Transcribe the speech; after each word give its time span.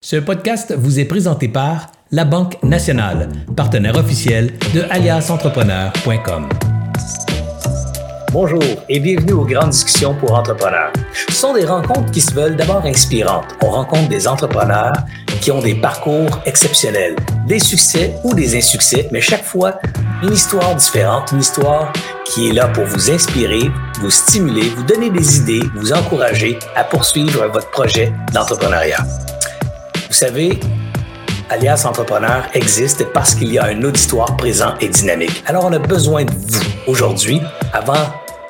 Ce 0.00 0.14
podcast 0.14 0.72
vous 0.78 1.00
est 1.00 1.04
présenté 1.04 1.48
par 1.48 1.88
La 2.12 2.24
Banque 2.24 2.62
Nationale, 2.62 3.28
partenaire 3.56 3.96
officiel 3.96 4.56
de 4.72 4.82
aliasentrepreneur.com. 4.90 6.48
Bonjour 8.30 8.62
et 8.88 9.00
bienvenue 9.00 9.32
aux 9.32 9.44
grandes 9.44 9.70
discussions 9.70 10.14
pour 10.14 10.34
entrepreneurs. 10.34 10.92
Ce 11.12 11.34
sont 11.34 11.52
des 11.52 11.64
rencontres 11.64 12.12
qui 12.12 12.20
se 12.20 12.32
veulent 12.32 12.54
d'abord 12.54 12.84
inspirantes. 12.84 13.56
On 13.60 13.70
rencontre 13.70 14.08
des 14.08 14.28
entrepreneurs 14.28 14.92
qui 15.40 15.50
ont 15.50 15.60
des 15.60 15.74
parcours 15.74 16.42
exceptionnels, 16.46 17.16
des 17.48 17.58
succès 17.58 18.14
ou 18.22 18.34
des 18.34 18.56
insuccès, 18.56 19.08
mais 19.10 19.20
chaque 19.20 19.44
fois 19.44 19.80
une 20.22 20.32
histoire 20.32 20.76
différente, 20.76 21.32
une 21.32 21.40
histoire 21.40 21.92
qui 22.24 22.50
est 22.50 22.52
là 22.52 22.68
pour 22.68 22.84
vous 22.84 23.10
inspirer, 23.10 23.68
vous 24.00 24.10
stimuler, 24.10 24.68
vous 24.76 24.84
donner 24.84 25.10
des 25.10 25.38
idées, 25.38 25.62
vous 25.74 25.92
encourager 25.92 26.56
à 26.76 26.84
poursuivre 26.84 27.48
votre 27.48 27.70
projet 27.70 28.12
d'entrepreneuriat. 28.32 29.04
Vous 30.08 30.14
savez, 30.14 30.58
Alias 31.50 31.84
Entrepreneur 31.84 32.48
existe 32.54 33.12
parce 33.12 33.34
qu'il 33.34 33.52
y 33.52 33.58
a 33.58 33.66
un 33.66 33.82
auditoire 33.82 34.38
présent 34.38 34.74
et 34.80 34.88
dynamique. 34.88 35.44
Alors, 35.46 35.66
on 35.66 35.72
a 35.74 35.78
besoin 35.78 36.24
de 36.24 36.30
vous 36.32 36.62
aujourd'hui, 36.86 37.42
avant 37.74 37.92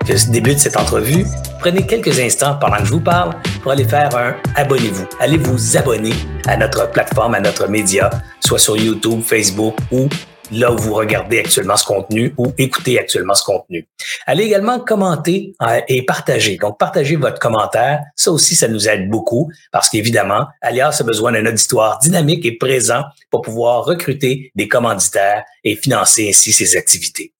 que 0.06 0.16
se 0.16 0.30
débute 0.30 0.60
cette 0.60 0.76
entrevue. 0.76 1.26
Prenez 1.58 1.84
quelques 1.84 2.20
instants 2.20 2.56
pendant 2.60 2.76
que 2.76 2.84
je 2.84 2.92
vous 2.92 3.00
parle 3.00 3.34
pour 3.60 3.72
aller 3.72 3.84
faire 3.84 4.14
un 4.16 4.36
abonnez-vous. 4.54 5.06
Allez 5.18 5.36
vous 5.36 5.76
abonner 5.76 6.14
à 6.46 6.56
notre 6.56 6.88
plateforme, 6.92 7.34
à 7.34 7.40
notre 7.40 7.66
média, 7.66 8.08
soit 8.38 8.60
sur 8.60 8.76
YouTube, 8.76 9.20
Facebook 9.24 9.74
ou 9.90 10.08
là 10.50 10.72
où 10.72 10.76
vous 10.76 10.94
regardez 10.94 11.40
actuellement 11.40 11.76
ce 11.76 11.84
contenu 11.84 12.34
ou 12.36 12.52
écoutez 12.58 12.98
actuellement 12.98 13.34
ce 13.34 13.44
contenu. 13.44 13.86
Allez 14.26 14.44
également 14.44 14.80
commenter 14.80 15.54
euh, 15.62 15.80
et 15.88 16.04
partager. 16.04 16.56
Donc, 16.56 16.78
partagez 16.78 17.16
votre 17.16 17.38
commentaire. 17.38 18.00
Ça 18.16 18.32
aussi, 18.32 18.54
ça 18.54 18.68
nous 18.68 18.88
aide 18.88 19.08
beaucoup 19.08 19.50
parce 19.72 19.88
qu'évidemment, 19.88 20.46
Alias 20.60 20.98
a 21.00 21.04
besoin 21.04 21.32
d'un 21.32 21.46
auditoire 21.46 21.98
dynamique 21.98 22.44
et 22.46 22.56
présent 22.56 23.02
pour 23.30 23.42
pouvoir 23.42 23.84
recruter 23.84 24.50
des 24.54 24.68
commanditaires 24.68 25.44
et 25.64 25.76
financer 25.76 26.28
ainsi 26.28 26.52
ses 26.52 26.76
activités. 26.76 27.32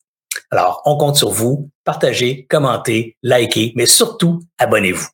Alors, 0.51 0.83
on 0.84 0.97
compte 0.97 1.17
sur 1.17 1.31
vous. 1.31 1.70
Partagez, 1.84 2.47
commentez, 2.48 3.17
likez, 3.23 3.73
mais 3.77 3.86
surtout, 3.86 4.41
abonnez-vous. 4.59 5.09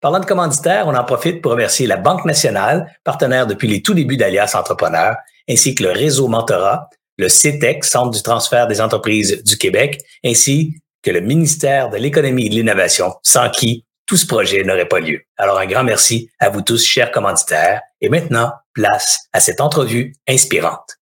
Parlant 0.00 0.20
de 0.20 0.26
commanditaires, 0.26 0.86
on 0.86 0.94
en 0.94 1.04
profite 1.04 1.40
pour 1.40 1.52
remercier 1.52 1.86
la 1.86 1.96
Banque 1.96 2.24
nationale, 2.26 2.92
partenaire 3.02 3.46
depuis 3.46 3.66
les 3.66 3.82
tout 3.82 3.94
débuts 3.94 4.16
d'Alias 4.16 4.52
Entrepreneur, 4.54 5.16
ainsi 5.48 5.74
que 5.74 5.84
le 5.84 5.90
réseau 5.90 6.28
Mentorat, 6.28 6.90
le 7.16 7.28
CETEC, 7.28 7.84
e 7.84 7.86
Centre 7.86 8.10
du 8.10 8.22
transfert 8.22 8.66
des 8.66 8.80
entreprises 8.80 9.42
du 9.42 9.56
Québec, 9.56 10.00
ainsi 10.24 10.74
que 11.02 11.10
le 11.10 11.20
ministère 11.20 11.90
de 11.90 11.96
l'Économie 11.96 12.46
et 12.46 12.48
de 12.48 12.54
l'Innovation, 12.54 13.14
sans 13.22 13.48
qui 13.50 13.84
tout 14.06 14.16
ce 14.16 14.26
projet 14.26 14.62
n'aurait 14.62 14.88
pas 14.88 15.00
lieu. 15.00 15.22
Alors 15.36 15.58
un 15.58 15.66
grand 15.66 15.84
merci 15.84 16.30
à 16.38 16.48
vous 16.48 16.62
tous, 16.62 16.84
chers 16.84 17.10
commanditaires. 17.10 17.82
Et 18.00 18.08
maintenant, 18.08 18.52
place 18.72 19.20
à 19.32 19.40
cette 19.40 19.60
entrevue 19.60 20.14
inspirante. 20.28 20.98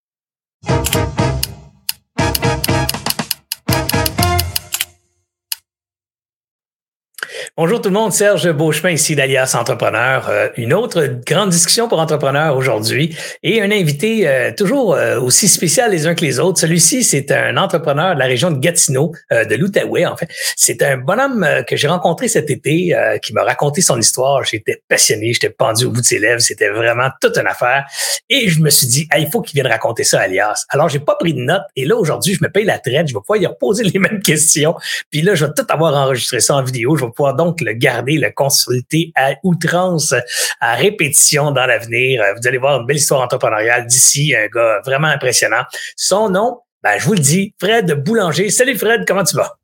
Bonjour 7.56 7.80
tout 7.80 7.88
le 7.88 7.94
monde, 7.94 8.12
Serge 8.12 8.50
Beauchemin 8.50 8.90
ici 8.90 9.14
d'Alias 9.14 9.54
Entrepreneur. 9.56 10.28
Euh, 10.28 10.48
une 10.56 10.74
autre 10.74 11.20
grande 11.24 11.50
discussion 11.50 11.86
pour 11.86 12.00
entrepreneurs 12.00 12.56
aujourd'hui 12.56 13.16
et 13.44 13.62
un 13.62 13.70
invité 13.70 14.26
euh, 14.26 14.50
toujours 14.52 14.96
euh, 14.96 15.20
aussi 15.20 15.46
spécial 15.46 15.92
les 15.92 16.08
uns 16.08 16.16
que 16.16 16.24
les 16.24 16.40
autres. 16.40 16.58
Celui-ci, 16.58 17.04
c'est 17.04 17.30
un 17.30 17.56
entrepreneur 17.56 18.14
de 18.14 18.18
la 18.18 18.24
région 18.24 18.50
de 18.50 18.58
Gatineau, 18.58 19.12
de 19.30 19.54
l'Outaouais 19.54 20.04
en 20.04 20.16
fait. 20.16 20.28
C'est 20.56 20.82
un 20.82 20.96
bonhomme 20.96 21.46
que 21.68 21.76
j'ai 21.76 21.86
rencontré 21.86 22.26
cet 22.26 22.50
été 22.50 22.92
qui 23.22 23.32
m'a 23.32 23.44
raconté 23.44 23.82
son 23.82 24.00
histoire. 24.00 24.42
J'étais 24.42 24.82
passionné, 24.88 25.32
j'étais 25.32 25.50
pendu 25.50 25.84
au 25.84 25.92
bout 25.92 26.00
de 26.00 26.06
ses 26.06 26.18
lèvres. 26.18 26.40
C'était 26.40 26.70
vraiment 26.70 27.08
toute 27.20 27.38
une 27.38 27.46
affaire. 27.46 27.84
Et 28.28 28.48
je 28.48 28.60
me 28.60 28.70
suis 28.70 28.88
dit, 28.88 29.08
il 29.16 29.30
faut 29.30 29.42
qu'il 29.42 29.54
vienne 29.60 29.70
raconter 29.70 30.02
ça 30.02 30.18
à 30.18 30.22
Alias. 30.22 30.64
Alors, 30.70 30.88
j'ai 30.88 30.98
pas 30.98 31.14
pris 31.14 31.34
de 31.34 31.40
notes 31.40 31.62
et 31.76 31.84
là, 31.84 31.94
aujourd'hui, 31.94 32.34
je 32.34 32.42
me 32.42 32.50
paye 32.50 32.64
la 32.64 32.80
traite. 32.80 33.06
Je 33.06 33.14
vais 33.14 33.20
pouvoir 33.20 33.38
y 33.38 33.46
reposer 33.46 33.84
les 33.94 34.00
mêmes 34.00 34.22
questions. 34.22 34.74
Puis 35.10 35.22
là, 35.22 35.36
je 35.36 35.46
vais 35.46 35.52
tout 35.56 35.66
avoir 35.68 35.94
enregistré 35.94 36.40
ça 36.40 36.56
en 36.56 36.62
vidéo. 36.64 36.96
Je 36.96 37.04
vais 37.04 37.10
pouvoir 37.12 37.34
donc 37.34 37.43
le 37.60 37.72
garder, 37.72 38.18
le 38.18 38.30
consulter 38.30 39.12
à 39.16 39.34
outrance, 39.42 40.14
à 40.60 40.74
répétition 40.74 41.50
dans 41.50 41.66
l'avenir. 41.66 42.22
Euh, 42.22 42.34
vous 42.40 42.46
allez 42.48 42.58
voir 42.58 42.80
une 42.80 42.86
belle 42.86 42.96
histoire 42.96 43.20
entrepreneuriale 43.20 43.86
d'ici, 43.86 44.34
un 44.34 44.46
gars 44.46 44.80
vraiment 44.84 45.08
impressionnant. 45.08 45.64
Son 45.96 46.30
nom, 46.30 46.58
ben, 46.82 46.98
je 46.98 47.06
vous 47.06 47.14
le 47.14 47.20
dis, 47.20 47.54
Fred 47.60 47.92
Boulanger. 48.04 48.50
Salut 48.50 48.76
Fred, 48.76 49.04
comment 49.06 49.24
tu 49.24 49.36
vas? 49.36 49.58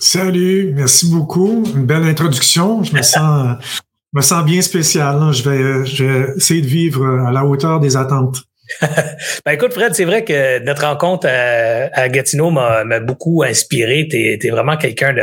Salut, 0.00 0.72
merci 0.74 1.10
beaucoup. 1.10 1.64
Une 1.74 1.86
belle 1.86 2.04
introduction. 2.04 2.82
Je 2.82 2.94
me 2.94 3.02
sens, 3.02 3.56
me 4.12 4.20
sens 4.20 4.44
bien 4.44 4.60
spécial. 4.60 5.32
Je, 5.32 5.48
vais, 5.48 5.86
je 5.86 6.04
vais 6.04 6.36
essayer 6.36 6.60
de 6.60 6.66
vivre 6.66 7.26
à 7.26 7.32
la 7.32 7.44
hauteur 7.44 7.80
des 7.80 7.96
attentes. 7.96 8.42
ben 9.44 9.52
écoute, 9.52 9.72
Fred, 9.72 9.94
c'est 9.94 10.04
vrai 10.04 10.24
que 10.24 10.58
notre 10.60 10.86
rencontre 10.86 11.28
à, 11.28 12.08
Gatineau 12.08 12.50
m'a 12.50 13.00
beaucoup 13.00 13.42
inspiré. 13.42 14.06
Tu 14.10 14.16
es, 14.16 14.50
vraiment 14.50 14.76
quelqu'un 14.76 15.14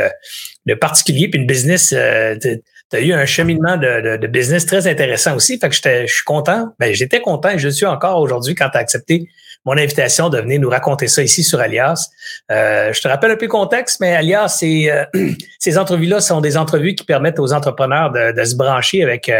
de, 0.66 0.74
particulier, 0.74 1.28
puis 1.28 1.40
une 1.40 1.46
business. 1.46 1.94
Euh, 1.96 2.36
tu 2.40 2.60
as 2.96 3.00
eu 3.00 3.12
un 3.12 3.26
cheminement 3.26 3.76
de, 3.76 4.16
de, 4.16 4.26
business 4.26 4.66
très 4.66 4.86
intéressant 4.86 5.34
aussi. 5.36 5.58
Fait 5.58 5.68
que 5.68 5.74
je 5.74 6.12
suis 6.12 6.24
content. 6.24 6.74
Ben, 6.78 6.94
j'étais 6.94 7.20
content 7.20 7.50
et 7.50 7.58
je 7.58 7.68
suis 7.68 7.86
encore 7.86 8.20
aujourd'hui 8.20 8.54
quand 8.54 8.70
tu 8.70 8.78
as 8.78 8.80
accepté 8.80 9.28
mon 9.64 9.76
invitation 9.76 10.28
de 10.28 10.38
venir 10.38 10.60
nous 10.60 10.70
raconter 10.70 11.08
ça 11.08 11.22
ici 11.22 11.42
sur 11.42 11.60
Alias. 11.60 12.10
Euh, 12.50 12.92
je 12.92 13.00
te 13.00 13.08
rappelle 13.08 13.30
un 13.30 13.36
peu 13.36 13.46
le 13.46 13.50
contexte, 13.50 14.00
mais 14.00 14.14
Alias, 14.14 14.60
euh, 14.62 15.04
ces 15.58 15.78
entrevues-là 15.78 16.20
sont 16.20 16.40
des 16.40 16.56
entrevues 16.56 16.94
qui 16.94 17.04
permettent 17.04 17.38
aux 17.38 17.52
entrepreneurs 17.52 18.12
de, 18.12 18.44
se 18.44 18.56
brancher 18.56 19.02
avec 19.02 19.30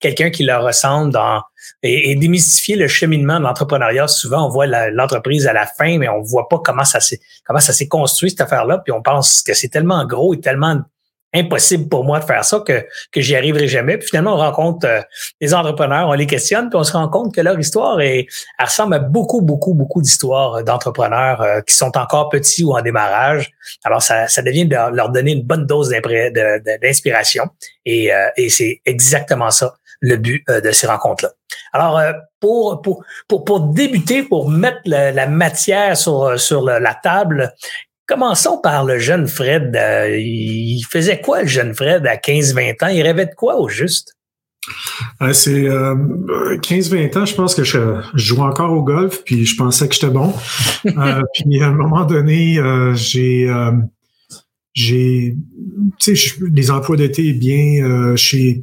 quelqu'un 0.00 0.30
qui 0.30 0.44
leur 0.44 0.62
ressemble 0.62 1.12
dans 1.12 1.42
et, 1.82 2.14
démystifier 2.16 2.76
le 2.76 2.88
cheminement 2.88 3.38
de 3.38 3.44
l'entrepreneuriat. 3.44 4.08
Souvent, 4.08 4.46
on 4.46 4.48
voit 4.48 4.66
l'entreprise 4.66 5.46
à 5.46 5.52
la 5.52 5.66
fin, 5.66 5.98
mais 5.98 6.08
on 6.08 6.20
voit 6.20 6.48
pas 6.48 6.60
comment 6.64 6.84
ça 6.84 7.00
s'est 7.00 7.20
comment 7.44 7.60
ça 7.60 7.72
s'est 7.72 7.88
construit 7.88 8.30
cette 8.30 8.40
affaire-là. 8.40 8.78
Puis 8.84 8.92
on 8.92 9.02
pense 9.02 9.42
que 9.42 9.54
c'est 9.54 9.68
tellement 9.68 10.04
gros 10.06 10.34
et 10.34 10.40
tellement 10.40 10.80
impossible 11.34 11.88
pour 11.88 12.04
moi 12.04 12.20
de 12.20 12.24
faire 12.24 12.44
ça 12.44 12.60
que 12.66 12.84
que 13.10 13.20
j'y 13.20 13.36
arriverai 13.36 13.68
jamais. 13.68 13.98
Puis 13.98 14.08
finalement, 14.08 14.34
on 14.34 14.38
rencontre 14.38 14.86
euh, 14.86 15.00
des 15.40 15.54
entrepreneurs, 15.54 16.08
on 16.08 16.12
les 16.12 16.26
questionne, 16.26 16.68
puis 16.68 16.78
on 16.78 16.84
se 16.84 16.92
rend 16.92 17.08
compte 17.08 17.34
que 17.34 17.40
leur 17.40 17.58
histoire 17.58 18.00
est, 18.00 18.26
elle 18.58 18.64
ressemble 18.64 18.94
à 18.94 18.98
beaucoup, 18.98 19.40
beaucoup, 19.40 19.74
beaucoup 19.74 20.02
d'histoires 20.02 20.62
d'entrepreneurs 20.64 21.42
euh, 21.42 21.60
qui 21.60 21.74
sont 21.74 21.96
encore 21.96 22.28
petits 22.28 22.64
ou 22.64 22.72
en 22.76 22.82
démarrage. 22.82 23.50
Alors, 23.84 24.02
ça, 24.02 24.28
ça 24.28 24.42
devient 24.42 24.66
de 24.66 24.76
leur 24.94 25.10
donner 25.10 25.32
une 25.32 25.42
bonne 25.42 25.66
dose 25.66 25.90
d'inspiration. 25.90 27.48
Et, 27.84 28.12
euh, 28.12 28.28
et 28.36 28.48
c'est 28.48 28.80
exactement 28.84 29.50
ça 29.50 29.74
le 30.00 30.16
but 30.16 30.44
euh, 30.50 30.60
de 30.60 30.70
ces 30.72 30.86
rencontres-là. 30.86 31.30
Alors, 31.72 31.98
euh, 31.98 32.12
pour, 32.40 32.82
pour, 32.82 33.04
pour, 33.28 33.44
pour 33.44 33.60
débuter, 33.60 34.22
pour 34.22 34.50
mettre 34.50 34.80
la, 34.84 35.26
matière 35.26 35.96
sur, 35.96 36.38
sur 36.38 36.62
la 36.62 36.94
table, 36.94 37.54
commençons 38.06 38.58
par 38.62 38.84
le 38.84 38.98
jeune 38.98 39.26
Fred. 39.26 39.74
Euh, 39.76 40.16
il 40.18 40.82
faisait 40.82 41.20
quoi, 41.20 41.42
le 41.42 41.48
jeune 41.48 41.74
Fred, 41.74 42.06
à 42.06 42.16
15-20 42.16 42.84
ans? 42.84 42.88
Il 42.88 43.02
rêvait 43.02 43.26
de 43.26 43.34
quoi 43.34 43.56
au 43.56 43.68
juste? 43.68 44.16
c'est 45.32 45.64
15-20 45.64 47.18
ans, 47.18 47.26
je 47.26 47.34
pense 47.34 47.52
que 47.56 47.64
je, 47.64 48.00
jouais 48.14 48.42
encore 48.42 48.70
au 48.70 48.84
golf, 48.84 49.24
puis 49.24 49.44
je 49.44 49.56
pensais 49.56 49.88
que 49.88 49.94
j'étais 49.94 50.08
bon. 50.08 50.32
puis 50.84 51.60
à 51.60 51.66
un 51.66 51.72
moment 51.72 52.04
donné, 52.04 52.60
j'ai 52.94 53.52
j'ai 54.72 55.36
des 55.98 56.70
emplois 56.70 56.96
d'été 56.96 57.32
bien 57.32 58.14
chez 58.14 58.62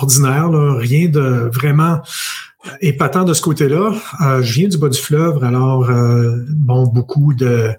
ordinaire, 0.00 0.50
rien 0.78 1.08
de 1.10 1.50
vraiment 1.52 2.00
épatant 2.80 3.24
de 3.24 3.34
ce 3.34 3.42
côté-là. 3.42 3.94
Euh, 4.22 4.42
je 4.42 4.52
viens 4.52 4.68
du 4.68 4.78
bas 4.78 4.88
du 4.88 4.98
fleuve, 4.98 5.42
alors 5.44 5.90
euh, 5.90 6.36
bon, 6.50 6.86
beaucoup 6.86 7.34
de, 7.34 7.70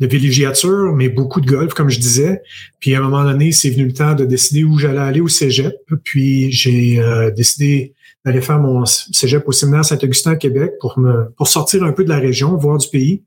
de 0.00 0.06
villégiature, 0.06 0.92
mais 0.94 1.08
beaucoup 1.08 1.40
de 1.40 1.46
golf, 1.46 1.74
comme 1.74 1.90
je 1.90 2.00
disais. 2.00 2.42
Puis 2.80 2.94
à 2.94 2.98
un 2.98 3.02
moment 3.02 3.24
donné, 3.24 3.52
c'est 3.52 3.70
venu 3.70 3.86
le 3.86 3.92
temps 3.92 4.14
de 4.14 4.24
décider 4.24 4.64
où 4.64 4.78
j'allais 4.78 5.00
aller 5.00 5.20
au 5.20 5.28
Cégep. 5.28 5.74
Puis 6.04 6.50
j'ai 6.52 7.00
euh, 7.00 7.30
décidé 7.30 7.94
d'aller 8.24 8.40
faire 8.40 8.58
mon 8.58 8.84
Cégep 8.84 9.46
au 9.46 9.52
séminaire 9.52 9.84
Saint-Augustin 9.84 10.34
Québec 10.34 10.72
pour 10.80 10.98
me 10.98 11.30
pour 11.36 11.46
sortir 11.46 11.84
un 11.84 11.92
peu 11.92 12.02
de 12.02 12.08
la 12.08 12.18
région, 12.18 12.56
voir 12.56 12.78
du 12.78 12.88
pays. 12.88 13.22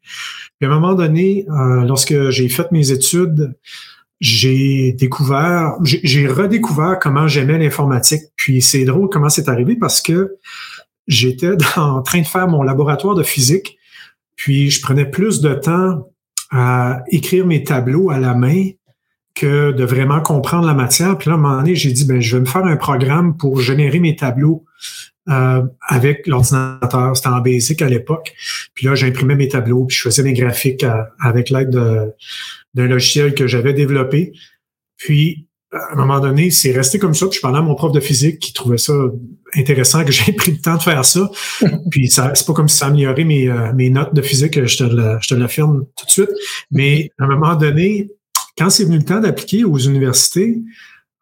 Puis 0.60 0.68
à 0.68 0.72
un 0.72 0.78
moment 0.78 0.94
donné, 0.94 1.46
lorsque 1.86 2.32
j'ai 2.32 2.50
fait 2.50 2.70
mes 2.74 2.92
études, 2.92 3.54
j'ai 4.20 4.92
découvert, 4.92 5.76
j'ai 5.84 6.28
redécouvert 6.28 7.00
comment 7.00 7.28
j'aimais 7.28 7.58
l'informatique. 7.58 8.24
Puis 8.36 8.62
c'est 8.62 8.84
drôle 8.84 9.08
comment 9.10 9.30
c'est 9.30 9.48
arrivé 9.48 9.78
parce 9.78 10.02
que 10.02 10.36
j'étais 11.10 11.50
en 11.76 12.02
train 12.02 12.22
de 12.22 12.28
faire 12.28 12.48
mon 12.48 12.64
laboratoire 12.64 13.16
de 13.16 13.24
physique, 13.24 13.78
puis 14.38 14.70
je 14.70 14.82
prenais 14.82 15.06
plus 15.06 15.42
de 15.42 15.54
temps 15.54 16.08
à 16.52 17.04
écrire 17.12 17.46
mes 17.46 17.64
tableaux 17.64 18.10
à 18.10 18.20
la 18.20 18.34
main 18.34 18.70
que 19.36 19.72
de 19.72 19.84
vraiment 19.84 20.22
comprendre 20.22 20.66
la 20.66 20.74
matière. 20.74 21.18
Puis 21.18 21.30
là, 21.30 21.36
à 21.36 21.38
un 21.38 21.42
moment 21.42 21.58
donné, 21.58 21.76
j'ai 21.76 21.92
dit, 21.92 22.06
ben, 22.06 22.22
je 22.22 22.38
vais 22.38 22.42
me 22.42 22.46
faire 22.46 22.66
un 22.66 22.78
programme 22.78 23.38
pour 23.38 23.60
générer 23.60 24.00
mes 24.00 24.16
tableaux 24.16 24.66
euh, 25.30 25.62
avec 25.88 26.26
l'ordinateur. 26.26 27.16
C'était 27.16 27.30
en 27.30 27.40
Basic 27.40 27.82
à 27.82 27.90
l'époque. 27.90 28.34
Puis 28.74 28.88
là, 28.88 28.96
j'imprimais 28.96 29.36
mes 29.36 29.48
tableaux, 29.48 29.86
puis 29.86 29.98
je 29.98 30.04
faisais 30.04 30.24
mes 30.24 30.34
graphiques 30.34 30.86
avec 31.22 31.50
l'aide 31.50 31.70
d'un 32.74 32.88
logiciel 32.88 33.34
que 33.34 33.48
j'avais 33.48 33.74
développé. 33.74 34.34
Puis 34.98 35.48
à 35.72 35.94
un 35.94 35.96
moment 35.96 36.20
donné, 36.20 36.50
c'est 36.50 36.72
resté 36.72 36.98
comme 36.98 37.14
ça. 37.14 37.28
Puis 37.28 37.38
je 37.38 37.42
parlais 37.42 37.60
à 37.60 37.62
mon 37.62 37.76
prof 37.76 37.92
de 37.92 38.00
physique 38.00 38.40
qui 38.40 38.54
trouvait 38.54 38.78
ça 38.78 38.94
intéressant 39.56 40.04
que 40.04 40.12
j'ai 40.12 40.32
pris 40.34 40.52
le 40.52 40.58
temps 40.60 40.78
de 40.78 40.82
faire 40.82 41.06
ça. 41.06 41.30
puis 41.92 42.10
ça, 42.10 42.34
c'est 42.34 42.46
pas 42.46 42.54
comme 42.54 42.68
si 42.68 42.78
ça 42.78 42.88
améliorait 42.88 43.24
mes, 43.24 43.50
euh, 43.50 43.74
mes 43.74 43.90
notes 43.90 44.14
de 44.14 44.22
physique, 44.22 44.66
je 44.66 44.78
te, 44.78 45.18
je 45.22 45.28
te 45.28 45.36
l'affirme 45.36 45.86
tout 45.98 46.06
de 46.06 46.12
suite. 46.12 46.32
Mais 46.72 47.12
à 47.20 47.26
un 47.26 47.28
moment 47.28 47.56
donné, 47.56 48.10
quand 48.58 48.70
c'est 48.70 48.84
venu 48.84 48.98
le 48.98 49.06
temps 49.06 49.20
d'appliquer 49.20 49.64
aux 49.64 49.78
universités, 49.78 50.60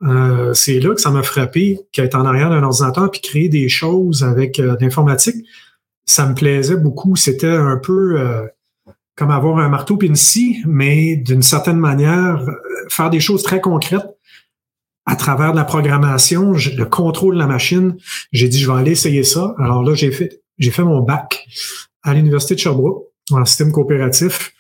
euh, 0.03 0.53
c'est 0.53 0.79
là 0.79 0.93
que 0.93 1.01
ça 1.01 1.09
m'a 1.09 1.23
frappé 1.23 1.79
qu'être 1.91 2.15
en 2.15 2.25
arrière 2.25 2.49
d'un 2.49 2.63
ordinateur 2.63 3.09
puis 3.09 3.21
créer 3.21 3.49
des 3.49 3.67
choses 3.67 4.23
avec 4.23 4.59
euh, 4.59 4.77
l'informatique, 4.79 5.45
ça 6.05 6.25
me 6.25 6.35
plaisait 6.35 6.77
beaucoup. 6.77 7.15
C'était 7.15 7.47
un 7.47 7.75
peu 7.75 8.17
comme 9.17 9.29
avoir 9.29 9.57
un 9.57 9.67
marteau 9.67 9.97
puis 9.97 10.07
une 10.07 10.15
scie, 10.15 10.61
mais 10.65 11.17
d'une 11.17 11.41
certaine 11.41 11.79
manière, 11.79 12.45
faire 12.89 13.09
des 13.09 13.19
choses 13.19 13.43
très 13.43 13.59
concrètes 13.59 14.16
à 15.07 15.15
travers 15.15 15.53
de 15.53 15.57
la 15.57 15.63
programmation, 15.63 16.51
le 16.51 16.83
contrôle 16.83 17.35
de 17.35 17.39
la 17.39 17.47
machine, 17.47 17.95
j'ai 18.33 18.49
dit 18.49 18.59
je 18.59 18.69
vais 18.69 18.77
aller 18.77 18.91
essayer 18.91 19.23
ça. 19.23 19.55
Alors 19.57 19.81
là, 19.83 19.95
j'ai 19.95 20.11
fait 20.11 20.41
j'ai 20.57 20.69
fait 20.69 20.83
mon 20.83 21.01
bac 21.01 21.47
à 22.03 22.13
l'université 22.13 22.55
de 22.55 22.59
Sherbrooke 22.59 23.05
en 23.31 23.45
système 23.45 23.71
coopératif. 23.71 24.53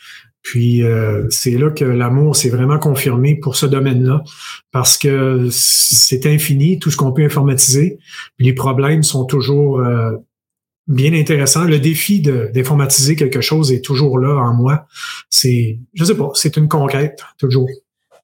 Puis 0.43 0.83
euh, 0.83 1.25
c'est 1.29 1.57
là 1.57 1.69
que 1.71 1.83
l'amour 1.83 2.37
s'est 2.37 2.49
vraiment 2.49 2.79
confirmé 2.79 3.35
pour 3.35 3.57
ce 3.57 3.65
domaine-là, 3.65 4.23
parce 4.71 4.97
que 4.97 5.49
c'est 5.51 6.25
infini 6.25 6.79
tout 6.79 6.91
ce 6.91 6.95
qu'on 6.95 7.11
peut 7.11 7.25
informatiser. 7.25 7.99
Les 8.39 8.53
problèmes 8.53 9.03
sont 9.03 9.25
toujours 9.25 9.81
euh, 9.81 10.13
bien 10.87 11.13
intéressants. 11.13 11.65
Le 11.65 11.79
défi 11.79 12.21
d'informatiser 12.21 13.17
quelque 13.17 13.41
chose 13.41 13.73
est 13.73 13.83
toujours 13.83 14.17
là 14.19 14.35
en 14.35 14.53
moi. 14.53 14.85
C'est, 15.29 15.79
je 15.93 16.05
sais 16.05 16.15
pas, 16.15 16.29
c'est 16.35 16.55
une 16.55 16.69
conquête 16.69 17.19
toujours. 17.37 17.67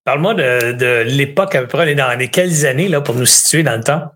Parle-moi 0.05 0.33
de, 0.33 1.03
l'époque 1.03 1.55
à 1.55 1.61
peu 1.61 1.67
près, 1.67 1.95
dans 1.95 2.17
les 2.17 2.27
quelles 2.27 2.65
années 2.65 2.89
là, 2.89 3.01
pour 3.01 3.15
nous 3.15 3.25
situer 3.25 3.63
dans 3.63 3.77
le 3.77 3.83
temps? 3.83 4.11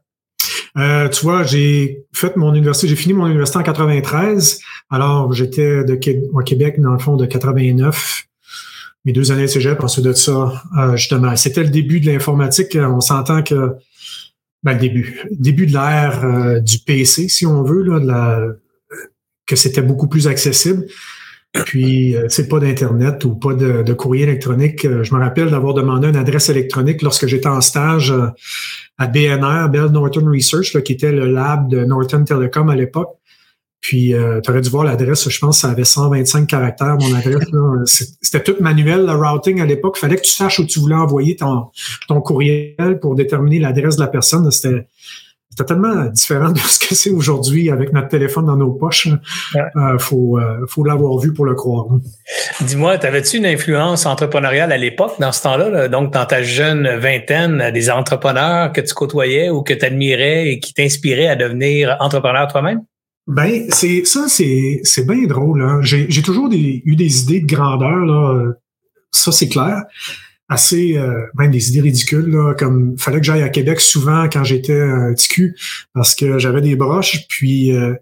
Euh, 0.78 1.10
tu 1.10 1.24
vois, 1.24 1.44
j'ai 1.44 2.06
fait 2.14 2.36
mon 2.36 2.54
université, 2.54 2.88
j'ai 2.88 2.96
fini 2.96 3.14
mon 3.14 3.26
université 3.26 3.58
en 3.58 3.64
93. 3.64 4.60
Alors, 4.90 5.34
j'étais 5.34 5.84
de 5.84 6.00
au 6.34 6.40
Québec, 6.40 6.80
dans 6.80 6.92
le 6.92 7.00
fond, 7.00 7.16
de 7.16 7.26
89. 7.26 8.24
Mes 9.06 9.14
deux 9.14 9.32
années 9.32 9.44
de 9.44 9.48
cégep, 9.48 9.82
ensuite 9.82 10.06
de 10.06 10.14
ça, 10.14 10.62
euh, 10.78 10.96
justement. 10.98 11.36
C'était 11.36 11.64
le 11.64 11.70
début 11.70 12.00
de 12.02 12.12
l'informatique. 12.12 12.78
On 12.80 13.00
s'entend 13.00 13.42
que, 13.42 13.76
ben, 14.64 14.74
le 14.74 14.80
début, 14.80 15.22
début 15.32 15.66
de 15.66 15.74
l'ère 15.74 16.24
euh, 16.26 16.60
du 16.60 16.80
PC, 16.80 17.30
si 17.30 17.46
on 17.46 17.64
veut, 17.64 17.84
là, 17.84 18.00
de 18.00 18.08
la, 18.08 18.42
que 19.48 19.56
c'était 19.56 19.82
beaucoup 19.82 20.08
plus 20.08 20.28
accessible. 20.28 20.86
Puis, 21.66 22.16
euh, 22.16 22.26
c'est 22.30 22.48
pas 22.48 22.60
d'Internet 22.60 23.24
ou 23.26 23.36
pas 23.36 23.54
de, 23.54 23.94
courrier 23.94 24.24
électronique. 24.24 24.86
Euh, 24.86 25.04
je 25.04 25.14
me 25.14 25.20
rappelle 25.20 25.50
d'avoir 25.50 25.74
demandé 25.74 26.08
une 26.08 26.16
adresse 26.16 26.50
électronique 26.50 27.02
lorsque 27.02 27.28
j'étais 27.28 27.48
en 27.48 27.62
stage 27.62 28.12
euh, 28.12 28.28
à 28.98 29.08
BNR, 29.08 29.70
Bell 29.70 29.92
Norton 29.92 30.26
Research, 30.26 30.82
qui 30.84 30.94
était 30.94 31.12
le 31.12 31.28
lab 31.28 31.70
de 31.70 31.86
Norton 31.86 32.24
Telecom 32.24 32.70
à 32.70 32.76
l'époque. 32.76 33.10
Puis, 33.80 34.14
tu 34.44 34.50
aurais 34.50 34.62
dû 34.62 34.70
voir 34.70 34.84
l'adresse, 34.84 35.30
je 35.30 35.40
pense 35.40 35.58
que 35.58 35.62
ça 35.62 35.70
avait 35.70 35.86
125 35.86 36.48
caractères, 36.48 36.98
mon 37.00 37.14
adresse. 37.14 38.18
C'était 38.22 38.44
tout 38.44 38.56
manuel, 38.60 39.06
le 39.06 39.14
routing 39.14 39.62
à 39.62 39.66
l'époque. 39.66 39.94
Il 39.98 40.00
fallait 40.00 40.16
que 40.16 40.24
tu 40.24 40.32
saches 40.32 40.60
où 40.60 40.66
tu 40.66 40.80
voulais 40.80 40.96
envoyer 40.96 41.36
ton, 41.36 41.68
ton 42.08 42.20
courriel 42.20 43.00
pour 43.00 43.16
déterminer 43.16 43.60
l'adresse 43.60 43.96
de 43.96 44.02
la 44.02 44.08
personne. 44.08 44.50
C'était 44.50 44.88
totalement 45.58 46.06
différent 46.06 46.52
de 46.52 46.60
ce 46.60 46.80
que 46.80 46.96
c'est 46.96 47.10
aujourd'hui 47.10 47.70
avec 47.70 47.92
notre 47.92 48.08
téléphone 48.08 48.46
dans 48.46 48.56
nos 48.56 48.72
poches. 48.72 49.08
Il 49.08 49.62
euh, 49.76 49.98
faut, 49.98 50.40
euh, 50.40 50.66
faut 50.68 50.84
l'avoir 50.84 51.18
vu 51.20 51.34
pour 51.34 51.46
le 51.46 51.56
croire. 51.56 51.88
Dis-moi, 52.62 52.94
avais-tu 52.94 53.38
une 53.38 53.46
influence 53.46 54.06
entrepreneuriale 54.06 54.72
à 54.72 54.78
l'époque, 54.78 55.14
dans 55.20 55.32
ce 55.32 55.44
temps-là? 55.44 55.88
Donc, 55.90 56.14
dans 56.14 56.26
ta 56.26 56.44
jeune 56.44 56.88
vingtaine, 56.98 57.72
des 57.72 57.90
entrepreneurs 57.90 58.72
que 58.72 58.82
tu 58.82 58.94
côtoyais 58.94 59.50
ou 59.50 59.64
que 59.64 59.74
tu 59.74 59.84
admirais 59.84 60.50
et 60.50 60.60
qui 60.60 60.74
t'inspiraient 60.74 61.28
à 61.28 61.36
devenir 61.36 61.98
entrepreneur 62.00 62.48
toi-même? 62.48 62.82
Ben, 63.26 63.66
c'est 63.70 64.06
ça, 64.06 64.26
c'est, 64.30 64.80
c'est 64.84 65.06
bien 65.06 65.26
drôle. 65.28 65.62
Hein. 65.62 65.80
J'ai, 65.82 66.06
j'ai 66.08 66.22
toujours 66.22 66.50
eu 66.50 66.96
des 66.96 67.22
idées 67.24 67.42
de 67.42 67.48
grandeur, 67.48 68.06
là. 68.06 68.54
ça 69.12 69.34
c'est 69.34 69.50
clair 69.50 69.84
assez 70.50 70.98
euh, 70.98 71.26
même 71.38 71.52
des 71.52 71.70
idées 71.70 71.82
ridicules 71.82 72.30
là, 72.30 72.54
comme 72.54 72.98
fallait 72.98 73.20
que 73.20 73.26
j'aille 73.26 73.44
à 73.44 73.50
Québec 73.50 73.80
souvent 73.82 74.28
quand 74.32 74.44
j'étais 74.44 74.80
un 74.80 75.14
TQ 75.14 75.56
parce 75.94 76.16
que 76.16 76.40
j'avais 76.40 76.62
des 76.62 76.76
broches 76.76 77.28
puis 77.28 77.76
euh, 77.76 77.94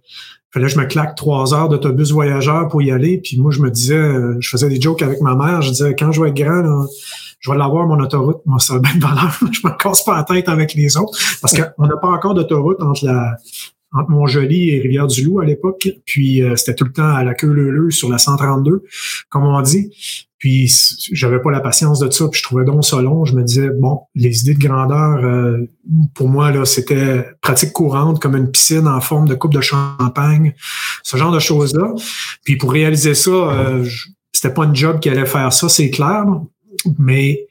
fallait 0.51 0.67
que 0.67 0.71
je 0.71 0.77
me 0.77 0.85
claque 0.85 1.15
trois 1.15 1.53
heures 1.55 1.69
d'autobus 1.69 2.11
voyageur 2.11 2.67
pour 2.67 2.81
y 2.83 2.91
aller 2.91 3.17
puis 3.17 3.39
moi 3.39 3.51
je 3.51 3.61
me 3.61 3.71
disais 3.71 3.95
euh, 3.95 4.37
je 4.39 4.49
faisais 4.49 4.69
des 4.69 4.79
jokes 4.79 5.01
avec 5.01 5.21
ma 5.21 5.35
mère 5.35 5.61
je 5.63 5.71
disais 5.71 5.95
quand 5.97 6.11
je 6.11 6.21
vais 6.21 6.29
être 6.29 6.35
grand 6.35 6.85
je 7.39 7.51
vais 7.51 7.57
l'avoir 7.57 7.87
mon 7.87 7.99
autoroute 7.99 8.41
moi 8.45 8.59
ça 8.59 8.75
a 8.75 8.79
bien 8.79 8.93
de 8.95 9.01
valeur 9.01 9.39
je 9.51 9.67
me 9.67 9.75
casse 9.77 10.03
pas 10.03 10.17
la 10.17 10.23
tête 10.23 10.47
avec 10.47 10.75
les 10.75 10.97
autres 10.97 11.17
parce 11.41 11.53
qu'on 11.53 11.87
n'a 11.87 11.97
pas 11.97 12.09
encore 12.09 12.35
d'autoroute 12.35 12.79
entre 12.79 13.05
la 13.05 13.37
entre 13.95 14.09
Montjoli 14.09 14.71
et 14.71 14.79
Rivière-du-Loup 14.81 15.39
à 15.39 15.45
l'époque. 15.45 15.87
Puis 16.05 16.41
euh, 16.41 16.55
c'était 16.55 16.75
tout 16.75 16.83
le 16.83 16.91
temps 16.91 17.15
à 17.15 17.23
la 17.23 17.33
queue 17.33 17.47
leu 17.47 17.91
sur 17.91 18.09
la 18.09 18.17
132, 18.17 18.83
comme 19.29 19.45
on 19.45 19.61
dit. 19.61 19.89
Puis 20.45 20.71
j'avais 21.11 21.41
pas 21.41 21.49
la 21.49 21.59
patience 21.59 21.97
de 21.97 22.11
ça, 22.11 22.27
puis 22.27 22.37
je 22.37 22.43
trouvais 22.43 22.65
donc 22.65 22.85
ça 22.85 23.01
long. 23.01 23.25
Je 23.25 23.33
me 23.33 23.41
disais, 23.41 23.71
bon, 23.71 24.01
les 24.13 24.41
idées 24.41 24.53
de 24.53 24.59
grandeur, 24.59 25.25
euh, 25.25 25.67
pour 26.13 26.29
moi, 26.29 26.51
là, 26.51 26.65
c'était 26.65 27.25
pratique 27.41 27.73
courante, 27.73 28.21
comme 28.21 28.35
une 28.35 28.51
piscine 28.51 28.87
en 28.87 29.01
forme 29.01 29.27
de 29.27 29.33
coupe 29.33 29.55
de 29.55 29.61
champagne, 29.61 30.53
ce 31.01 31.17
genre 31.17 31.31
de 31.31 31.39
choses-là. 31.39 31.95
Puis 32.43 32.57
pour 32.57 32.71
réaliser 32.71 33.15
ça, 33.15 33.31
euh, 33.31 33.83
c'était 34.33 34.53
pas 34.53 34.65
un 34.65 34.73
job 34.75 34.99
qui 34.99 35.09
allait 35.09 35.25
faire 35.25 35.51
ça, 35.51 35.67
c'est 35.67 35.89
clair. 35.89 36.25
Mais 36.99 37.47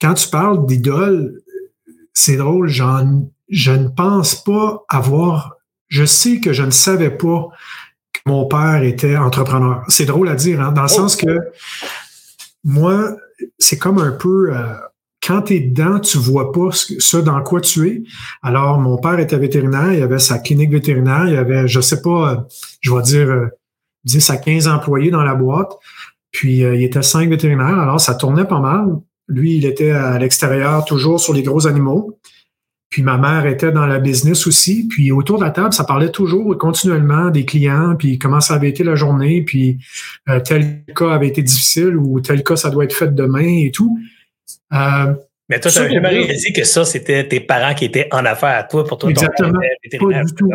quand 0.00 0.14
tu 0.14 0.28
parles 0.28 0.64
d'idole, 0.66 1.40
c'est 2.14 2.36
drôle, 2.36 2.68
je 2.68 3.72
ne 3.72 3.88
pense 3.88 4.36
pas 4.36 4.84
avoir 4.88 5.56
je 5.88 6.04
sais 6.04 6.38
que 6.38 6.52
je 6.52 6.62
ne 6.62 6.70
savais 6.70 7.10
pas 7.10 7.48
que 8.12 8.20
mon 8.26 8.46
père 8.46 8.84
était 8.84 9.16
entrepreneur. 9.16 9.82
C'est 9.88 10.06
drôle 10.06 10.28
à 10.28 10.36
dire, 10.36 10.60
hein, 10.60 10.70
dans 10.70 10.82
le 10.82 10.92
oh. 10.92 10.94
sens 10.94 11.16
que 11.16 11.40
moi, 12.66 13.16
c'est 13.58 13.78
comme 13.78 13.98
un 13.98 14.10
peu 14.10 14.50
euh, 14.52 14.74
quand 15.24 15.42
tu 15.42 15.54
es 15.54 15.60
dedans, 15.60 16.00
tu 16.00 16.18
vois 16.18 16.50
pas 16.50 16.70
ce, 16.72 17.16
dans 17.16 17.40
quoi 17.42 17.60
tu 17.60 17.88
es. 17.88 18.02
Alors, 18.42 18.80
mon 18.80 18.98
père 18.98 19.20
était 19.20 19.38
vétérinaire, 19.38 19.92
il 19.92 20.02
avait 20.02 20.18
sa 20.18 20.40
clinique 20.40 20.72
vétérinaire, 20.72 21.28
il 21.28 21.36
avait, 21.36 21.68
je 21.68 21.80
sais 21.80 22.02
pas, 22.02 22.32
euh, 22.32 22.36
je 22.80 22.92
vais 22.92 23.02
dire 23.02 23.50
10 24.04 24.30
euh, 24.30 24.32
à 24.32 24.36
15 24.36 24.66
employés 24.66 25.12
dans 25.12 25.22
la 25.22 25.36
boîte. 25.36 25.72
Puis 26.32 26.58
il 26.58 26.82
était 26.82 27.02
cinq 27.02 27.30
vétérinaires, 27.30 27.78
alors 27.78 28.00
ça 28.00 28.14
tournait 28.14 28.44
pas 28.44 28.60
mal. 28.60 28.88
Lui, 29.28 29.56
il 29.56 29.64
était 29.64 29.92
à 29.92 30.18
l'extérieur, 30.18 30.84
toujours 30.84 31.18
sur 31.18 31.32
les 31.32 31.42
gros 31.42 31.66
animaux. 31.66 32.18
Puis 32.96 33.02
ma 33.02 33.18
mère 33.18 33.44
était 33.44 33.72
dans 33.72 33.84
la 33.84 33.98
business 33.98 34.46
aussi. 34.46 34.88
Puis 34.88 35.12
autour 35.12 35.38
de 35.38 35.44
la 35.44 35.50
table, 35.50 35.74
ça 35.74 35.84
parlait 35.84 36.08
toujours 36.08 36.56
continuellement 36.56 37.28
des 37.28 37.44
clients, 37.44 37.94
puis 37.94 38.18
comment 38.18 38.40
ça 38.40 38.54
avait 38.54 38.70
été 38.70 38.84
la 38.84 38.94
journée, 38.94 39.42
puis 39.42 39.76
euh, 40.30 40.40
tel 40.40 40.82
cas 40.96 41.10
avait 41.10 41.28
été 41.28 41.42
difficile 41.42 41.94
ou 41.98 42.20
tel 42.20 42.42
cas, 42.42 42.56
ça 42.56 42.70
doit 42.70 42.84
être 42.84 42.94
fait 42.94 43.14
demain 43.14 43.64
et 43.66 43.70
tout. 43.70 43.98
Euh, 44.72 45.12
mais 45.50 45.60
toi, 45.60 45.70
tu 45.70 45.78
n'avais 45.78 45.92
jamais 45.92 46.08
réalisé 46.08 46.54
que 46.54 46.64
ça, 46.64 46.86
c'était 46.86 47.28
tes 47.28 47.40
parents 47.40 47.74
qui 47.74 47.84
étaient 47.84 48.08
en 48.12 48.24
affaires 48.24 48.56
à 48.56 48.62
toi 48.62 48.86
pour 48.86 48.96
toi. 48.96 49.10
Exactement. 49.10 49.60
Pas 49.60 50.22
du 50.22 50.34
tout. 50.34 50.50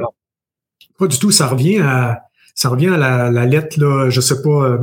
Pas 0.98 1.05
du 1.07 1.19
tout. 1.19 1.29
Ça 1.29 1.45
revient 1.45 1.77
à, 1.77 2.24
ça 2.55 2.69
revient 2.69 2.88
à 2.88 2.98
la, 2.98 3.29
la 3.29 3.45
lettre, 3.45 3.79
là, 3.79 4.10
je 4.10 4.19
sais 4.19 4.41
pas, 4.41 4.50
euh, 4.50 4.77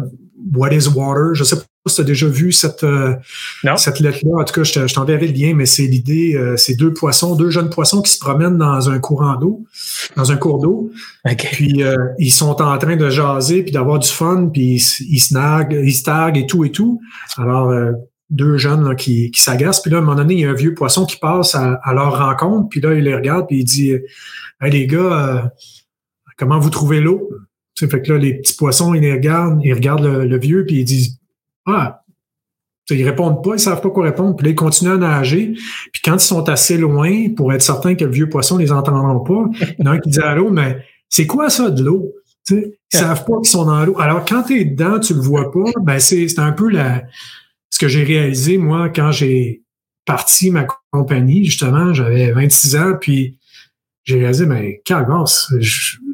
What 0.54 0.72
is 0.72 0.86
water? 0.86 1.34
Je 1.34 1.42
sais 1.42 1.56
tu 1.96 2.00
as 2.00 2.04
déjà 2.04 2.26
vu 2.26 2.52
cette, 2.52 2.84
euh, 2.84 3.14
cette 3.76 4.00
lettre-là. 4.00 4.40
En 4.40 4.44
tout 4.44 4.54
cas, 4.54 4.62
je 4.64 4.92
t'enverrai 4.92 5.28
le 5.28 5.32
lien, 5.32 5.54
mais 5.54 5.66
c'est 5.66 5.86
l'idée, 5.86 6.34
euh, 6.34 6.56
c'est 6.56 6.74
deux 6.74 6.92
poissons, 6.92 7.36
deux 7.36 7.50
jeunes 7.50 7.70
poissons 7.70 8.02
qui 8.02 8.10
se 8.10 8.18
promènent 8.18 8.58
dans 8.58 8.90
un 8.90 8.98
courant 8.98 9.36
d'eau, 9.36 9.64
dans 10.16 10.32
un 10.32 10.36
cours 10.36 10.60
d'eau. 10.60 10.90
Puis 11.52 11.82
euh, 11.82 11.96
ils 12.18 12.32
sont 12.32 12.60
en 12.62 12.78
train 12.78 12.96
de 12.96 13.10
jaser, 13.10 13.62
puis 13.62 13.72
d'avoir 13.72 13.98
du 13.98 14.08
fun, 14.08 14.50
puis 14.52 14.82
ils, 15.00 15.20
se 15.20 15.34
naguent, 15.34 15.80
ils 15.84 15.94
se 15.94 16.04
taguent 16.04 16.38
et 16.38 16.46
tout 16.46 16.64
et 16.64 16.70
tout. 16.70 17.00
Alors, 17.36 17.74
deux 18.30 18.58
jeunes 18.58 18.94
qui, 18.96 19.30
qui 19.30 19.40
s'agacent. 19.40 19.80
Puis 19.80 19.90
là, 19.90 19.98
à 19.98 20.00
un 20.00 20.04
moment 20.04 20.16
donné, 20.16 20.34
il 20.34 20.40
y 20.40 20.44
a 20.44 20.50
un 20.50 20.54
vieux 20.54 20.74
poisson 20.74 21.06
qui 21.06 21.16
passe 21.16 21.54
à, 21.54 21.80
leur 21.92 22.18
rencontre, 22.18 22.68
puis 22.68 22.80
là, 22.80 22.94
il 22.94 23.04
les 23.04 23.14
regarde, 23.14 23.46
puis 23.46 23.58
il 23.58 23.64
dit 23.64 23.92
Hey 24.60 24.70
les 24.72 24.86
gars, 24.86 25.52
comment 26.36 26.58
vous 26.58 26.70
trouvez 26.70 27.00
l'eau? 27.00 27.28
fait 27.86 28.02
que 28.02 28.12
là, 28.12 28.18
les 28.18 28.34
petits 28.34 28.56
poissons, 28.56 28.94
ils 28.94 29.02
les 29.02 29.12
regardent, 29.12 29.60
ils 29.62 29.74
regardent 29.74 30.04
le, 30.04 30.38
vieux, 30.38 30.64
puis 30.66 30.80
ils 30.80 30.84
disent 30.84 31.17
Ah, 31.68 32.02
ils 32.90 33.04
répondent 33.04 33.42
pas, 33.44 33.54
ils 33.54 33.60
savent 33.60 33.80
pas 33.80 33.90
quoi 33.90 34.04
répondre. 34.04 34.34
Puis 34.36 34.46
là, 34.46 34.50
ils 34.52 34.56
continuent 34.56 34.92
à 34.92 34.96
nager. 34.96 35.52
Puis 35.92 36.02
quand 36.02 36.14
ils 36.14 36.20
sont 36.20 36.48
assez 36.48 36.78
loin 36.78 37.28
pour 37.36 37.52
être 37.52 37.62
certain 37.62 37.94
que 37.94 38.04
le 38.04 38.10
vieux 38.10 38.28
poisson 38.28 38.56
les 38.56 38.72
entendront 38.72 39.20
pas, 39.20 39.44
il 39.78 39.84
y 39.84 39.88
en 39.88 39.90
a 39.90 39.94
un 39.94 39.98
qui 39.98 40.10
dit 40.10 40.20
à 40.20 40.34
l'eau, 40.34 40.50
mais 40.50 40.84
c'est 41.08 41.26
quoi 41.26 41.50
ça 41.50 41.70
de 41.70 41.82
l'eau? 41.82 42.14
Ils 42.50 42.72
savent 42.90 43.24
pas 43.26 43.36
qu'ils 43.42 43.50
sont 43.50 43.66
dans 43.66 43.84
l'eau. 43.84 44.00
Alors, 44.00 44.24
quand 44.24 44.44
tu 44.44 44.58
es 44.58 44.64
dedans, 44.64 44.98
tu 44.98 45.12
le 45.12 45.20
vois 45.20 45.52
pas, 45.52 45.70
ben 45.82 45.98
c'est 45.98 46.38
un 46.38 46.52
peu 46.52 46.70
la, 46.70 47.02
ce 47.68 47.78
que 47.78 47.88
j'ai 47.88 48.04
réalisé, 48.04 48.56
moi, 48.56 48.88
quand 48.88 49.12
j'ai 49.12 49.62
parti 50.06 50.50
ma 50.50 50.66
compagnie, 50.90 51.44
justement, 51.44 51.92
j'avais 51.92 52.32
26 52.32 52.76
ans, 52.76 52.92
puis 52.98 53.38
j'ai 54.04 54.18
réalisé, 54.18 54.46
mais 54.46 54.80
calvasse, 54.86 55.52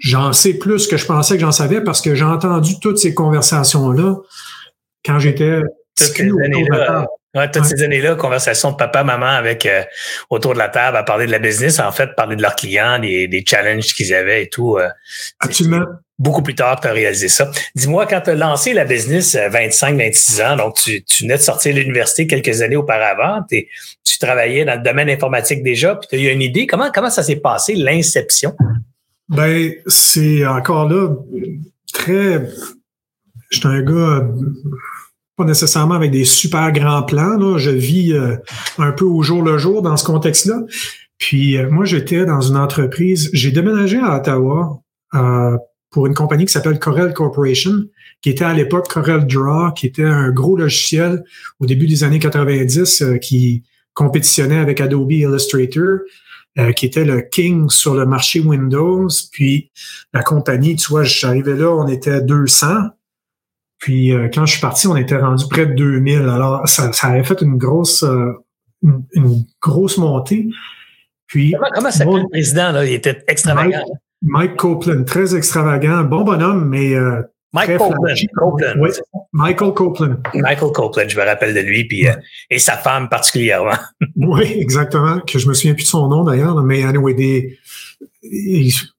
j'en 0.01 0.33
sais 0.33 0.55
plus 0.55 0.89
que 0.89 0.97
je 0.97 1.07
pensais 1.07 1.35
que 1.35 1.41
j'en 1.41 1.53
savais 1.53 1.81
parce 1.81 2.01
que 2.01 2.17
j'ai 2.17 2.25
entendu 2.25 2.81
toutes 2.81 2.99
ces 2.99 3.15
conversations-là 3.15 4.17
quand 5.05 5.19
j'étais 5.19 5.61
toutes 5.97 6.17
ces 6.17 6.31
années-là 6.31 7.07
Ouais, 7.35 7.51
toutes 7.51 7.65
ces 7.65 7.83
années-là, 7.83 8.15
conversation 8.15 8.71
de 8.71 8.77
papa, 8.77 9.03
maman 9.03 9.27
avec 9.27 9.67
euh, 9.67 9.83
autour 10.31 10.53
de 10.53 10.59
la 10.59 10.69
table 10.69 10.97
à 10.97 11.03
parler 11.03 11.27
de 11.27 11.33
la 11.33 11.41
business, 11.41 11.81
en 11.81 11.91
fait, 11.91 12.15
parler 12.15 12.37
de 12.37 12.43
leurs 12.43 12.55
clients, 12.55 13.01
des, 13.01 13.27
des 13.27 13.45
challenges 13.45 13.93
qu'ils 13.93 14.15
avaient 14.15 14.45
et 14.45 14.49
tout. 14.49 14.79
Euh, 14.79 14.89
Absolument. 15.41 15.85
Beaucoup 16.17 16.43
plus 16.43 16.55
tard, 16.55 16.81
tu 16.81 16.87
as 16.87 16.93
réalisé 16.93 17.27
ça. 17.27 17.51
Dis-moi, 17.75 18.07
quand 18.07 18.21
tu 18.21 18.31
as 18.31 18.35
lancé 18.37 18.73
la 18.73 18.85
business 18.85 19.35
25-26 19.35 20.41
euh, 20.41 20.53
ans, 20.53 20.57
donc 20.57 20.77
tu, 20.77 21.03
tu 21.03 21.25
venais 21.25 21.37
de 21.37 21.43
sortir 21.43 21.75
de 21.75 21.81
l'université 21.81 22.29
quelques 22.29 22.63
années 22.63 22.77
auparavant, 22.77 23.41
tu 23.51 24.19
travaillais 24.21 24.65
dans 24.65 24.77
le 24.77 24.83
domaine 24.83 25.11
informatique 25.11 25.65
déjà, 25.65 25.97
puis 25.97 26.09
tu 26.09 26.15
as 26.15 26.19
eu 26.21 26.33
une 26.33 26.43
idée. 26.43 26.69
Comment, 26.69 26.93
comment 26.95 27.11
ça 27.11 27.25
s'est 27.25 27.37
passé, 27.37 27.75
l'inception? 27.75 28.55
Ben, 29.29 29.73
c'est 29.89 30.47
encore 30.47 30.89
là 30.89 31.09
très. 31.93 32.43
J'étais 33.51 33.67
un 33.67 33.83
gars 33.83 34.29
pas 35.37 35.45
nécessairement 35.45 35.95
avec 35.95 36.11
des 36.11 36.25
super 36.25 36.71
grands 36.73 37.03
plans. 37.03 37.37
Là. 37.37 37.59
Je 37.59 37.71
vis 37.71 38.13
euh, 38.13 38.37
un 38.79 38.93
peu 38.93 39.05
au 39.05 39.23
jour 39.23 39.43
le 39.43 39.59
jour 39.59 39.83
dans 39.83 39.97
ce 39.97 40.05
contexte-là. 40.05 40.63
Puis 41.19 41.57
euh, 41.57 41.69
moi, 41.71 41.85
j'étais 41.85 42.25
dans 42.25 42.41
une 42.41 42.57
entreprise. 42.57 43.31
J'ai 43.33 43.51
déménagé 43.51 43.99
à 43.99 44.17
Ottawa 44.17 44.81
euh, 45.15 45.57
pour 45.91 46.07
une 46.07 46.15
compagnie 46.15 46.45
qui 46.47 46.53
s'appelle 46.53 46.79
Corel 46.79 47.13
Corporation, 47.13 47.85
qui 48.23 48.31
était 48.31 48.45
à 48.45 48.53
l'époque 48.53 48.89
Corel 48.89 49.27
Draw, 49.27 49.73
qui 49.75 49.87
était 49.87 50.05
un 50.05 50.31
gros 50.31 50.57
logiciel 50.57 51.25
au 51.61 51.67
début 51.67 51.87
des 51.87 52.05
années 52.05 52.19
90 52.19 53.05
qui 53.21 53.65
compétitionnait 53.93 54.59
avec 54.59 54.81
Adobe 54.81 55.13
Illustrator. 55.13 56.01
qui 56.77 56.87
était 56.87 57.05
le 57.05 57.21
king 57.21 57.69
sur 57.69 57.95
le 57.95 58.07
marché 58.07 58.41
Windows. 58.41 59.09
Puis 59.31 59.71
la 60.13 60.23
compagnie, 60.25 60.75
tu 60.75 60.89
vois, 60.91 61.05
j'arrivais 61.05 61.55
là, 61.55 61.71
on 61.71 61.87
était 61.87 62.21
200. 62.23 62.67
Puis 63.85 64.15
euh, 64.15 64.31
quand 64.33 64.47
je 64.47 64.53
suis 64.53 64.63
parti, 64.63 64.87
on 64.87 64.97
était 64.97 65.19
rendu 65.19 65.45
près 65.47 65.67
de 65.67 65.75
2000. 65.75 66.21
Alors 66.21 66.67
ça, 66.67 66.91
ça 66.95 67.09
avait 67.09 67.23
fait 67.23 67.43
une 67.43 67.59
grosse 67.59 68.03
euh, 68.03 68.33
une, 68.83 69.45
grosse 69.61 69.99
montée. 69.99 70.49
Puis 71.27 71.53
comment, 71.53 71.69
comment 71.75 71.91
s'appelle 71.91 72.23
le 72.23 72.29
président 72.31 72.73
là? 72.73 72.87
Il 72.87 72.95
était 72.95 73.23
extravagant. 73.29 73.85
Mike, 74.23 74.57
Copeland, 74.57 75.05
très 75.05 75.37
extravagant, 75.37 76.03
bon 76.05 76.23
bonhomme, 76.23 76.67
mais 76.67 76.95
euh, 76.95 77.21
Mike 77.53 77.77
Copeland. 77.77 78.15
Copeland 78.39 78.75
oui, 78.81 78.89
Michael 79.33 79.75
Copeland. 79.75 80.17
Michael 80.33 80.73
Copeland, 80.73 81.07
je 81.07 81.21
me 81.21 81.27
rappelle 81.27 81.53
de 81.53 81.61
lui, 81.61 81.85
puis 81.87 82.07
et 82.49 82.59
sa 82.59 82.79
femme 82.79 83.11
particulièrement. 83.11 83.77
oui, 84.17 84.51
exactement. 84.61 85.21
Que 85.21 85.39
je 85.39 85.47
me 85.47 85.53
souviens 85.53 85.75
plus 85.75 85.83
de 85.83 85.89
son 85.89 86.09
nom 86.09 86.25
d'ailleurs, 86.25 86.63
mais 86.63 86.85
anyway, 86.85 87.13
des, 87.13 87.59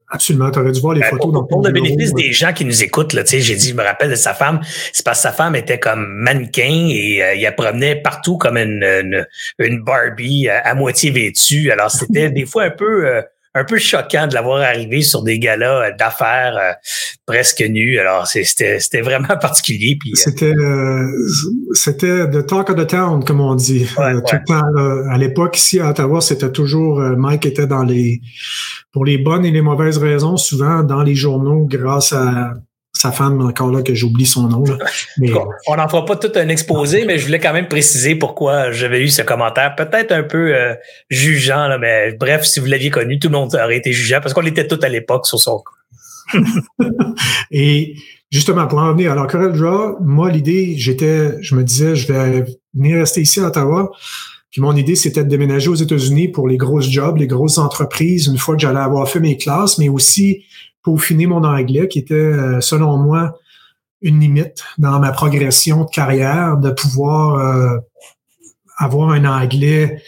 Absolument, 0.10 0.52
tu 0.52 0.60
aurais 0.60 0.72
dû 0.72 0.80
voir 0.80 0.94
les 0.94 1.02
ben, 1.02 1.10
photos. 1.10 1.32
Pour, 1.32 1.48
pour 1.48 1.66
le 1.66 1.72
bénéfice 1.72 2.14
des 2.14 2.32
gens 2.32 2.54
qui 2.54 2.64
nous 2.64 2.84
écoutent, 2.84 3.14
là, 3.14 3.24
j'ai 3.26 3.56
dit, 3.56 3.70
je 3.70 3.74
me 3.74 3.84
rappelle 3.84 4.12
de 4.12 4.16
sa 4.16 4.34
femme, 4.34 4.60
c'est 4.94 5.04
parce 5.04 5.20
que 5.20 5.24
sa 5.24 5.32
femme 5.32 5.56
était 5.56 5.80
comme 5.80 6.06
mannequin 6.06 6.90
et 6.90 7.24
euh, 7.24 7.34
il 7.34 7.42
la 7.42 7.52
promenait 7.52 7.96
partout 7.96 8.38
comme 8.38 8.58
une, 8.58 9.26
une, 9.60 9.84
Barbie 9.84 10.48
à, 10.48 10.76
moitié 10.76 11.10
vêtue. 11.10 11.72
Alors, 11.72 11.90
c'était 11.90 12.30
des 12.32 12.46
fois 12.46 12.64
un 12.64 12.70
peu 12.70 13.08
euh, 13.08 13.22
un 13.56 13.64
peu 13.64 13.78
choquant 13.78 14.28
de 14.28 14.34
l'avoir 14.34 14.62
arrivé 14.62 15.02
sur 15.02 15.24
des 15.24 15.40
galas 15.40 15.92
d'affaires 15.92 16.58
euh, 16.58 16.74
presque 17.26 17.62
nus. 17.62 17.98
Alors, 17.98 18.28
c'était, 18.28 19.02
vraiment 19.02 19.38
particulier. 19.42 19.98
Puis, 20.00 20.12
c'était, 20.14 20.54
c'était 21.74 22.30
the 22.30 22.46
talk 22.46 22.70
of 22.70 22.76
the 22.76 22.86
town, 22.86 23.24
comme 23.24 23.42
on 23.42 23.56
dit. 23.56 23.88
tout 23.96 24.02
le 24.36 24.46
temps, 24.46 25.10
à 25.10 25.18
l'époque, 25.18 25.58
ici 25.58 25.80
à 25.80 25.90
Ottawa, 25.90 26.22
c'était 26.22 26.52
toujours, 26.52 27.00
Mike 27.00 27.46
était 27.46 27.68
dans 27.68 27.84
les, 27.84 28.22
pour 28.92 29.06
les 29.06 29.18
bonnes 29.18 29.46
et 29.46 29.52
les 29.52 29.62
mauvaises 29.62 29.98
raisons, 29.98 30.38
souvent 30.38 30.84
dans 30.84 31.02
les 31.02 31.16
journaux 31.16 31.66
grâce 31.66 32.14
à 32.14 32.54
sa 33.06 33.12
femme, 33.12 33.42
encore 33.42 33.72
là, 33.72 33.82
que 33.82 33.94
j'oublie 33.94 34.26
son 34.26 34.48
nom. 34.48 34.64
Mais, 35.18 35.32
on 35.68 35.76
n'en 35.76 35.88
fera 35.88 36.06
pas 36.06 36.16
tout 36.16 36.32
un 36.36 36.50
exposé, 36.50 37.06
mais 37.06 37.18
je 37.18 37.26
voulais 37.26 37.40
quand 37.40 37.54
même 37.54 37.68
préciser 37.68 38.16
pourquoi 38.16 38.72
j'avais 38.72 39.02
eu 39.02 39.10
ce 39.10 39.22
commentaire, 39.22 39.76
peut-être 39.76 40.12
un 40.12 40.24
peu 40.24 40.56
euh, 40.56 40.74
jugeant, 41.10 41.68
là, 41.68 41.78
mais 41.78 42.14
bref, 42.14 42.44
si 42.44 42.60
vous 42.60 42.66
l'aviez 42.66 42.90
connu, 42.90 43.20
tout 43.20 43.28
le 43.28 43.34
monde 43.34 43.56
aurait 43.56 43.78
été 43.78 43.94
jugeant 43.94 44.20
parce 44.22 44.34
qu'on 44.34 44.46
était 44.46 44.68
tous 44.68 44.84
à 44.84 44.90
l'époque 44.90 45.26
sur 45.26 45.40
son 45.40 45.64
Et 47.52 47.96
justement, 48.32 48.68
pour 48.68 48.80
en 48.80 48.90
revenir, 48.90 49.12
alors 49.12 49.28
Corel 49.28 49.54
Draw, 49.54 49.98
moi, 50.02 50.30
l'idée, 50.30 50.76
j'étais, 50.78 51.42
je 51.42 51.56
me 51.56 51.64
disais, 51.64 51.96
je 51.96 52.12
vais 52.12 52.46
venir 52.74 52.98
rester 52.98 53.22
ici 53.22 53.40
à 53.40 53.48
Ottawa. 53.48 53.92
Puis 54.52 54.62
mon 54.62 54.76
idée, 54.76 54.96
c'était 54.96 55.24
de 55.24 55.30
déménager 55.30 55.70
aux 55.70 55.76
États-Unis 55.76 56.30
pour 56.30 56.48
les 56.48 56.58
grosses 56.58 56.90
jobs, 56.90 57.18
les 57.18 57.28
grosses 57.28 57.58
entreprises, 57.58 58.28
une 58.28 58.38
fois 58.38 58.56
que 58.56 58.62
j'allais 58.62 58.80
avoir 58.80 59.08
fait 59.08 59.20
mes 59.20 59.38
classes, 59.38 59.78
mais 59.78 59.90
aussi 59.90 60.46
pour 60.86 61.02
finir 61.02 61.30
mon 61.30 61.44
anglais, 61.44 61.88
qui 61.88 61.98
était, 61.98 62.14
euh, 62.14 62.62
selon 62.62 62.98
moi, 62.98 63.40
une 64.04 64.20
limite 64.20 64.64
dans 64.78 65.00
ma 65.00 65.12
progression 65.12 65.84
de 65.84 65.90
carrière, 65.90 66.58
de 66.58 66.70
pouvoir 66.70 67.40
euh, 67.40 67.80
avoir 68.78 69.10
un 69.10 69.26
anglais 69.26 70.04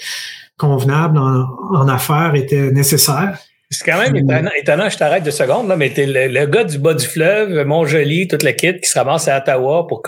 convenable 0.55 1.17
en, 1.17 1.87
affaires 1.87 2.35
était 2.35 2.69
nécessaire. 2.71 3.39
C'est 3.71 3.85
quand 3.85 3.99
même 3.99 4.15
étonnant, 4.15 4.87
je 4.87 4.97
t'arrête 4.97 5.23
deux 5.23 5.31
secondes, 5.31 5.67
là, 5.67 5.75
mais 5.75 5.89
t'es 5.89 6.05
le, 6.05 6.45
gars 6.45 6.63
du 6.63 6.77
bas 6.77 6.93
du 6.93 7.05
fleuve, 7.05 7.65
Montjoli, 7.65 8.27
toute 8.27 8.43
la 8.43 8.53
kit 8.53 8.79
qui 8.79 8.87
se 8.87 8.99
ramasse 8.99 9.27
à 9.27 9.39
Ottawa 9.39 9.87
pour, 9.87 10.03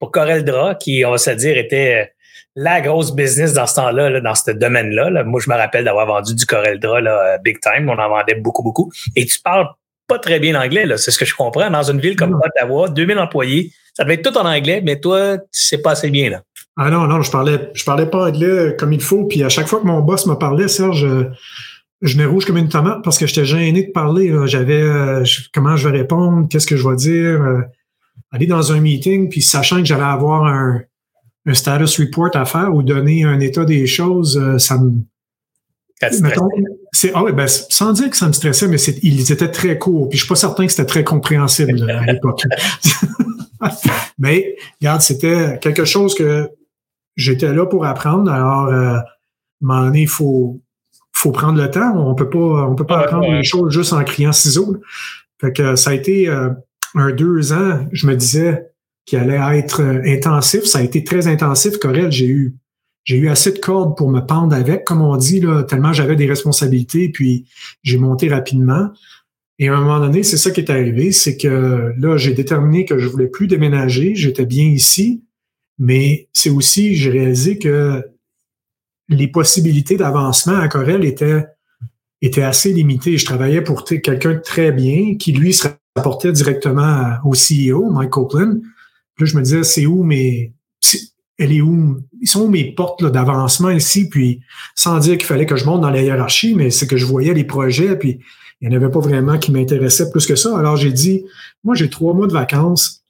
pour 0.00 0.10
Corel 0.10 0.44
Dra, 0.44 0.74
qui, 0.74 1.04
on 1.06 1.12
va 1.12 1.18
se 1.18 1.30
dire, 1.30 1.56
était 1.56 2.12
la 2.56 2.80
grosse 2.80 3.14
business 3.14 3.52
dans 3.54 3.68
ce 3.68 3.76
temps-là, 3.76 4.20
dans 4.20 4.34
ce 4.34 4.50
domaine-là. 4.50 5.22
Moi, 5.22 5.40
je 5.42 5.48
me 5.48 5.54
rappelle 5.54 5.84
d'avoir 5.84 6.06
vendu 6.06 6.34
du 6.34 6.44
Coreldra 6.44 7.00
là, 7.00 7.38
big 7.38 7.60
time. 7.60 7.88
On 7.88 7.98
en 7.98 8.08
vendait 8.08 8.34
beaucoup, 8.34 8.62
beaucoup. 8.62 8.90
Et 9.14 9.24
tu 9.24 9.38
parles 9.38 9.68
pas 10.06 10.18
très 10.18 10.40
bien 10.40 10.52
l'anglais. 10.52 10.86
C'est 10.96 11.10
ce 11.10 11.18
que 11.18 11.24
je 11.24 11.34
comprends. 11.34 11.70
Dans 11.70 11.90
une 11.90 12.00
ville 12.00 12.16
comme 12.16 12.34
Ottawa, 12.34 12.88
2000 12.88 13.18
employés, 13.18 13.72
ça 13.94 14.04
devait 14.04 14.14
être 14.14 14.30
tout 14.30 14.38
en 14.38 14.46
anglais, 14.46 14.80
mais 14.84 15.00
toi, 15.00 15.38
tu 15.38 15.44
sais 15.50 15.78
pas 15.78 15.92
assez 15.92 16.10
bien, 16.10 16.30
là. 16.30 16.42
Ah 16.76 16.90
non, 16.90 17.06
non, 17.06 17.20
je 17.20 17.30
parlais, 17.30 17.70
je 17.74 17.84
parlais 17.84 18.06
pas 18.06 18.28
anglais 18.28 18.74
comme 18.78 18.94
il 18.94 19.02
faut. 19.02 19.24
Puis 19.24 19.42
à 19.42 19.50
chaque 19.50 19.68
fois 19.68 19.80
que 19.80 19.86
mon 19.86 20.00
boss 20.00 20.26
me 20.26 20.34
parlait, 20.34 20.68
Serge, 20.68 21.06
je 22.02 22.12
venais 22.14 22.24
rouge 22.24 22.44
comme 22.44 22.56
une 22.56 22.68
tomate 22.68 23.02
parce 23.04 23.16
que 23.16 23.26
j'étais 23.26 23.44
gêné 23.44 23.84
de 23.84 23.92
parler. 23.92 24.34
J'avais 24.46 24.82
euh, 24.82 25.24
comment 25.54 25.76
je 25.76 25.88
vais 25.88 25.98
répondre, 25.98 26.48
qu'est-ce 26.48 26.66
que 26.66 26.76
je 26.76 26.88
vais 26.88 26.96
dire. 26.96 27.42
Euh, 27.42 27.60
aller 28.32 28.46
dans 28.46 28.72
un 28.72 28.80
meeting, 28.80 29.28
puis 29.28 29.40
sachant 29.40 29.78
que 29.78 29.84
j'allais 29.84 30.02
avoir 30.02 30.46
un, 30.46 30.82
un 31.46 31.54
status 31.54 32.00
report 32.00 32.30
à 32.34 32.44
faire 32.44 32.74
ou 32.74 32.82
donner 32.82 33.24
un 33.24 33.38
état 33.40 33.64
des 33.64 33.86
choses, 33.86 34.36
euh, 34.36 34.58
ça 34.58 34.78
me. 34.78 34.92
C'est, 36.92 37.12
ah 37.14 37.24
ben, 37.32 37.46
sans 37.48 37.92
dire 37.92 38.10
que 38.10 38.16
ça 38.16 38.28
me 38.28 38.32
stressait, 38.32 38.68
mais 38.68 38.76
ils 39.02 39.32
étaient 39.32 39.50
très 39.50 39.78
courts. 39.78 40.08
Puis 40.08 40.18
je 40.18 40.24
suis 40.24 40.28
pas 40.28 40.36
certain 40.36 40.66
que 40.66 40.72
c'était 40.72 40.86
très 40.86 41.04
compréhensible 41.04 41.90
à 41.90 42.04
l'époque. 42.04 42.42
mais 44.18 44.56
regarde, 44.80 45.00
c'était 45.00 45.58
quelque 45.60 45.84
chose 45.84 46.14
que 46.14 46.50
j'étais 47.16 47.52
là 47.52 47.66
pour 47.66 47.86
apprendre. 47.86 48.30
Alors, 48.30 48.66
euh, 48.66 48.94
à 48.94 48.98
un 48.98 49.02
moment 49.60 49.92
il 49.92 50.08
faut, 50.08 50.60
faut 51.12 51.32
prendre 51.32 51.60
le 51.60 51.70
temps. 51.70 51.96
On 51.96 52.14
peut 52.14 52.30
pas, 52.30 52.38
on 52.38 52.74
peut 52.74 52.86
pas 52.86 53.00
apprendre 53.00 53.30
les 53.30 53.44
choses 53.44 53.72
juste 53.72 53.92
en 53.92 54.02
criant 54.04 54.32
ciseaux. 54.32 54.76
Fait 55.40 55.52
que 55.52 55.76
ça 55.76 55.90
a 55.90 55.94
été 55.94 56.28
euh, 56.28 56.50
un 56.94 57.10
deux 57.10 57.52
ans. 57.52 57.86
Je 57.92 58.06
me 58.06 58.16
disais, 58.16 58.72
qui 59.04 59.16
allait 59.16 59.58
être 59.58 59.82
euh, 59.82 60.02
intensif. 60.06 60.64
Ça 60.64 60.78
a 60.78 60.82
été 60.82 61.04
très 61.04 61.26
intensif. 61.26 61.78
Corel, 61.78 62.12
j'ai 62.12 62.26
eu 62.26 62.54
j'ai 63.04 63.16
eu 63.16 63.28
assez 63.28 63.52
de 63.52 63.58
cordes 63.58 63.96
pour 63.96 64.10
me 64.10 64.20
pendre 64.20 64.54
avec, 64.54 64.84
comme 64.84 65.02
on 65.02 65.16
dit, 65.16 65.40
là, 65.40 65.62
tellement 65.64 65.92
j'avais 65.92 66.16
des 66.16 66.26
responsabilités, 66.26 67.08
puis 67.08 67.46
j'ai 67.82 67.98
monté 67.98 68.28
rapidement. 68.28 68.90
Et 69.58 69.68
à 69.68 69.76
un 69.76 69.80
moment 69.80 70.00
donné, 70.00 70.22
c'est 70.22 70.36
ça 70.36 70.50
qui 70.50 70.60
est 70.60 70.70
arrivé, 70.70 71.12
c'est 71.12 71.36
que 71.36 71.92
là, 71.96 72.16
j'ai 72.16 72.32
déterminé 72.32 72.84
que 72.84 72.98
je 72.98 73.08
voulais 73.08 73.28
plus 73.28 73.46
déménager, 73.46 74.14
j'étais 74.14 74.46
bien 74.46 74.66
ici, 74.66 75.24
mais 75.78 76.28
c'est 76.32 76.50
aussi, 76.50 76.94
j'ai 76.94 77.10
réalisé 77.10 77.58
que 77.58 78.02
les 79.08 79.28
possibilités 79.28 79.96
d'avancement 79.96 80.58
à 80.58 80.68
Corel 80.68 81.04
étaient, 81.04 81.44
étaient 82.22 82.42
assez 82.42 82.72
limitées. 82.72 83.18
Je 83.18 83.24
travaillais 83.24 83.62
pour 83.62 83.84
quelqu'un 83.84 84.34
de 84.34 84.40
très 84.40 84.72
bien 84.72 85.16
qui, 85.16 85.32
lui, 85.32 85.52
se 85.52 85.68
rapportait 85.96 86.32
directement 86.32 87.16
au 87.24 87.32
CEO, 87.32 87.90
Mike 87.90 88.10
Copeland, 88.10 88.58
Là, 89.18 89.26
je 89.26 89.36
me 89.36 89.42
disais, 89.42 89.62
c'est 89.62 89.86
où 89.86 90.02
mes. 90.02 90.52
Elle 91.42 91.52
est 91.52 91.60
où? 91.60 91.98
Ils 92.20 92.28
sont 92.28 92.42
où 92.42 92.48
mes 92.48 92.72
portes 92.72 93.04
d'avancement 93.04 93.70
ici? 93.70 94.08
Puis 94.08 94.40
sans 94.76 94.98
dire 94.98 95.18
qu'il 95.18 95.26
fallait 95.26 95.46
que 95.46 95.56
je 95.56 95.64
monte 95.64 95.80
dans 95.80 95.90
la 95.90 96.00
hiérarchie, 96.00 96.54
mais 96.54 96.70
c'est 96.70 96.86
que 96.86 96.96
je 96.96 97.04
voyais 97.04 97.34
les 97.34 97.44
projets, 97.44 97.96
puis 97.96 98.20
il 98.60 98.68
n'y 98.68 98.74
en 98.74 98.80
avait 98.80 98.90
pas 98.90 99.00
vraiment 99.00 99.38
qui 99.38 99.50
m'intéressaient 99.50 100.10
plus 100.10 100.26
que 100.26 100.36
ça. 100.36 100.56
Alors 100.56 100.76
j'ai 100.76 100.92
dit, 100.92 101.24
moi 101.64 101.74
j'ai 101.74 101.90
trois 101.90 102.14
mois 102.14 102.28
de 102.28 102.32
vacances. 102.32 103.04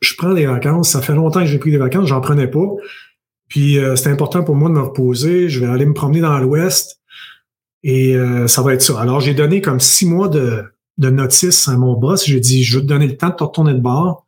Je 0.00 0.14
prends 0.16 0.32
des 0.32 0.46
vacances. 0.46 0.90
Ça 0.90 1.02
fait 1.02 1.14
longtemps 1.14 1.40
que 1.40 1.46
j'ai 1.46 1.58
pris 1.58 1.70
des 1.70 1.78
vacances, 1.78 2.08
j'en 2.08 2.20
prenais 2.22 2.48
pas. 2.48 2.66
Puis 3.48 3.78
euh, 3.78 3.96
c'est 3.96 4.08
important 4.08 4.42
pour 4.42 4.54
moi 4.54 4.70
de 4.70 4.74
me 4.74 4.80
reposer. 4.80 5.50
Je 5.50 5.60
vais 5.60 5.66
aller 5.66 5.84
me 5.84 5.92
promener 5.92 6.20
dans 6.20 6.38
l'Ouest. 6.38 7.00
Et 7.82 8.16
euh, 8.16 8.46
ça 8.46 8.62
va 8.62 8.72
être 8.74 8.82
ça. 8.82 9.00
Alors, 9.00 9.20
j'ai 9.20 9.34
donné 9.34 9.60
comme 9.60 9.80
six 9.80 10.06
mois 10.06 10.28
de, 10.28 10.64
de 10.98 11.10
notice 11.10 11.68
à 11.68 11.76
mon 11.76 11.94
boss. 11.94 12.24
J'ai 12.24 12.40
dit, 12.40 12.64
je 12.64 12.78
vais 12.78 12.82
te 12.82 12.88
donner 12.88 13.08
le 13.08 13.16
temps 13.16 13.28
de 13.28 13.34
te 13.34 13.44
retourner 13.44 13.74
de 13.74 13.80
bord 13.80 14.26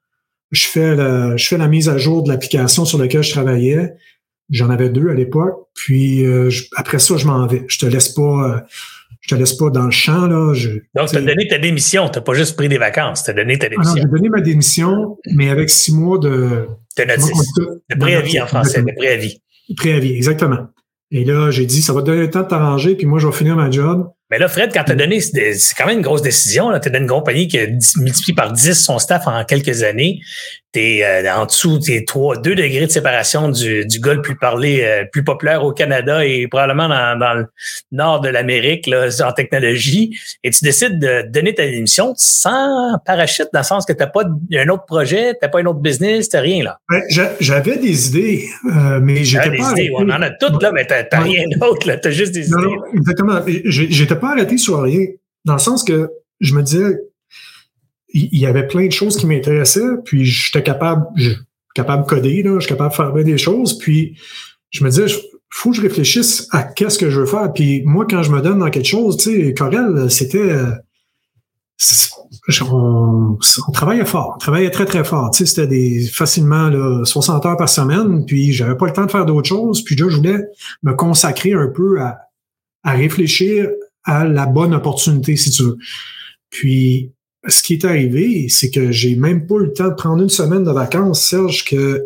je 0.54 0.66
fais 0.66 0.94
la, 0.94 1.36
je 1.36 1.46
fais 1.46 1.58
la 1.58 1.68
mise 1.68 1.88
à 1.88 1.98
jour 1.98 2.22
de 2.22 2.30
l'application 2.30 2.84
sur 2.84 2.98
laquelle 2.98 3.22
je 3.22 3.30
travaillais. 3.30 3.94
J'en 4.50 4.70
avais 4.70 4.90
deux 4.90 5.08
à 5.08 5.14
l'époque. 5.14 5.54
Puis 5.74 6.24
euh, 6.24 6.50
après 6.76 6.98
ça, 6.98 7.16
je 7.16 7.26
m'en 7.26 7.46
vais. 7.46 7.64
Je 7.68 7.78
te 7.78 7.86
laisse 7.86 8.08
pas. 8.10 8.22
Euh, 8.22 8.60
je 9.20 9.34
te 9.34 9.38
laisse 9.38 9.54
pas 9.54 9.70
dans 9.70 9.86
le 9.86 9.90
champ. 9.90 10.26
Là. 10.26 10.52
Donc, 10.94 11.08
tu 11.08 11.16
as 11.16 11.22
donné 11.22 11.48
ta 11.48 11.56
démission, 11.56 12.10
tu 12.10 12.18
n'as 12.18 12.22
pas 12.22 12.34
juste 12.34 12.56
pris 12.56 12.68
des 12.68 12.76
vacances, 12.76 13.24
tu 13.24 13.30
as 13.30 13.32
donné 13.32 13.58
ta 13.58 13.70
démission. 13.70 13.94
Ah 13.96 14.00
non, 14.00 14.02
j'ai 14.02 14.18
donné 14.18 14.28
ma 14.28 14.42
démission, 14.42 15.16
mais 15.32 15.48
avec 15.48 15.70
six 15.70 15.94
mois 15.94 16.18
de. 16.18 16.68
De 16.98 17.04
notice. 17.04 17.54
De 17.56 17.98
préavis 17.98 18.40
en 18.40 18.46
français, 18.46 18.82
de 18.82 18.92
préavis. 18.94 19.40
Préavis, 19.76 20.14
exactement. 20.14 20.68
Et 21.10 21.24
là, 21.24 21.50
j'ai 21.50 21.64
dit, 21.64 21.80
ça 21.80 21.92
va 21.92 22.02
te 22.02 22.06
donner 22.06 22.22
le 22.22 22.30
temps 22.30 22.42
de 22.42 22.48
t'arranger, 22.48 22.96
puis 22.96 23.06
moi, 23.06 23.18
je 23.18 23.26
vais 23.26 23.32
finir 23.32 23.56
ma 23.56 23.70
job. 23.70 24.10
Mais 24.34 24.40
là, 24.40 24.48
Fred, 24.48 24.72
quand 24.74 24.82
tu 24.82 24.90
as 24.90 24.96
donné, 24.96 25.20
c'est 25.20 25.76
quand 25.78 25.86
même 25.86 25.98
une 25.98 26.02
grosse 26.02 26.22
décision. 26.22 26.70
Tu 26.70 26.74
as 26.74 26.80
donné 26.80 26.98
une 26.98 27.06
compagnie 27.06 27.46
qui 27.46 27.56
a 27.56 27.66
multiplié 27.98 28.34
par 28.34 28.50
10 28.50 28.74
son 28.74 28.98
staff 28.98 29.28
en 29.28 29.44
quelques 29.44 29.84
années 29.84 30.22
t'es 30.74 31.04
euh, 31.04 31.32
en 31.32 31.46
dessous, 31.46 31.78
t'es 31.78 32.04
trois, 32.04 32.36
deux 32.36 32.56
degrés 32.56 32.86
de 32.86 32.90
séparation 32.90 33.48
du, 33.48 33.86
du 33.86 34.00
gars 34.00 34.14
le 34.14 34.22
plus 34.22 34.36
parlé, 34.36 34.82
euh, 34.82 35.04
plus 35.10 35.22
populaire 35.22 35.64
au 35.64 35.72
Canada 35.72 36.26
et 36.26 36.48
probablement 36.48 36.88
dans, 36.88 37.18
dans 37.18 37.34
le 37.34 37.46
nord 37.92 38.20
de 38.20 38.28
l'Amérique 38.28 38.88
là, 38.88 39.06
en 39.24 39.32
technologie, 39.32 40.18
et 40.42 40.50
tu 40.50 40.64
décides 40.64 40.98
de 40.98 41.22
donner 41.30 41.54
ta 41.54 41.64
démission 41.64 42.12
sans 42.16 42.98
parachute, 43.06 43.48
dans 43.52 43.60
le 43.60 43.64
sens 43.64 43.86
que 43.86 43.92
t'as 43.92 44.08
pas 44.08 44.24
un 44.24 44.68
autre 44.68 44.84
projet, 44.84 45.34
t'as 45.40 45.48
pas 45.48 45.60
un 45.60 45.66
autre 45.66 45.78
business, 45.78 46.28
t'as 46.28 46.40
rien 46.40 46.64
là. 46.64 46.78
Ben, 46.90 47.02
j'avais 47.38 47.76
des 47.76 48.08
idées, 48.08 48.48
euh, 48.66 48.98
mais 49.00 49.24
j'étais 49.24 49.56
pas. 49.56 49.74
Des 49.74 49.82
idées, 49.82 49.92
on 49.96 50.10
en 50.10 50.22
a 50.22 50.30
toutes 50.30 50.60
là, 50.60 50.72
mais 50.72 50.86
t'as 50.86 51.20
rien 51.20 51.44
d'autre 51.56 51.86
là, 51.86 51.96
t'as 51.98 52.10
juste 52.10 52.32
des 52.32 52.48
non, 52.48 52.58
idées. 52.58 52.66
Non, 52.66 52.98
exactement. 52.98 53.40
J'étais 53.64 54.16
pas 54.16 54.23
arrêté 54.30 54.58
sur 54.58 54.80
rien, 54.80 55.06
dans 55.44 55.54
le 55.54 55.58
sens 55.58 55.84
que 55.84 56.10
je 56.40 56.54
me 56.54 56.62
disais 56.62 56.98
il 58.16 58.38
y 58.38 58.46
avait 58.46 58.66
plein 58.68 58.86
de 58.86 58.92
choses 58.92 59.16
qui 59.16 59.26
m'intéressaient, 59.26 59.98
puis 60.04 60.24
j'étais 60.24 60.62
capable, 60.62 61.06
capable 61.74 62.04
de 62.04 62.08
coder, 62.08 62.42
là, 62.44 62.54
je 62.54 62.60
suis 62.60 62.68
capable 62.68 62.90
de 62.90 62.94
faire 62.96 63.12
bien 63.12 63.24
des 63.24 63.38
choses, 63.38 63.76
puis 63.76 64.16
je 64.70 64.84
me 64.84 64.90
disais, 64.90 65.06
faut 65.50 65.70
que 65.70 65.76
je 65.76 65.82
réfléchisse 65.82 66.46
à 66.52 66.62
qu'est-ce 66.62 66.96
que 66.96 67.10
je 67.10 67.20
veux 67.20 67.26
faire. 67.26 67.52
Puis 67.52 67.82
moi, 67.84 68.06
quand 68.08 68.22
je 68.22 68.30
me 68.30 68.40
donne 68.40 68.60
dans 68.60 68.70
quelque 68.70 68.88
chose, 68.88 69.16
tu 69.16 69.46
sais, 69.46 69.54
Corel, 69.54 70.10
c'était 70.10 70.56
on, 72.70 73.36
on, 73.68 73.72
travaillait 73.72 74.04
fort, 74.04 74.32
on 74.36 74.38
travaillait 74.38 74.70
très, 74.70 74.84
très 74.84 75.04
fort. 75.04 75.30
Tu 75.30 75.38
sais, 75.38 75.46
c'était 75.46 75.66
des 75.66 76.06
facilement 76.06 76.68
là, 76.68 77.04
60 77.04 77.46
heures 77.46 77.56
par 77.56 77.68
semaine, 77.68 78.24
puis 78.26 78.52
j'avais 78.52 78.76
pas 78.76 78.86
le 78.86 78.92
temps 78.92 79.06
de 79.06 79.10
faire 79.10 79.26
d'autres 79.26 79.48
choses. 79.48 79.82
Puis 79.82 79.96
là, 79.96 80.08
je 80.08 80.16
voulais 80.16 80.40
me 80.82 80.92
consacrer 80.94 81.52
un 81.52 81.68
peu 81.68 82.00
à, 82.00 82.18
à 82.84 82.92
réfléchir 82.92 83.68
à 84.04 84.24
la 84.24 84.46
bonne 84.46 84.74
opportunité, 84.74 85.36
si 85.36 85.50
tu 85.50 85.62
veux. 85.62 85.78
Puis 86.50 87.12
ce 87.46 87.62
qui 87.62 87.74
est 87.74 87.84
arrivé, 87.84 88.48
c'est 88.48 88.70
que 88.70 88.92
j'ai 88.92 89.16
même 89.16 89.46
pas 89.46 89.56
eu 89.56 89.66
le 89.66 89.72
temps 89.72 89.88
de 89.88 89.94
prendre 89.94 90.22
une 90.22 90.28
semaine 90.28 90.64
de 90.64 90.70
vacances, 90.70 91.26
Serge, 91.26 91.64
que 91.64 92.02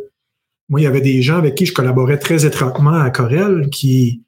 moi, 0.69 0.81
il 0.81 0.85
y 0.85 0.87
avait 0.87 1.01
des 1.01 1.23
gens 1.23 1.39
avec 1.39 1.55
qui 1.55 1.67
je 1.67 1.73
collaborais 1.73 2.19
très 2.19 2.45
étroitement 2.45 3.01
à 3.01 3.11
Corel 3.11 3.69
qui, 3.71 4.23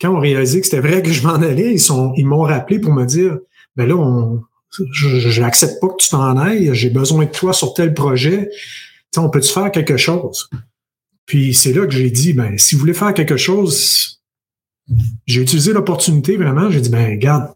quand 0.00 0.14
on 0.14 0.20
réalisé 0.20 0.60
que 0.60 0.66
c'était 0.66 0.80
vrai 0.80 1.02
que 1.02 1.10
je 1.10 1.26
m'en 1.26 1.34
allais, 1.34 1.72
ils 1.72 1.80
sont, 1.80 2.12
ils 2.16 2.26
m'ont 2.26 2.42
rappelé 2.42 2.78
pour 2.78 2.92
me 2.92 3.04
dire, 3.04 3.38
ben 3.76 3.88
là, 3.88 3.96
on, 3.96 4.42
je 4.92 5.40
n'accepte 5.40 5.80
pas 5.80 5.88
que 5.88 6.02
tu 6.02 6.08
t'en 6.08 6.36
ailles, 6.36 6.70
j'ai 6.72 6.90
besoin 6.90 7.24
de 7.24 7.30
toi 7.30 7.52
sur 7.52 7.74
tel 7.74 7.94
projet. 7.94 8.48
sais, 9.12 9.20
on 9.20 9.28
peut-tu 9.28 9.52
faire 9.52 9.70
quelque 9.70 9.96
chose? 9.96 10.48
Puis 11.26 11.54
c'est 11.54 11.72
là 11.72 11.86
que 11.86 11.92
j'ai 11.92 12.10
dit, 12.10 12.32
ben, 12.32 12.58
si 12.58 12.74
vous 12.74 12.80
voulez 12.80 12.94
faire 12.94 13.14
quelque 13.14 13.36
chose, 13.36 14.21
j'ai 15.26 15.42
utilisé 15.42 15.72
l'opportunité 15.72 16.36
vraiment, 16.36 16.70
j'ai 16.70 16.80
dit, 16.80 16.90
ben, 16.90 17.10
regarde, 17.10 17.52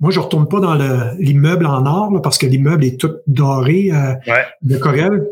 moi, 0.00 0.10
je 0.10 0.18
retourne 0.18 0.48
pas 0.48 0.60
dans 0.60 0.74
l'immeuble 1.18 1.66
en 1.66 1.84
or 1.84 2.22
parce 2.22 2.38
que 2.38 2.46
l'immeuble 2.46 2.84
est 2.84 2.98
tout 2.98 3.12
doré 3.26 3.90
euh, 3.92 4.14
de 4.62 4.78
Corel. 4.78 5.26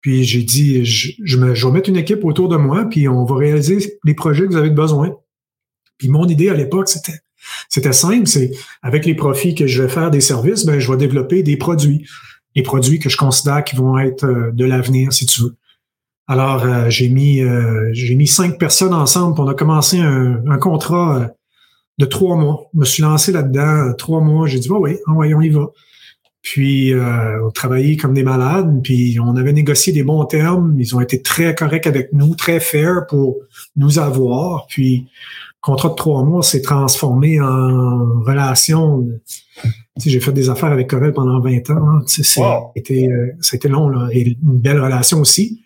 Puis 0.00 0.24
j'ai 0.24 0.42
dit, 0.42 0.84
je, 0.84 1.36
me, 1.38 1.54
je 1.54 1.66
vais 1.66 1.72
mettre 1.72 1.88
une 1.88 1.96
équipe 1.96 2.24
autour 2.24 2.48
de 2.48 2.56
moi, 2.56 2.84
puis 2.88 3.08
on 3.08 3.24
va 3.24 3.36
réaliser 3.36 3.98
les 4.04 4.14
projets 4.14 4.44
que 4.44 4.52
vous 4.52 4.56
avez 4.56 4.70
besoin. 4.70 5.14
Puis 5.98 6.08
mon 6.08 6.26
idée 6.26 6.48
à 6.48 6.54
l'époque, 6.54 6.88
c'était 6.88 7.18
c'était 7.68 7.92
simple, 7.92 8.26
c'est 8.26 8.52
avec 8.82 9.04
les 9.04 9.14
profits 9.14 9.54
que 9.54 9.66
je 9.66 9.82
vais 9.82 9.88
faire 9.88 10.10
des 10.10 10.20
services, 10.20 10.64
ben 10.64 10.78
je 10.78 10.90
vais 10.90 10.96
développer 10.96 11.42
des 11.42 11.56
produits, 11.56 12.06
des 12.54 12.62
produits 12.62 12.98
que 12.98 13.08
je 13.08 13.16
considère 13.16 13.64
qui 13.64 13.76
vont 13.76 13.98
être 13.98 14.24
euh, 14.24 14.50
de 14.52 14.64
l'avenir, 14.64 15.12
si 15.12 15.26
tu 15.26 15.42
veux. 15.42 15.56
Alors 16.32 16.64
euh, 16.64 16.88
j'ai 16.88 17.08
mis 17.08 17.42
j'ai 17.92 18.14
mis 18.14 18.26
cinq 18.26 18.58
personnes 18.58 18.94
ensemble, 18.94 19.34
pour 19.34 19.44
on 19.44 19.48
a 19.48 19.54
commencé 19.54 19.98
un, 19.98 20.42
un 20.48 20.58
contrat 20.58 21.32
de 21.98 22.06
trois 22.06 22.36
mois. 22.36 22.68
Je 22.74 22.78
me 22.80 22.84
suis 22.84 23.02
lancé 23.02 23.32
là-dedans 23.32 23.88
euh, 23.88 23.92
trois 23.92 24.20
mois. 24.20 24.46
J'ai 24.46 24.58
dit, 24.58 24.68
bah 24.68 24.76
oui, 24.78 24.98
on 25.06 25.40
y 25.40 25.48
va. 25.50 25.66
Puis, 26.42 26.92
euh, 26.92 27.46
on 27.46 27.50
travaillait 27.50 27.96
comme 27.96 28.14
des 28.14 28.24
malades, 28.24 28.80
puis 28.82 29.18
on 29.20 29.36
avait 29.36 29.52
négocié 29.52 29.92
des 29.92 30.02
bons 30.02 30.24
termes. 30.24 30.74
Ils 30.78 30.96
ont 30.96 31.00
été 31.00 31.22
très 31.22 31.54
corrects 31.54 31.86
avec 31.86 32.12
nous, 32.12 32.34
très 32.34 32.58
fair 32.58 33.06
pour 33.08 33.36
nous 33.76 34.00
avoir. 34.00 34.66
Puis, 34.66 35.06
le 35.06 35.60
contrat 35.60 35.90
de 35.90 35.94
trois 35.94 36.24
mois 36.24 36.42
s'est 36.42 36.62
transformé 36.62 37.40
en 37.40 38.20
relation. 38.22 39.06
Tu 39.62 39.70
sais, 39.98 40.10
j'ai 40.10 40.18
fait 40.18 40.32
des 40.32 40.50
affaires 40.50 40.72
avec 40.72 40.88
Corel 40.88 41.12
pendant 41.12 41.38
20 41.40 41.70
ans. 41.70 41.88
Hein. 41.88 42.02
Tu 42.08 42.24
sais, 42.24 42.42
c'était, 42.74 43.06
euh, 43.06 43.36
c'était 43.40 43.68
long, 43.68 43.88
là, 43.88 44.08
et 44.10 44.22
une 44.42 44.58
belle 44.58 44.80
relation 44.80 45.20
aussi. 45.20 45.62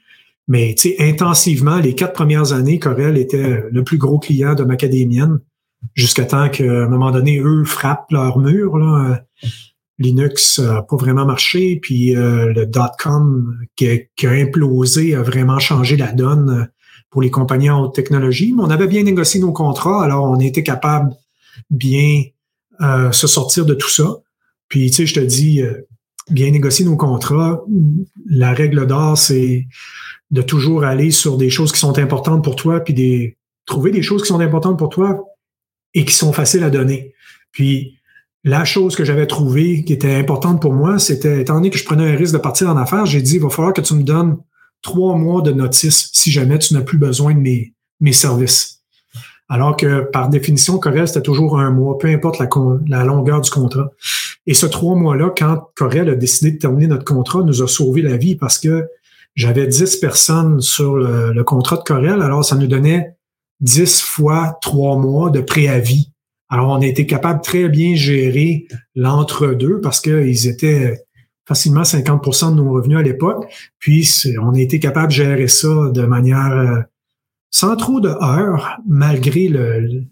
Mais 0.48 0.74
intensivement, 1.00 1.78
les 1.78 1.94
quatre 1.94 2.12
premières 2.12 2.52
années, 2.52 2.78
Corel 2.78 3.16
était 3.16 3.64
le 3.70 3.84
plus 3.84 3.98
gros 3.98 4.18
client 4.18 4.54
de 4.54 4.62
Macadémienne 4.62 5.40
jusqu'à 5.94 6.24
temps 6.24 6.48
qu'à 6.48 6.84
un 6.84 6.88
moment 6.88 7.10
donné, 7.10 7.40
eux 7.40 7.64
frappent 7.64 8.10
leur 8.10 8.38
mur. 8.38 8.78
Là. 8.78 9.22
Linux 9.98 10.58
n'a 10.58 10.82
pas 10.82 10.96
vraiment 10.96 11.24
marché, 11.24 11.78
puis 11.80 12.14
euh, 12.14 12.52
le 12.52 12.66
dot-com 12.66 13.58
qui, 13.76 13.88
a 13.88 14.30
implosé 14.30 15.14
a 15.14 15.22
vraiment 15.22 15.58
changé 15.58 15.96
la 15.96 16.12
donne 16.12 16.68
pour 17.10 17.22
les 17.22 17.30
compagnies 17.30 17.70
en 17.70 17.82
haute 17.82 17.94
technologie. 17.94 18.52
Mais 18.52 18.62
on 18.62 18.70
avait 18.70 18.88
bien 18.88 19.02
négocié 19.02 19.40
nos 19.40 19.52
contrats, 19.52 20.04
alors 20.04 20.24
on 20.24 20.38
était 20.38 20.62
capable 20.62 21.14
bien 21.70 22.24
euh, 22.82 23.10
se 23.12 23.26
sortir 23.26 23.64
de 23.64 23.74
tout 23.74 23.88
ça. 23.88 24.18
Puis, 24.68 24.90
tu 24.90 24.96
sais, 24.96 25.06
je 25.06 25.14
te 25.14 25.20
dis, 25.20 25.62
euh, 25.62 25.86
bien 26.30 26.50
négocier 26.50 26.84
nos 26.84 26.96
contrats, 26.96 27.62
la 28.28 28.52
règle 28.52 28.86
d'or, 28.86 29.16
c'est 29.16 29.66
de 30.30 30.42
toujours 30.42 30.84
aller 30.84 31.10
sur 31.10 31.36
des 31.36 31.50
choses 31.50 31.72
qui 31.72 31.78
sont 31.78 31.98
importantes 31.98 32.42
pour 32.42 32.56
toi, 32.56 32.80
puis 32.80 32.94
des, 32.94 33.36
trouver 33.64 33.90
des 33.90 34.02
choses 34.02 34.22
qui 34.22 34.28
sont 34.28 34.40
importantes 34.40 34.78
pour 34.78 34.88
toi, 34.88 35.24
et 35.94 36.04
qui 36.04 36.14
sont 36.14 36.32
faciles 36.32 36.64
à 36.64 36.70
donner. 36.70 37.14
Puis 37.52 37.98
la 38.44 38.64
chose 38.64 38.94
que 38.94 39.04
j'avais 39.04 39.26
trouvée 39.26 39.82
qui 39.82 39.92
était 39.92 40.14
importante 40.14 40.60
pour 40.60 40.72
moi, 40.72 40.98
c'était, 40.98 41.40
étant 41.40 41.54
donné 41.54 41.70
que 41.70 41.78
je 41.78 41.84
prenais 41.84 42.12
un 42.12 42.16
risque 42.16 42.34
de 42.34 42.38
partir 42.38 42.68
en 42.68 42.76
affaires, 42.76 43.06
j'ai 43.06 43.22
dit, 43.22 43.36
il 43.36 43.42
va 43.42 43.50
falloir 43.50 43.72
que 43.72 43.80
tu 43.80 43.94
me 43.94 44.02
donnes 44.02 44.36
trois 44.82 45.16
mois 45.16 45.42
de 45.42 45.52
notice 45.52 46.10
si 46.12 46.30
jamais 46.30 46.58
tu 46.58 46.74
n'as 46.74 46.82
plus 46.82 46.98
besoin 46.98 47.34
de 47.34 47.40
mes, 47.40 47.74
mes 48.00 48.12
services. 48.12 48.76
Alors 49.48 49.76
que 49.76 50.00
par 50.00 50.28
définition, 50.28 50.78
Corel, 50.78 51.06
c'était 51.06 51.22
toujours 51.22 51.58
un 51.58 51.70
mois, 51.70 51.98
peu 51.98 52.08
importe 52.08 52.38
la, 52.38 53.04
longueur 53.04 53.40
du 53.40 53.50
contrat. 53.50 53.90
Et 54.46 54.54
ce 54.54 54.66
trois 54.66 54.96
mois-là, 54.96 55.32
quand 55.36 55.70
Corel 55.76 56.08
a 56.10 56.14
décidé 56.14 56.52
de 56.52 56.58
terminer 56.58 56.88
notre 56.88 57.04
contrat, 57.04 57.42
nous 57.42 57.62
a 57.62 57.68
sauvé 57.68 58.02
la 58.02 58.16
vie 58.16 58.36
parce 58.36 58.58
que 58.58 58.86
j'avais 59.36 59.66
dix 59.66 59.96
personnes 59.96 60.60
sur 60.60 60.96
le, 60.96 61.44
contrat 61.44 61.76
de 61.76 61.82
Corel, 61.82 62.22
alors 62.22 62.44
ça 62.44 62.56
nous 62.56 62.66
donnait 62.66 63.16
10 63.60 64.02
fois 64.02 64.58
trois 64.60 64.98
mois 64.98 65.30
de 65.30 65.40
préavis. 65.40 66.10
Alors, 66.48 66.70
on 66.70 66.80
a 66.80 66.86
été 66.86 67.06
capable 67.06 67.40
de 67.40 67.44
très 67.44 67.68
bien 67.68 67.94
gérer 67.94 68.66
l'entre-deux 68.94 69.80
parce 69.80 70.00
qu'ils 70.00 70.48
étaient 70.48 71.04
facilement 71.46 71.82
50% 71.82 72.50
de 72.50 72.56
nos 72.56 72.72
revenus 72.72 72.98
à 72.98 73.02
l'époque. 73.02 73.46
Puis, 73.78 74.08
on 74.40 74.54
a 74.54 74.60
été 74.60 74.80
capable 74.80 75.08
de 75.08 75.12
gérer 75.12 75.48
ça 75.48 75.90
de 75.92 76.02
manière 76.02 76.52
euh, 76.52 76.80
sans 77.50 77.76
trop 77.76 78.00
de 78.00 78.08
heures, 78.08 78.78
malgré 78.86 79.48
le, 79.48 80.04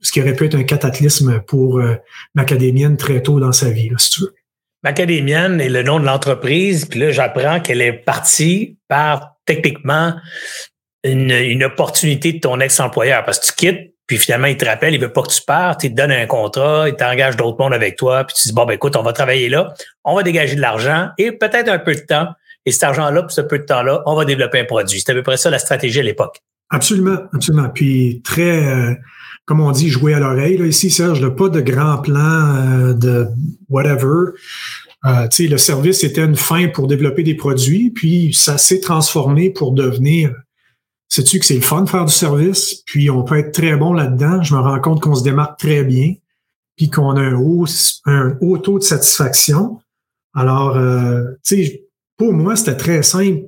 ce 0.00 0.12
qui 0.12 0.20
aurait 0.20 0.34
pu 0.34 0.44
être 0.44 0.54
un 0.54 0.64
cataclysme 0.64 1.40
pour 1.46 1.78
euh, 1.78 1.94
Macadémienne 2.34 2.96
très 2.96 3.22
tôt 3.22 3.40
dans 3.40 3.52
sa 3.52 3.70
vie, 3.70 3.88
là, 3.88 3.98
si 3.98 4.10
tu 4.10 4.20
veux. 4.22 4.34
Macadémienne 4.84 5.62
est 5.62 5.70
le 5.70 5.82
nom 5.82 5.98
de 5.98 6.04
l'entreprise, 6.04 6.84
puis 6.84 7.00
là, 7.00 7.10
j'apprends 7.10 7.58
qu'elle 7.58 7.80
est 7.80 7.94
partie 7.94 8.76
par 8.86 9.36
techniquement 9.46 10.14
une, 11.02 11.64
opportunité 11.64 12.34
de 12.34 12.40
ton 12.40 12.60
ex-employeur 12.60 13.24
parce 13.24 13.38
que 13.40 13.46
tu 13.46 13.52
quittes, 13.54 13.94
puis 14.06 14.18
finalement, 14.18 14.46
il 14.46 14.58
te 14.58 14.66
rappelle, 14.66 14.92
il 14.92 15.00
veut 15.00 15.12
pas 15.12 15.22
que 15.22 15.32
tu 15.32 15.40
partes, 15.40 15.84
il 15.84 15.90
te 15.90 15.96
donne 15.96 16.12
un 16.12 16.26
contrat, 16.26 16.86
il 16.88 16.94
t'engage 16.94 17.36
d'autres 17.36 17.56
mondes 17.58 17.72
avec 17.72 17.96
toi, 17.96 18.24
puis 18.24 18.36
tu 18.36 18.48
dis, 18.48 18.54
bon, 18.54 18.66
ben 18.66 18.74
écoute, 18.74 18.94
on 18.96 19.02
va 19.02 19.14
travailler 19.14 19.48
là, 19.48 19.72
on 20.04 20.14
va 20.14 20.22
dégager 20.22 20.54
de 20.54 20.60
l'argent 20.60 21.08
et 21.16 21.32
peut-être 21.32 21.68
un 21.68 21.78
peu 21.78 21.94
de 21.94 22.00
temps. 22.00 22.28
Et 22.66 22.72
cet 22.72 22.84
argent-là, 22.84 23.22
pour 23.22 23.30
ce 23.30 23.40
peu 23.40 23.58
de 23.58 23.64
temps-là, 23.64 24.02
on 24.04 24.14
va 24.14 24.26
développer 24.26 24.60
un 24.60 24.64
produit. 24.64 24.98
C'était 24.98 25.12
à 25.12 25.14
peu 25.14 25.22
près 25.22 25.38
ça 25.38 25.48
la 25.48 25.58
stratégie 25.58 26.00
à 26.00 26.02
l'époque. 26.02 26.40
Absolument, 26.70 27.18
absolument. 27.32 27.68
Puis 27.70 28.20
très, 28.22 28.66
euh, 28.66 28.94
comme 29.46 29.60
on 29.60 29.72
dit, 29.72 29.88
jouer 29.88 30.14
à 30.14 30.20
l'oreille. 30.20 30.60
Ici, 30.66 30.90
Serge, 30.90 31.20
là, 31.20 31.30
pas 31.30 31.48
de 31.48 31.60
grand 31.60 31.98
plan 31.98 32.56
euh, 32.56 32.92
de 32.94 33.26
whatever. 33.68 34.32
Euh, 35.04 35.28
le 35.38 35.56
service 35.58 36.02
était 36.02 36.24
une 36.24 36.36
fin 36.36 36.68
pour 36.68 36.86
développer 36.86 37.22
des 37.22 37.34
produits, 37.34 37.90
puis 37.90 38.32
ça 38.32 38.56
s'est 38.58 38.80
transformé 38.80 39.50
pour 39.50 39.72
devenir 39.72 40.32
Sais-tu 41.08 41.38
que 41.38 41.44
c'est 41.44 41.54
le 41.54 41.60
fun 41.60 41.82
de 41.82 41.88
faire 41.88 42.06
du 42.06 42.12
service, 42.12 42.82
puis 42.86 43.08
on 43.08 43.22
peut 43.22 43.38
être 43.38 43.52
très 43.52 43.76
bon 43.76 43.92
là-dedans. 43.92 44.42
Je 44.42 44.52
me 44.52 44.60
rends 44.60 44.80
compte 44.80 45.00
qu'on 45.00 45.14
se 45.14 45.22
démarque 45.22 45.60
très 45.60 45.84
bien, 45.84 46.14
puis 46.76 46.90
qu'on 46.90 47.16
a 47.16 47.20
un 47.20 47.34
haut, 47.34 47.66
un 48.06 48.36
haut 48.40 48.58
taux 48.58 48.80
de 48.80 48.82
satisfaction. 48.82 49.78
Alors, 50.34 50.76
euh, 50.76 51.22
tu 51.44 51.64
sais, 51.64 51.84
pour 52.16 52.32
moi, 52.32 52.56
c'était 52.56 52.76
très 52.76 53.04
simple 53.04 53.42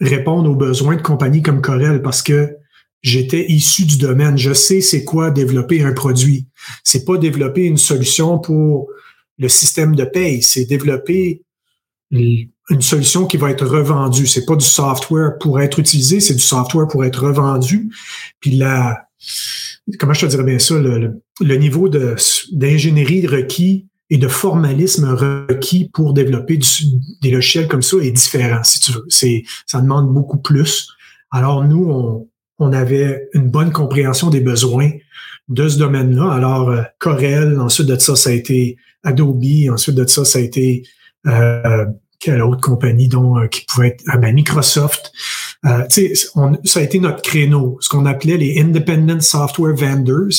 répondre 0.00 0.48
aux 0.48 0.54
besoins 0.54 0.94
de 0.94 1.02
compagnies 1.02 1.42
comme 1.42 1.60
Corel 1.60 2.02
parce 2.02 2.22
que 2.22 2.56
j'étais 3.02 3.46
issu 3.50 3.84
du 3.84 3.96
domaine. 3.96 4.36
Je 4.36 4.52
sais 4.52 4.80
c'est 4.80 5.04
quoi 5.04 5.30
développer 5.30 5.82
un 5.82 5.92
produit. 5.92 6.46
C'est 6.84 7.04
pas 7.04 7.16
développer 7.16 7.64
une 7.64 7.76
solution 7.76 8.38
pour 8.38 8.88
le 9.38 9.48
système 9.48 9.94
de 9.94 10.04
paye, 10.04 10.42
c'est 10.42 10.64
développer 10.64 11.42
une 12.10 12.80
solution 12.80 13.26
qui 13.26 13.36
va 13.36 13.50
être 13.50 13.66
revendue. 13.66 14.26
C'est 14.26 14.44
pas 14.44 14.56
du 14.56 14.64
software 14.64 15.38
pour 15.38 15.60
être 15.60 15.78
utilisé, 15.78 16.20
c'est 16.20 16.34
du 16.34 16.40
software 16.40 16.88
pour 16.88 17.04
être 17.04 17.24
revendu. 17.24 17.90
Puis 18.40 18.52
la, 18.56 19.08
comment 19.98 20.12
je 20.12 20.22
te 20.22 20.26
dirais 20.26 20.44
bien 20.44 20.58
ça, 20.58 20.74
le, 20.78 21.56
niveau 21.56 21.88
d'ingénierie 21.88 23.26
requis 23.26 23.86
et 24.10 24.18
de 24.18 24.28
formalisme 24.28 25.04
requis 25.04 25.90
pour 25.92 26.14
développer 26.14 26.58
des 27.22 27.30
logiciels 27.30 27.68
comme 27.68 27.82
ça 27.82 27.98
est 27.98 28.10
différent, 28.10 28.62
si 28.64 28.80
tu 28.80 28.92
veux. 28.92 29.04
C'est, 29.08 29.44
ça 29.66 29.80
demande 29.80 30.12
beaucoup 30.12 30.38
plus. 30.38 30.88
Alors 31.30 31.64
nous, 31.64 31.90
on, 31.90 32.28
on 32.58 32.72
avait 32.72 33.28
une 33.34 33.48
bonne 33.48 33.72
compréhension 33.72 34.30
des 34.30 34.40
besoins 34.40 34.90
de 35.48 35.68
ce 35.68 35.78
domaine-là. 35.78 36.30
Alors, 36.32 36.70
euh, 36.70 36.82
Corel, 36.98 37.58
ensuite 37.58 37.86
de 37.86 37.98
ça, 37.98 38.16
ça 38.16 38.30
a 38.30 38.32
été 38.32 38.76
Adobe, 39.04 39.70
ensuite 39.70 39.94
de 39.94 40.06
ça, 40.06 40.24
ça 40.24 40.38
a 40.38 40.42
été 40.42 40.84
euh, 41.26 41.86
quelle 42.18 42.42
autre 42.42 42.60
compagnie 42.60 43.08
dont, 43.08 43.38
euh, 43.38 43.46
qui 43.46 43.64
pouvait 43.64 43.88
être 43.88 44.04
ah 44.08 44.16
ben, 44.16 44.34
Microsoft. 44.34 45.12
Euh, 45.64 45.86
on, 46.34 46.58
ça 46.64 46.80
a 46.80 46.82
été 46.82 46.98
notre 46.98 47.22
créneau, 47.22 47.78
ce 47.80 47.88
qu'on 47.88 48.06
appelait 48.06 48.36
les 48.36 48.60
Independent 48.60 49.20
Software 49.20 49.74
Vendors. 49.74 50.32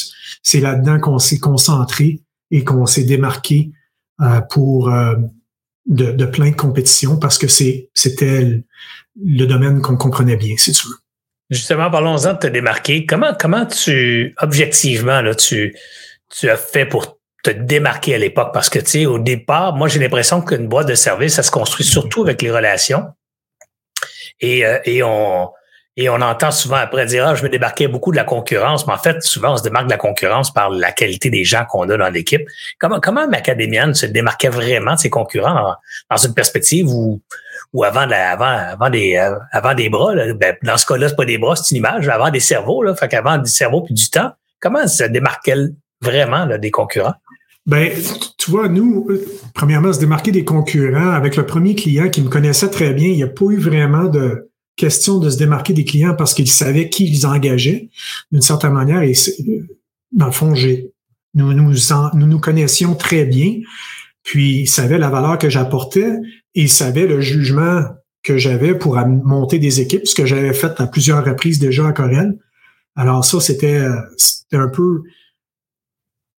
C'est 0.44 0.60
là-dedans 0.60 1.00
qu'on 1.00 1.20
s'est 1.20 1.40
concentré 1.40 2.22
et 2.52 2.64
qu'on 2.64 2.86
s'est 2.86 3.04
démarqué 3.04 3.72
euh, 4.22 4.42
pour 4.50 4.92
de, 5.86 6.12
de, 6.12 6.26
plein 6.26 6.52
de 6.52 6.56
compétitions 6.56 7.18
parce 7.18 7.38
que 7.38 7.48
c'était 7.48 8.64
le 9.22 9.46
domaine 9.46 9.82
qu'on 9.82 9.98
comprenait 9.98 10.38
bien, 10.38 10.56
si 10.58 10.72
tu. 10.72 10.88
Justement, 11.50 11.90
parlons-en 11.90 12.34
de 12.34 12.40
te 12.40 12.48
démarquer. 12.48 13.06
Comment, 13.06 13.34
comment 13.34 13.66
tu, 13.66 14.36
objectivement, 14.40 15.22
là, 15.22 15.34
tu, 15.34 15.76
tu 16.30 16.50
as 16.50 16.58
fait 16.58 16.86
pour 16.86 17.18
te 17.44 17.50
démarquer 17.50 18.16
à 18.16 18.18
l'époque? 18.20 18.52
Parce 18.54 18.70
que, 18.70 18.80
tu 18.80 18.86
sais, 18.86 19.06
au 19.08 19.18
départ, 19.18 19.76
moi, 19.76 19.88
j'ai 19.88 20.00
l'impression 20.00 20.42
qu'une 20.42 20.68
boîte 20.68 20.88
de 20.88 20.96
service, 20.96 21.34
ça 21.36 21.44
se 21.44 21.52
construit 21.52 21.86
surtout 21.86 22.22
avec 22.22 22.42
les 22.44 22.52
relations. 22.52 23.06
Et, 24.42 24.64
euh, 24.64 24.78
et 24.86 25.02
on, 25.02 25.50
et 25.98 26.08
on 26.08 26.22
entend 26.22 26.52
souvent 26.52 26.78
après 26.78 27.06
dire 27.08 27.28
Ah, 27.28 27.36
je 27.36 27.44
me 27.44 27.50
démarquais 27.50 27.88
beaucoup 27.88 28.12
de 28.12 28.16
la 28.16 28.24
concurrence, 28.24 28.86
mais 28.86 28.94
en 28.94 28.98
fait, 28.98 29.22
souvent, 29.24 29.54
on 29.54 29.58
se 29.58 29.64
démarque 29.64 29.88
de 29.88 29.92
la 29.92 29.98
concurrence 29.98 30.54
par 30.54 30.70
la 30.70 30.92
qualité 30.92 31.30
des 31.32 31.44
gens 31.44 31.66
qu'on 31.66 31.90
a 31.90 31.98
dans 31.98 32.10
l'équipe. 32.10 32.48
Comment, 32.80 33.00
comment 33.00 33.28
Macadémienne 33.28 33.96
se 33.96 34.06
démarquait 34.06 34.50
vraiment 34.50 34.94
de 34.94 35.00
ses 35.00 35.10
concurrents 35.10 35.76
dans 36.10 36.18
une 36.18 36.34
perspective 36.34 36.88
où 36.88 37.22
ou 37.74 37.84
avant, 37.84 38.08
avant, 38.10 38.90
des, 38.90 39.16
euh, 39.16 39.38
avant 39.52 39.74
des 39.74 39.90
bras. 39.90 40.16
Là, 40.16 40.34
ben, 40.34 40.56
dans 40.64 40.78
ce 40.78 40.86
cas-là, 40.86 41.10
c'est 41.10 41.16
pas 41.16 41.26
des 41.26 41.38
bras, 41.38 41.56
c'est 41.56 41.72
une 41.72 41.78
image. 41.78 42.08
Avant 42.08 42.32
des 42.32 42.40
cerveaux, 42.40 42.82
là, 42.84 42.96
fait 42.96 43.08
qu'avant 43.08 43.38
des 43.38 43.50
cerveaux 43.50 43.82
puis 43.82 43.94
du 43.94 44.10
temps, 44.10 44.32
comment 44.60 44.88
ça 44.88 45.08
démarquait 45.08 45.56
vraiment 46.02 46.48
des 46.58 46.72
concurrents? 46.72 47.14
Ben, 47.66 47.92
tu 48.38 48.50
vois, 48.50 48.68
nous, 48.68 49.06
euh, 49.10 49.24
premièrement, 49.54 49.94
se 49.94 50.00
démarquer 50.00 50.32
des 50.32 50.44
concurrents 50.44 51.12
avec 51.12 51.36
le 51.36 51.46
premier 51.46 51.76
client 51.76 52.10
qui 52.10 52.22
me 52.22 52.30
connaissait 52.30 52.70
très 52.70 52.94
bien, 52.94 53.10
il 53.10 53.16
n'y 53.16 53.24
a 53.24 53.28
pas 53.28 53.46
eu 53.46 53.58
vraiment 53.58 54.06
de 54.06 54.50
question 54.76 55.20
de 55.20 55.30
se 55.30 55.38
démarquer 55.38 55.74
des 55.74 55.84
clients 55.84 56.16
parce 56.16 56.34
qu'ils 56.34 56.50
savaient 56.50 56.90
qui 56.90 57.06
ils 57.06 57.28
engageaient 57.28 57.90
d'une 58.32 58.42
certaine 58.42 58.72
manière. 58.72 59.04
Et 59.04 59.14
dans 60.12 60.28
le 60.28 60.32
fond, 60.32 60.54
nous, 61.36 61.54
nous, 61.54 61.74
nous 62.14 62.28
nous 62.28 62.40
connaissions 62.40 62.96
très 62.96 63.26
bien. 63.26 63.60
Puis, 64.24 64.62
ils 64.62 64.68
savaient 64.68 64.98
la 64.98 65.10
valeur 65.10 65.38
que 65.38 65.50
j'apportais 65.50 66.14
et 66.56 66.64
ils 66.64 66.70
savaient 66.70 67.08
le 67.08 67.22
jugement 67.22 67.84
que 68.24 68.38
j'avais 68.38 68.76
pour 68.76 68.98
monter 68.98 69.60
des 69.60 69.80
équipes, 69.80 70.06
ce 70.06 70.16
que 70.16 70.26
j'avais 70.26 70.54
fait 70.54 70.80
à 70.80 70.88
plusieurs 70.88 71.24
reprises 71.24 71.60
déjà 71.60 71.88
à 71.88 71.94
Corel. 71.94 72.38
Alors 72.96 73.24
ça, 73.24 73.40
c'était 73.40 73.82
un 74.52 74.68
peu... 74.68 75.04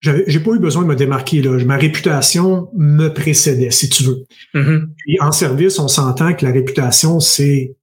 J'ai 0.02 0.40
pas 0.40 0.52
eu 0.52 0.60
besoin 0.60 0.84
de 0.84 0.88
me 0.88 0.96
démarquer. 0.96 1.42
Là. 1.42 1.58
Ma 1.66 1.76
réputation 1.76 2.70
me 2.74 3.10
précédait, 3.10 3.72
si 3.72 3.90
tu 3.90 4.04
veux. 4.04 4.26
Mm-hmm. 4.56 4.88
Puis 4.98 5.18
en 5.20 5.32
service, 5.32 5.78
on 5.80 5.88
s'entend 5.88 6.34
que 6.34 6.46
la 6.46 6.52
réputation, 6.52 7.20
c'est 7.20 7.76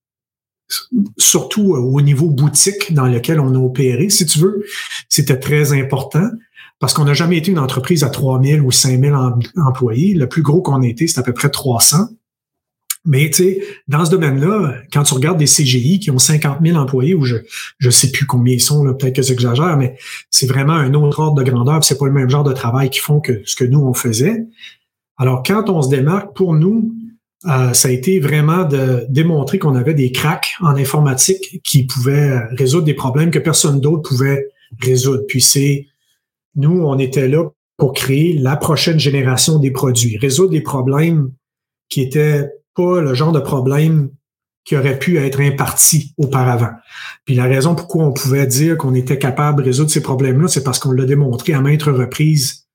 surtout 1.17 1.75
au 1.75 2.01
niveau 2.01 2.29
boutique 2.29 2.93
dans 2.93 3.07
lequel 3.07 3.39
on 3.39 3.55
a 3.55 3.59
opéré, 3.59 4.11
si 4.11 4.27
tu 4.27 4.41
veux, 4.41 4.65
c'était 5.09 5.39
très 5.39 5.73
important 5.73 6.29
parce 6.79 6.93
qu'on 6.93 7.05
n'a 7.05 7.15
jamais 7.15 7.39
été 7.39 7.51
une 7.51 7.59
entreprise 7.59 8.05
à 8.05 8.11
3000 8.11 8.61
ou 8.61 8.71
5000 8.71 9.15
employés. 9.57 10.15
Le 10.15 10.29
plus 10.29 10.43
gros 10.43 10.61
qu'on 10.61 10.83
a 10.83 10.87
été, 10.87 11.07
c'est 11.07 11.19
à 11.19 11.23
peu 11.23 11.33
près 11.33 11.49
300. 11.49 12.09
Mais 13.07 13.31
tu 13.31 13.45
sais, 13.45 13.63
dans 13.87 14.05
ce 14.05 14.11
domaine-là, 14.11 14.75
quand 14.93 15.05
tu 15.05 15.15
regardes 15.15 15.39
des 15.39 15.47
CGI 15.47 16.01
qui 16.01 16.11
ont 16.11 16.19
50 16.19 16.59
000 16.61 16.77
employés, 16.77 17.15
ou 17.15 17.25
je 17.25 17.37
je 17.79 17.89
sais 17.89 18.11
plus 18.11 18.27
combien 18.27 18.55
ils 18.55 18.61
sont, 18.61 18.83
peut-être 18.95 19.15
que 19.15 19.23
j'exagère, 19.23 19.77
mais 19.77 19.97
c'est 20.29 20.47
vraiment 20.47 20.73
un 20.73 20.93
autre 20.95 21.21
ordre 21.21 21.43
de 21.43 21.49
grandeur. 21.49 21.85
C'est 21.85 21.99
pas 21.99 22.07
le 22.07 22.13
même 22.13 22.29
genre 22.29 22.43
de 22.43 22.53
travail 22.53 22.91
qu'ils 22.91 23.03
font 23.03 23.21
que 23.21 23.43
ce 23.47 23.55
que 23.55 23.65
nous 23.65 23.79
on 23.79 23.95
faisait. 23.95 24.45
Alors 25.19 25.45
quand 25.45 25.71
on 25.71 25.83
se 25.83 25.89
démarque, 25.89 26.35
pour 26.35 26.55
nous, 26.55 26.93
euh, 27.47 27.73
ça 27.75 27.89
a 27.89 27.91
été 27.93 28.19
vraiment 28.19 28.65
de 28.65 29.07
démontrer 29.09 29.61
qu'on 29.61 29.77
avait 29.77 29.95
des 29.95 30.11
cracks 30.11 30.55
en 30.61 30.75
informatique 30.75 31.61
qui 31.63 31.87
pouvaient 31.87 32.41
résoudre 32.51 32.87
des 32.87 32.95
problèmes 32.95 33.31
que 33.31 33.39
personne 33.39 33.81
d'autre 33.81 34.09
pouvait 34.09 34.49
résoudre. 34.81 35.23
Puis 35.29 35.41
c'est 35.41 35.87
nous, 36.57 36.83
on 36.83 36.99
était 36.99 37.29
là 37.29 37.49
pour 37.77 37.93
créer 37.93 38.39
la 38.39 38.57
prochaine 38.57 38.99
génération 38.99 39.59
des 39.59 39.71
produits, 39.71 40.17
résoudre 40.17 40.53
des 40.53 40.63
problèmes 40.63 41.31
qui 41.89 42.01
étaient 42.01 42.49
pas 42.75 43.01
le 43.01 43.15
genre 43.15 43.33
de 43.33 43.41
problème 43.41 44.11
qui 44.65 44.77
aurait 44.77 44.99
pu 44.99 45.19
être 45.19 45.41
imparti 45.41 46.13
auparavant. 46.19 46.73
Puis 47.25 47.37
la 47.37 47.45
raison 47.45 47.75
pourquoi 47.75 48.05
on 48.05 48.13
pouvait 48.13 48.47
dire 48.47 48.77
qu'on 48.77 48.95
était 48.95 49.19
capable 49.19 49.63
de 49.63 49.69
résoudre 49.69 49.91
ces 49.91 50.03
problèmes-là, 50.03 50.49
c'est 50.49 50.65
parce 50.65 50.81
qu'on 50.81 50.91
l'a 50.91 51.05
démontré 51.05 51.53
à 51.53 51.61
maintes 51.61 51.85
reprises. 51.85 52.67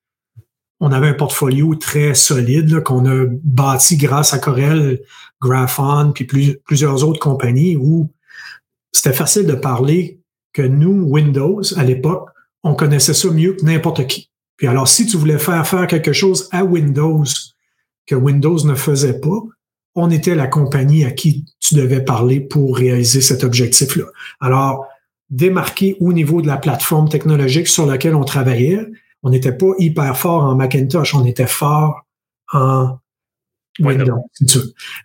On 0.79 0.91
avait 0.91 1.09
un 1.09 1.13
portfolio 1.13 1.75
très 1.75 2.13
solide 2.13 2.81
qu'on 2.81 3.05
a 3.05 3.25
bâti 3.43 3.97
grâce 3.97 4.33
à 4.33 4.39
Corel, 4.39 5.01
Graphon, 5.41 6.11
puis 6.13 6.25
plusieurs 6.65 7.03
autres 7.03 7.19
compagnies 7.19 7.75
où 7.75 8.09
c'était 8.91 9.13
facile 9.13 9.45
de 9.45 9.53
parler 9.53 10.21
que 10.53 10.61
nous, 10.61 11.03
Windows, 11.03 11.61
à 11.77 11.83
l'époque, 11.83 12.30
on 12.63 12.75
connaissait 12.75 13.13
ça 13.13 13.29
mieux 13.29 13.53
que 13.53 13.65
n'importe 13.65 14.07
qui. 14.07 14.29
Puis 14.57 14.67
alors, 14.67 14.87
si 14.87 15.05
tu 15.05 15.17
voulais 15.17 15.39
faire 15.39 15.65
faire 15.67 15.87
quelque 15.87 16.13
chose 16.13 16.47
à 16.51 16.63
Windows 16.63 17.23
que 18.05 18.15
Windows 18.15 18.63
ne 18.65 18.75
faisait 18.75 19.19
pas, 19.19 19.39
on 19.95 20.09
était 20.09 20.35
la 20.35 20.47
compagnie 20.47 21.03
à 21.03 21.11
qui 21.11 21.45
tu 21.59 21.75
devais 21.75 22.03
parler 22.03 22.39
pour 22.39 22.77
réaliser 22.77 23.21
cet 23.21 23.43
objectif-là. 23.43 24.05
Alors, 24.39 24.85
démarquer 25.29 25.97
au 25.99 26.13
niveau 26.13 26.41
de 26.41 26.47
la 26.47 26.57
plateforme 26.57 27.09
technologique 27.09 27.67
sur 27.67 27.85
laquelle 27.85 28.15
on 28.15 28.23
travaillait, 28.23 28.85
on 29.23 29.29
n'était 29.29 29.51
pas 29.51 29.71
hyper 29.77 30.17
fort 30.17 30.43
en 30.43 30.55
Macintosh, 30.55 31.15
on 31.15 31.25
était 31.25 31.47
fort 31.47 32.05
en 32.53 32.97
Windows. 33.79 34.23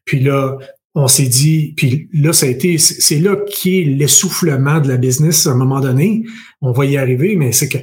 Puis 0.04 0.20
là, 0.20 0.58
on 0.96 1.08
s'est 1.08 1.26
dit, 1.26 1.74
puis 1.76 2.08
là, 2.12 2.32
ça 2.32 2.46
a 2.46 2.48
été, 2.48 2.78
c'est 2.78 3.18
là 3.18 3.36
qui 3.36 3.80
est 3.80 3.84
l'essoufflement 3.84 4.80
de 4.80 4.88
la 4.88 4.96
business 4.96 5.46
à 5.46 5.50
un 5.50 5.54
moment 5.54 5.80
donné. 5.80 6.24
On 6.62 6.72
va 6.72 6.86
y 6.86 6.96
arriver, 6.96 7.36
mais 7.36 7.52
c'est 7.52 7.68
que 7.68 7.78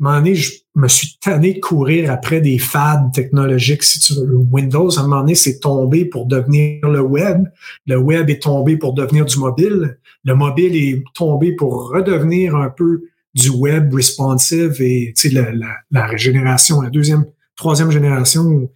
un 0.00 0.04
moment 0.04 0.18
donné, 0.18 0.34
je 0.34 0.52
me 0.74 0.88
suis 0.88 1.18
tanné 1.20 1.54
de 1.54 1.60
courir 1.60 2.10
après 2.10 2.40
des 2.40 2.58
fads 2.58 3.10
technologiques. 3.12 3.82
Si 3.82 3.98
tu 4.00 4.14
veux. 4.14 4.36
Windows, 4.50 4.96
à 4.96 5.00
un 5.00 5.06
moment 5.08 5.20
donné, 5.20 5.34
c'est 5.34 5.58
tombé 5.58 6.04
pour 6.04 6.26
devenir 6.26 6.88
le 6.88 7.00
web. 7.00 7.44
Le 7.86 7.96
web 7.96 8.30
est 8.30 8.42
tombé 8.42 8.76
pour 8.76 8.92
devenir 8.92 9.24
du 9.24 9.38
mobile. 9.38 9.98
Le 10.24 10.34
mobile 10.34 10.76
est 10.76 11.02
tombé 11.14 11.52
pour 11.52 11.90
redevenir 11.90 12.54
un 12.54 12.70
peu 12.70 13.02
du 13.34 13.50
web 13.50 13.92
responsive 13.92 14.76
et 14.80 15.12
tu 15.16 15.28
sais, 15.28 15.34
la, 15.34 15.52
la, 15.52 15.76
la 15.90 16.16
génération, 16.16 16.80
la 16.80 16.90
deuxième, 16.90 17.24
troisième 17.56 17.90
génération 17.90 18.68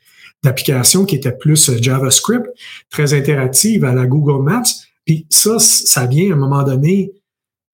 d'applications 0.43 1.05
qui 1.05 1.17
était 1.17 1.33
plus 1.33 1.71
JavaScript, 1.81 2.47
très 2.91 3.15
interactive 3.15 3.85
à 3.85 3.95
la 3.95 4.07
Google 4.07 4.43
Maps. 4.43 4.63
Puis 5.05 5.27
ça, 5.31 5.59
ça 5.59 6.07
vient 6.07 6.31
à 6.31 6.35
un 6.35 6.39
moment 6.39 6.63
donné 6.63 7.13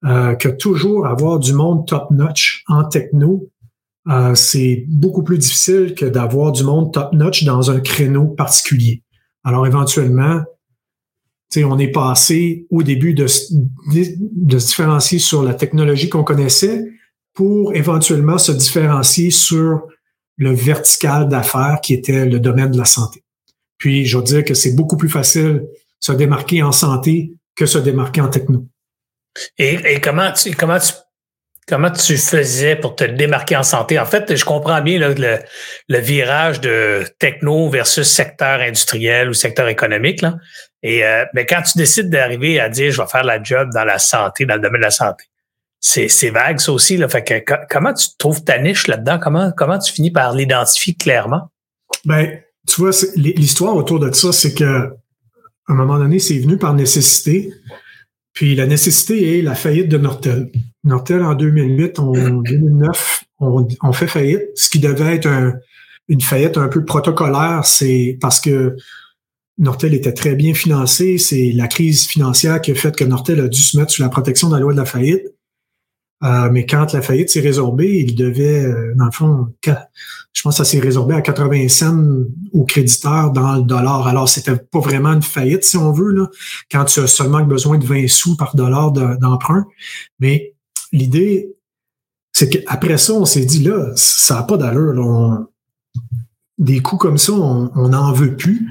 euh, 0.05 0.35
que 0.35 0.49
toujours 0.49 1.07
avoir 1.07 1.39
du 1.39 1.53
monde 1.53 1.87
top-notch 1.87 2.63
en 2.69 2.85
techno, 2.85 3.51
euh, 4.09 4.35
c'est 4.35 4.85
beaucoup 4.89 5.23
plus 5.23 5.39
difficile 5.39 5.95
que 5.95 6.07
d'avoir 6.07 6.53
du 6.53 6.63
monde 6.63 6.93
top-notch 6.93 7.45
dans 7.45 7.71
un 7.71 7.81
créneau 7.81 8.27
particulier. 8.27 9.03
Alors 9.45 9.67
éventuellement, 9.67 10.43
on 11.57 11.79
est 11.79 11.91
passé 11.91 12.67
au 12.71 12.83
début 12.83 13.15
de, 13.15 13.25
de, 13.25 14.59
se 14.59 14.67
différencier 14.67 15.19
sur 15.19 15.43
la 15.43 15.55
technologie 15.55 16.09
qu'on 16.09 16.23
connaissait 16.23 16.85
pour 17.35 17.75
éventuellement 17.75 18.39
se 18.39 18.53
différencier 18.53 19.31
sur 19.31 19.83
le 20.38 20.55
vertical 20.55 21.29
d'affaires 21.29 21.81
qui 21.83 21.94
était 21.94 22.24
le 22.24 22.40
domaine 22.40 22.70
de 22.70 22.79
la 22.79 22.85
santé. 22.85 23.22
Puis, 23.77 24.07
je 24.07 24.16
veux 24.16 24.24
dire 24.24 24.44
que 24.44 24.55
c'est 24.55 24.74
beaucoup 24.74 24.96
plus 24.96 25.09
facile 25.09 25.64
se 26.01 26.12
démarquer 26.12 26.62
en 26.62 26.72
santé 26.72 27.33
que 27.57 27.66
se 27.66 27.79
démarquer 27.79 28.20
en 28.20 28.29
techno. 28.29 28.66
Et, 29.59 30.01
comment 30.01 30.33
tu 30.33 30.55
comment 30.55 30.79
tu 30.79 30.92
comment 31.66 31.90
tu 31.90 32.16
faisais 32.16 32.77
pour 32.77 32.96
te 32.96 33.05
démarquer 33.05 33.57
en 33.57 33.62
santé? 33.62 33.98
En 33.98 34.07
fait, 34.07 34.35
je 34.35 34.44
comprends 34.44 34.81
bien 34.81 34.98
le, 34.98 35.38
le, 35.88 35.98
virage 35.98 36.61
de 36.61 37.05
techno 37.18 37.68
versus 37.68 38.09
secteur 38.09 38.61
industriel 38.61 39.29
ou 39.29 39.35
secteur 39.35 39.68
économique. 39.68 40.22
Là. 40.22 40.37
Et 40.83 41.05
euh, 41.05 41.24
mais 41.35 41.46
quand 41.46 41.62
tu 41.62 41.79
décides 41.79 42.11
d'arriver 42.11 42.59
à 42.61 42.68
dire 42.68 42.90
je 42.92 43.01
vais 43.01 43.09
faire 43.09 43.24
la 43.24 43.42
job 43.42 43.70
dans 43.74 43.85
la 43.85 43.98
santé, 43.98 44.46
dans 44.46 44.55
le 44.55 44.61
domaine 44.61 44.81
de 44.81 44.87
la 44.87 44.90
santé, 44.90 45.24
c'est 45.81 46.31
vague, 46.31 46.61
ça 46.61 46.73
aussi. 46.73 46.99
Fait 47.09 47.25
que, 47.25 47.55
comment 47.71 47.93
tu 47.93 48.09
trouves 48.19 48.43
ta 48.43 48.59
niche 48.59 48.87
là-dedans? 48.87 49.19
Comment, 49.57 49.79
tu 49.79 49.93
finis 49.93 50.11
par 50.11 50.35
l'identifier 50.35 50.95
clairement? 50.95 51.51
Ben, 52.05 52.41
tu 52.67 52.81
vois, 52.81 52.91
l'histoire 53.17 53.77
autour 53.77 54.01
de 54.01 54.12
ça, 54.12 54.33
c'est 54.33 54.55
que 54.55 54.91
à 55.69 55.73
un 55.73 55.77
moment 55.77 55.99
donné, 55.99 56.19
c'est 56.19 56.38
venu 56.38 56.57
par 56.57 56.75
nécessité. 56.75 57.53
Puis 58.33 58.55
la 58.55 58.67
nécessité 58.67 59.38
est 59.38 59.43
la 59.43 59.55
faillite 59.55 59.88
de 59.88 59.99
Nortel. 59.99 60.51
Nortel, 60.85 61.23
en 61.23 61.35
2008, 61.35 61.99
en 61.99 62.12
2009, 62.12 63.25
on, 63.41 63.93
fait 63.93 64.07
faillite. 64.07 64.43
Ce 64.55 64.71
qui 64.71 64.79
devait 64.79 65.17
être 65.17 65.29
une 66.09 66.21
faillite 66.21 66.57
un 66.57 66.69
peu 66.69 66.85
protocolaire, 66.85 67.64
c'est 67.64 68.17
parce 68.21 68.41
que 68.41 68.77
Nortel 69.59 69.93
était 69.93 70.14
très 70.14 70.35
bien 70.35 70.55
financé. 70.55 71.19
C'est 71.19 71.53
la 71.55 71.69
crise 71.69 72.07
financière 72.07 72.61
qui 72.61 72.71
a 72.71 72.75
fait 72.75 72.97
que 72.97 73.05
Nortel 73.05 73.41
a 73.41 73.49
dû 73.49 73.61
se 73.61 73.77
mettre 73.77 73.93
sous 73.93 74.03
la 74.03 74.09
protection 74.09 74.49
de 74.49 74.55
la 74.55 74.61
loi 74.61 74.73
de 74.73 74.79
la 74.79 74.87
faillite. 74.87 75.25
Euh, 76.25 76.51
mais 76.51 76.67
quand 76.67 76.93
la 76.93 77.03
faillite 77.03 77.31
s'est 77.31 77.41
résorbée, 77.41 78.05
il 78.07 78.15
devait, 78.17 78.65
euh, 78.65 78.93
dans 78.97 79.05
le 79.05 79.11
fond, 79.13 79.49
je 79.65 80.43
pense 80.43 80.55
que 80.59 80.65
ça 80.65 80.65
s'est 80.65 80.81
résorbé 80.81 81.15
à 81.15 81.21
80 81.21 81.69
cents 81.69 82.05
aux 82.53 82.65
créditeurs 82.65 83.31
dans 83.31 83.57
le 83.57 83.63
dollar. 83.63 84.07
Alors, 84.09 84.29
c'était 84.29 84.57
pas 84.57 84.81
vraiment 84.81 85.13
une 85.13 85.23
faillite, 85.23 85.65
si 85.65 85.77
on 85.77 85.93
veut, 85.93 86.13
là, 86.13 86.27
quand 86.71 86.85
tu 86.87 87.01
as 87.01 87.07
seulement 87.07 87.43
besoin 87.45 87.79
de 87.79 87.87
20 87.87 88.09
sous 88.09 88.37
par 88.37 88.57
dollar 88.57 88.91
d'emprunt. 88.91 89.67
Mais 90.19 90.55
l'idée, 90.93 91.55
c'est 92.33 92.49
qu'après 92.49 92.99
ça, 92.99 93.13
on 93.13 93.25
s'est 93.25 93.45
dit, 93.45 93.63
là, 93.63 93.93
ça 93.95 94.37
n'a 94.37 94.43
pas 94.43 94.57
d'allure. 94.57 95.47
des 96.59 96.81
coups 96.81 97.01
comme 97.01 97.19
ça, 97.19 97.33
on 97.33 97.89
n'en 97.89 98.13
veut 98.13 98.37
plus. 98.37 98.69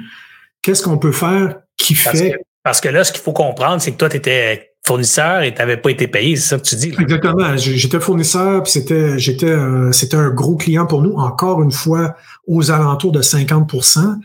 Qu'est-ce 0.62 0.84
qu'on 0.84 0.98
peut 0.98 1.14
faire 1.14 1.62
qui 1.78 1.96
fait... 1.96 2.36
parce 2.64 2.82
que 2.82 2.90
là, 2.90 3.06
ce 3.06 3.14
qu'il 3.14 3.22
faut 3.22 3.32
comprendre, 3.32 3.82
c'est 3.82 3.94
que 3.94 3.98
toi, 3.98 4.10
tu 4.10 4.18
étais 4.18 4.74
fournisseur 4.88 5.42
et 5.42 5.54
tu 5.54 5.60
n'avais 5.60 5.78
pas 5.78 5.92
été 5.92 6.08
payé, 6.08 6.36
c'est 6.36 6.48
ça 6.48 6.58
que 6.58 6.64
tu 6.64 6.76
dis. 6.76 6.92
Exactement. 7.00 7.56
J'étais 7.58 8.00
fournisseur, 8.00 8.64
puis 8.64 8.72
c'était, 8.72 9.20
j'étais, 9.20 9.56
c'était 9.92 10.18
un 10.18 10.30
gros 10.30 10.56
client 10.56 10.86
pour 10.86 11.02
nous, 11.02 11.14
encore 11.14 11.62
une 11.62 11.72
fois, 11.72 12.16
aux 12.48 12.72
alentours 12.72 13.12
de 13.12 13.22
50% 13.22 14.16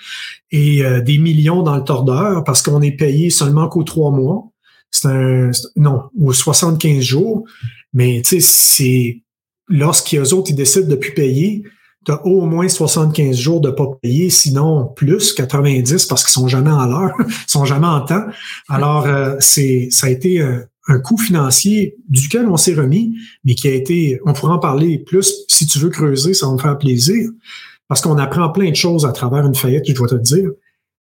et 0.53 0.85
euh, 0.85 1.01
des 1.01 1.18
millions 1.18 1.62
dans 1.62 1.77
le 1.77 1.85
tordeur 1.85 2.44
parce 2.44 2.62
qu'on 2.62 2.81
est 2.81 2.92
payé 2.96 3.31
seulement 3.31 3.68
qu'aux 3.68 3.83
trois 3.83 4.11
mois. 4.11 4.48
C'est 4.90 5.09
un, 5.09 5.51
non, 5.77 6.05
aux 6.20 6.33
75 6.33 7.03
jours. 7.03 7.44
Mais 7.92 8.22
tu 8.25 8.40
sais, 8.40 8.40
c'est 8.40 9.22
lorsqu'ils 9.68 10.35
autres, 10.35 10.51
ils 10.51 10.57
décident 10.57 10.88
de 10.88 10.94
plus 10.94 11.14
payer, 11.14 11.64
tu 12.05 12.12
as 12.12 12.27
au 12.27 12.47
moins 12.47 12.69
75 12.69 13.37
jours 13.37 13.61
de 13.61 13.71
pas 13.71 13.87
payer, 14.01 14.31
sinon 14.31 14.87
plus 14.87 15.33
90 15.33 16.07
parce 16.07 16.25
qu'ils 16.25 16.33
sont 16.33 16.49
jamais 16.49 16.71
en 16.71 16.87
l'heure, 16.87 17.12
ils 17.19 17.33
sont 17.47 17.65
jamais 17.65 17.87
en 17.87 18.01
temps. 18.01 18.25
Alors 18.69 19.07
euh, 19.07 19.37
c'est 19.41 19.88
ça 19.91 20.07
a 20.07 20.11
été 20.11 20.41
euh, 20.41 20.61
un 20.88 20.99
coût 20.99 21.17
financier 21.17 21.97
duquel 22.09 22.47
on 22.49 22.57
s'est 22.57 22.75
remis, 22.75 23.17
mais 23.45 23.55
qui 23.55 23.69
a 23.69 23.73
été, 23.73 24.21
on 24.27 24.33
pourra 24.33 24.55
en 24.55 24.59
parler 24.59 24.99
plus 24.99 25.45
si 25.49 25.67
tu 25.67 25.79
veux 25.79 25.91
creuser, 25.91 26.35
ça 26.35 26.47
va 26.47 26.53
me 26.53 26.59
faire 26.59 26.79
plaisir, 26.79 27.29
parce 27.88 28.01
qu'on 28.01 28.19
apprend 28.19 28.49
plein 28.51 28.71
de 28.71 28.77
choses 28.77 29.07
à 29.07 29.12
travers 29.12 29.47
une 29.47 29.55
faillite, 29.55 29.85
je 29.87 29.95
dois 29.95 30.09
te 30.09 30.15
dire. 30.17 30.51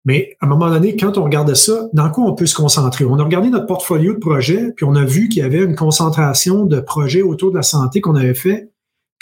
Mais 0.05 0.37
à 0.41 0.47
un 0.47 0.49
moment 0.49 0.71
donné, 0.71 0.97
quand 0.97 1.19
on 1.19 1.25
regardait 1.25 1.55
ça, 1.55 1.89
dans 1.93 2.11
quoi 2.11 2.25
on 2.25 2.35
peut 2.35 2.47
se 2.47 2.55
concentrer? 2.55 3.05
On 3.05 3.19
a 3.19 3.25
regardé 3.25 3.51
notre 3.51 3.67
portfolio 3.67 4.15
de 4.15 4.19
projets, 4.19 4.73
puis 4.75 4.85
on 4.85 4.95
a 4.95 5.05
vu 5.05 5.29
qu'il 5.29 5.43
y 5.43 5.45
avait 5.45 5.63
une 5.63 5.75
concentration 5.75 6.65
de 6.65 6.81
projets 6.81 7.23
autour 7.23 7.51
de 7.51 7.57
la 7.57 7.63
santé 7.63 8.01
qu'on 8.01 8.15
avait 8.15 8.35
fait, 8.35 8.71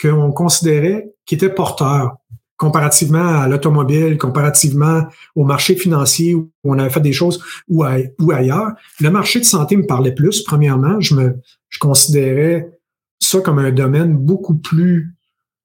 qu'on 0.01 0.31
considérait 0.31 1.13
qui 1.27 1.35
étaient 1.35 1.49
porteurs 1.53 2.17
comparativement 2.57 3.41
à 3.41 3.47
l'automobile, 3.47 4.17
comparativement 4.17 5.05
au 5.35 5.43
marché 5.43 5.75
financier 5.75 6.33
où 6.33 6.49
on 6.63 6.79
avait 6.79 6.89
fait 6.89 6.99
des 6.99 7.13
choses 7.13 7.41
ou, 7.67 7.83
ailleurs. 7.83 8.71
Le 8.99 9.11
marché 9.11 9.39
de 9.39 9.45
santé 9.45 9.77
me 9.77 9.85
parlait 9.85 10.13
plus. 10.13 10.43
Premièrement, 10.43 10.99
je 10.99 11.13
me 11.13 11.35
je 11.69 11.79
considérais 11.79 12.71
ça 13.19 13.41
comme 13.41 13.59
un 13.59 13.71
domaine 13.71 14.17
beaucoup 14.17 14.55
plus 14.55 15.13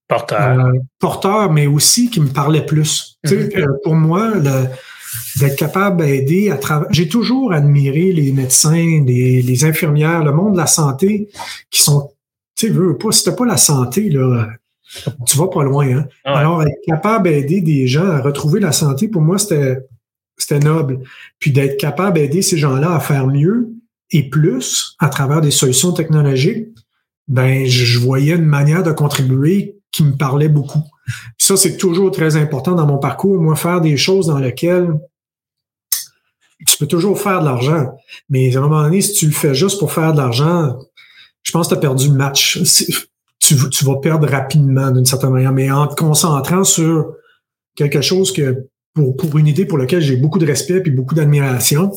porteur, 0.06 0.66
euh, 0.66 0.72
porteur 0.98 1.50
mais 1.50 1.66
aussi 1.66 2.10
qui 2.10 2.20
me 2.20 2.28
parlait 2.28 2.66
plus. 2.66 3.18
Mm-hmm. 3.24 3.58
Euh, 3.58 3.66
pour 3.84 3.94
moi, 3.94 4.32
d'être 5.36 5.56
capable 5.56 6.04
d'aider 6.04 6.50
à 6.50 6.58
travers. 6.58 6.88
J'ai 6.90 7.08
toujours 7.08 7.54
admiré 7.54 8.12
les 8.12 8.32
médecins, 8.32 9.02
les, 9.06 9.40
les, 9.40 9.64
infirmières, 9.64 10.24
le 10.24 10.32
monde 10.32 10.52
de 10.52 10.58
la 10.58 10.66
santé 10.66 11.30
qui 11.70 11.80
sont, 11.80 12.10
tu 12.54 12.66
sais, 12.66 12.72
veux 12.72 12.98
pas, 12.98 13.12
c'était 13.12 13.34
pas 13.34 13.46
la 13.46 13.56
santé, 13.56 14.10
là 14.10 14.48
tu 15.26 15.38
vas 15.38 15.48
pas 15.48 15.62
loin. 15.62 15.86
Hein? 15.86 16.06
Ah 16.24 16.38
Alors, 16.38 16.62
être 16.62 16.80
capable 16.86 17.28
d'aider 17.28 17.60
des 17.60 17.86
gens 17.86 18.06
à 18.06 18.20
retrouver 18.20 18.60
la 18.60 18.72
santé, 18.72 19.08
pour 19.08 19.22
moi, 19.22 19.38
c'était, 19.38 19.78
c'était 20.36 20.58
noble. 20.58 21.00
Puis 21.38 21.52
d'être 21.52 21.78
capable 21.78 22.14
d'aider 22.14 22.42
ces 22.42 22.58
gens-là 22.58 22.94
à 22.94 23.00
faire 23.00 23.26
mieux 23.26 23.70
et 24.10 24.28
plus 24.28 24.94
à 24.98 25.08
travers 25.08 25.40
des 25.40 25.50
solutions 25.50 25.92
technologiques, 25.92 26.68
ben, 27.28 27.66
je 27.66 27.98
voyais 27.98 28.34
une 28.34 28.44
manière 28.44 28.82
de 28.82 28.92
contribuer 28.92 29.76
qui 29.90 30.04
me 30.04 30.16
parlait 30.16 30.48
beaucoup. 30.48 30.82
Puis 31.06 31.46
ça, 31.46 31.56
c'est 31.56 31.76
toujours 31.76 32.10
très 32.10 32.36
important 32.36 32.72
dans 32.72 32.86
mon 32.86 32.98
parcours. 32.98 33.40
Moi, 33.40 33.56
faire 33.56 33.80
des 33.80 33.96
choses 33.96 34.26
dans 34.26 34.38
lesquelles 34.38 34.92
tu 36.66 36.76
peux 36.78 36.86
toujours 36.86 37.20
faire 37.20 37.40
de 37.40 37.46
l'argent. 37.46 37.94
Mais 38.28 38.54
à 38.54 38.58
un 38.58 38.62
moment 38.62 38.82
donné, 38.82 39.00
si 39.00 39.12
tu 39.12 39.26
le 39.26 39.32
fais 39.32 39.54
juste 39.54 39.78
pour 39.78 39.92
faire 39.92 40.12
de 40.12 40.18
l'argent, 40.18 40.78
je 41.42 41.50
pense 41.50 41.68
que 41.68 41.74
tu 41.74 41.78
as 41.78 41.80
perdu 41.80 42.08
le 42.08 42.14
match 42.14 42.62
tu, 43.70 43.84
vas 43.84 43.96
perdre 43.96 44.28
rapidement 44.28 44.90
d'une 44.90 45.04
certaine 45.04 45.30
manière. 45.30 45.52
Mais 45.52 45.70
en 45.70 45.86
te 45.86 45.94
concentrant 45.94 46.64
sur 46.64 47.14
quelque 47.74 48.00
chose 48.00 48.32
que, 48.32 48.66
pour, 48.94 49.16
pour 49.16 49.38
une 49.38 49.46
idée 49.46 49.64
pour 49.64 49.78
laquelle 49.78 50.02
j'ai 50.02 50.16
beaucoup 50.16 50.38
de 50.38 50.46
respect 50.46 50.82
et 50.84 50.90
beaucoup 50.90 51.14
d'admiration, 51.14 51.92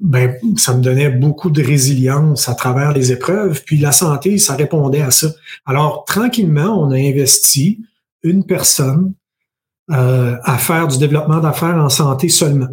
ben, 0.00 0.36
ça 0.56 0.74
me 0.76 0.82
donnait 0.82 1.10
beaucoup 1.10 1.50
de 1.50 1.62
résilience 1.62 2.48
à 2.48 2.54
travers 2.54 2.92
les 2.92 3.12
épreuves. 3.12 3.62
Puis 3.64 3.78
la 3.78 3.92
santé, 3.92 4.38
ça 4.38 4.54
répondait 4.54 5.02
à 5.02 5.10
ça. 5.10 5.28
Alors, 5.66 6.04
tranquillement, 6.04 6.80
on 6.80 6.90
a 6.90 6.96
investi 6.96 7.80
une 8.22 8.44
personne 8.44 9.14
euh, 9.90 10.36
à 10.44 10.58
faire 10.58 10.88
du 10.88 10.98
développement 10.98 11.40
d'affaires 11.40 11.76
en 11.76 11.88
santé 11.88 12.28
seulement. 12.28 12.68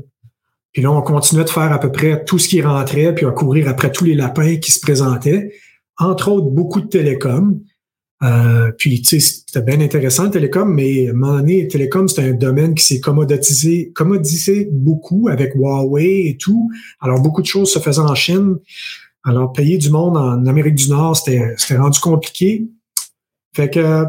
Puis 0.71 0.81
là, 0.81 0.91
on 0.91 1.01
continuait 1.01 1.43
de 1.43 1.49
faire 1.49 1.71
à 1.71 1.79
peu 1.79 1.91
près 1.91 2.23
tout 2.23 2.39
ce 2.39 2.47
qui 2.47 2.61
rentrait, 2.61 3.13
puis 3.13 3.25
à 3.25 3.31
courir 3.31 3.67
après 3.67 3.91
tous 3.91 4.05
les 4.05 4.15
lapins 4.15 4.57
qui 4.57 4.71
se 4.71 4.79
présentaient, 4.79 5.51
entre 5.97 6.31
autres 6.31 6.49
beaucoup 6.49 6.79
de 6.79 6.87
télécoms. 6.87 7.59
Euh, 8.23 8.71
puis, 8.77 9.01
tu 9.01 9.19
sais, 9.19 9.43
c'était 9.47 9.61
bien 9.61 9.79
intéressant, 9.81 10.25
le 10.25 10.31
télécom, 10.31 10.71
mais 10.73 11.07
à 11.07 11.11
un 11.11 11.13
moment 11.13 11.37
donné, 11.37 11.67
télécom, 11.67 12.07
c'est 12.07 12.29
un 12.29 12.33
domaine 12.33 12.75
qui 12.75 12.85
s'est 12.85 12.99
commodisé, 12.99 13.91
commodisé 13.93 14.69
beaucoup 14.71 15.27
avec 15.29 15.55
Huawei 15.55 16.27
et 16.27 16.37
tout. 16.37 16.69
Alors, 16.99 17.19
beaucoup 17.21 17.41
de 17.41 17.47
choses 17.47 17.71
se 17.71 17.79
faisaient 17.79 17.99
en 17.99 18.15
Chine. 18.15 18.57
Alors, 19.23 19.53
payer 19.53 19.77
du 19.77 19.89
monde 19.89 20.17
en 20.17 20.45
Amérique 20.45 20.75
du 20.75 20.89
Nord, 20.89 21.15
c'était 21.17 21.77
rendu 21.77 21.99
compliqué. 21.99 22.67
Fait 23.55 23.69
que, 23.69 24.05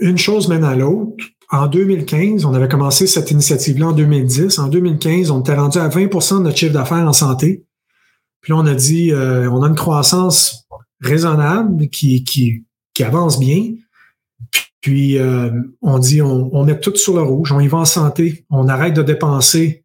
une 0.00 0.18
chose 0.18 0.48
mène 0.48 0.64
à 0.64 0.74
l'autre. 0.74 1.24
En 1.50 1.68
2015, 1.68 2.44
on 2.44 2.54
avait 2.54 2.68
commencé 2.68 3.06
cette 3.06 3.30
initiative-là 3.30 3.88
en 3.88 3.92
2010. 3.92 4.58
En 4.58 4.66
2015, 4.66 5.30
on 5.30 5.40
était 5.40 5.54
rendu 5.54 5.78
à 5.78 5.88
20% 5.88 6.38
de 6.38 6.42
notre 6.42 6.56
chiffre 6.56 6.72
d'affaires 6.72 7.06
en 7.06 7.12
santé. 7.12 7.64
Puis 8.40 8.52
là, 8.52 8.58
on 8.58 8.66
a 8.66 8.74
dit, 8.74 9.12
euh, 9.12 9.48
on 9.50 9.62
a 9.62 9.68
une 9.68 9.76
croissance 9.76 10.66
raisonnable 11.00 11.88
qui, 11.88 12.24
qui, 12.24 12.64
qui 12.96 13.04
avance 13.04 13.38
bien. 13.38 13.74
Puis 14.80 15.18
euh, 15.18 15.50
on 15.82 15.98
dit 15.98 16.22
on, 16.22 16.64
met 16.64 16.80
tout 16.80 16.96
sur 16.96 17.14
le 17.14 17.22
rouge, 17.22 17.52
on 17.52 17.60
y 17.60 17.68
va 17.68 17.78
en 17.78 17.84
santé, 17.84 18.46
on 18.48 18.68
arrête 18.68 18.94
de 18.94 19.02
dépenser 19.02 19.84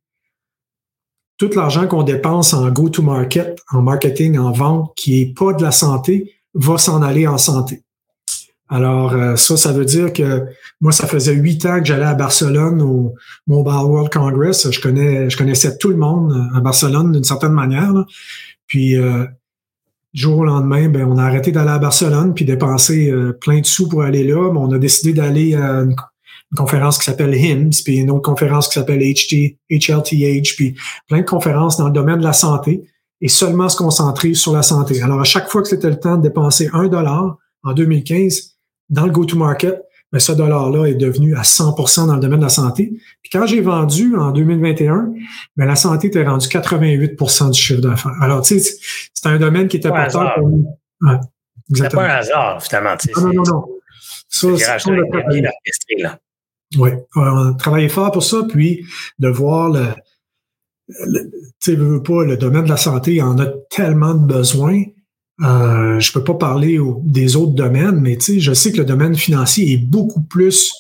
tout 1.37 1.49
l'argent 1.55 1.87
qu'on 1.87 2.03
dépense 2.03 2.53
en 2.53 2.69
go-to-market, 2.69 3.59
en 3.71 3.81
marketing, 3.81 4.37
en 4.37 4.51
vente, 4.51 4.93
qui 4.95 5.19
est 5.19 5.37
pas 5.37 5.53
de 5.53 5.63
la 5.63 5.71
santé, 5.71 6.35
va 6.53 6.77
s'en 6.77 7.01
aller 7.01 7.27
en 7.27 7.37
santé. 7.37 7.83
Alors 8.69 9.13
euh, 9.13 9.35
ça, 9.35 9.57
ça 9.57 9.73
veut 9.73 9.85
dire 9.85 10.13
que 10.13 10.45
moi, 10.79 10.93
ça 10.93 11.05
faisait 11.05 11.33
huit 11.33 11.65
ans 11.65 11.79
que 11.79 11.85
j'allais 11.85 12.05
à 12.05 12.13
Barcelone 12.13 12.81
au 12.81 13.15
Mobile 13.47 13.73
World 13.73 14.13
Congress. 14.13 14.71
Je 14.71 14.79
connais, 14.79 15.29
je 15.29 15.35
connaissais 15.35 15.77
tout 15.77 15.89
le 15.89 15.97
monde 15.97 16.47
à 16.55 16.61
Barcelone 16.61 17.11
d'une 17.11 17.25
certaine 17.25 17.51
manière. 17.51 17.91
Puis 18.67 18.95
euh, 18.95 19.25
jour 20.13 20.39
au 20.39 20.43
lendemain, 20.43 20.89
ben, 20.89 21.05
on 21.05 21.17
a 21.17 21.23
arrêté 21.23 21.51
d'aller 21.51 21.71
à 21.71 21.79
Barcelone 21.79 22.33
puis 22.33 22.45
dépenser 22.45 23.09
euh, 23.09 23.33
plein 23.33 23.59
de 23.59 23.65
sous 23.65 23.87
pour 23.87 24.03
aller 24.03 24.23
là. 24.23 24.51
Mais 24.51 24.59
on 24.59 24.71
a 24.71 24.77
décidé 24.77 25.13
d'aller 25.13 25.55
à 25.55 25.81
une, 25.81 25.95
conférence 26.57 26.97
qui 26.97 27.05
s'appelle 27.05 27.33
HIMS, 27.33 27.71
puis 27.85 27.95
une 27.95 28.11
autre 28.11 28.23
conférence 28.23 28.67
qui 28.67 28.73
s'appelle 28.73 28.99
HT, 28.99 29.57
HLTH, 29.69 30.55
puis 30.57 30.75
plein 31.07 31.19
de 31.19 31.25
conférences 31.25 31.77
dans 31.77 31.87
le 31.87 31.93
domaine 31.93 32.19
de 32.19 32.25
la 32.25 32.33
santé 32.33 32.83
et 33.21 33.29
seulement 33.29 33.69
se 33.69 33.77
concentrer 33.77 34.33
sur 34.33 34.51
la 34.51 34.61
santé. 34.61 35.01
Alors, 35.01 35.21
à 35.21 35.23
chaque 35.23 35.47
fois 35.47 35.61
que 35.61 35.69
c'était 35.69 35.89
le 35.89 35.97
temps 35.97 36.17
de 36.17 36.23
dépenser 36.23 36.69
un 36.73 36.89
dollar 36.89 37.37
en 37.63 37.71
2015 37.71 38.57
dans 38.89 39.05
le 39.05 39.11
go-to-market, 39.11 39.81
mais 40.11 40.19
ce 40.19 40.31
dollar-là 40.31 40.87
est 40.87 40.95
devenu 40.95 41.35
à 41.35 41.41
100% 41.41 42.07
dans 42.07 42.15
le 42.15 42.19
domaine 42.19 42.39
de 42.39 42.45
la 42.45 42.49
santé. 42.49 42.93
Puis 43.21 43.29
quand 43.31 43.45
j'ai 43.45 43.61
vendu 43.61 44.15
en 44.15 44.31
2021, 44.31 45.13
mais 45.55 45.65
la 45.65 45.75
santé 45.75 46.07
était 46.07 46.23
rendue 46.23 46.47
88% 46.47 47.51
du 47.51 47.59
chiffre 47.59 47.81
d'affaires. 47.81 48.15
Alors, 48.21 48.41
tu 48.41 48.59
sais, 48.59 48.77
c'est 49.13 49.29
un 49.29 49.37
domaine 49.37 49.67
qui 49.67 49.77
était 49.77 49.89
porteur 49.89 50.35
pour 50.35 50.49
nous. 50.49 50.77
Ouais, 51.01 51.17
c'est 51.73 51.91
pas 51.91 52.03
un 52.03 52.17
hasard, 52.17 52.63
finalement. 52.63 52.95
Non, 53.17 53.21
non, 53.21 53.33
non, 53.33 53.43
non. 53.43 53.65
Ça, 54.27 54.47
c'est 54.57 54.65
Oui, 56.77 56.91
on 57.15 57.49
a 57.49 57.53
travaillé 57.55 57.89
fort 57.89 58.11
pour 58.11 58.23
ça, 58.23 58.43
puis 58.47 58.85
de 59.19 59.27
voir 59.27 59.69
le, 59.69 59.87
tu 61.61 61.75
sais, 61.75 61.75
pas, 61.75 62.23
le 62.23 62.37
domaine 62.37 62.63
de 62.63 62.69
la 62.69 62.77
santé 62.77 63.21
en 63.21 63.37
a 63.39 63.47
tellement 63.69 64.13
de 64.13 64.25
besoins. 64.25 64.83
Euh, 65.43 65.99
je 65.99 66.11
peux 66.11 66.23
pas 66.23 66.35
parler 66.35 66.79
des 67.03 67.35
autres 67.35 67.53
domaines, 67.53 67.99
mais 67.99 68.17
je 68.19 68.53
sais 68.53 68.71
que 68.71 68.77
le 68.77 68.85
domaine 68.85 69.15
financier 69.15 69.73
est 69.73 69.77
beaucoup 69.77 70.21
plus 70.21 70.71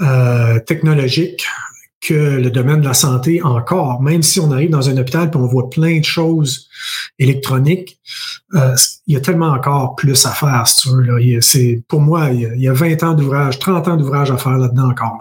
euh, 0.00 0.60
technologique 0.60 1.44
que 2.00 2.14
le 2.14 2.50
domaine 2.50 2.80
de 2.80 2.86
la 2.86 2.94
santé 2.94 3.42
encore. 3.42 4.00
Même 4.00 4.22
si 4.22 4.38
on 4.38 4.52
arrive 4.52 4.70
dans 4.70 4.88
un 4.88 4.96
hôpital 4.96 5.30
et 5.32 5.36
on 5.36 5.46
voit 5.46 5.68
plein 5.70 5.98
de 5.98 6.04
choses 6.04 6.68
électroniques, 7.18 7.98
euh, 8.54 8.76
il 9.06 9.14
y 9.14 9.16
a 9.16 9.20
tellement 9.20 9.48
encore 9.48 9.96
plus 9.96 10.24
à 10.24 10.30
faire, 10.30 10.64
c'est 11.40 11.82
Pour 11.88 12.00
moi, 12.00 12.30
il 12.30 12.60
y, 12.60 12.68
a, 12.68 12.72
20 12.72 13.02
ans 13.02 13.14
d'ouvrage, 13.14 13.58
30 13.58 13.88
ans 13.88 13.96
d'ouvrage 13.96 14.30
à 14.30 14.36
faire 14.36 14.56
là-dedans 14.56 14.90
encore. 14.90 15.18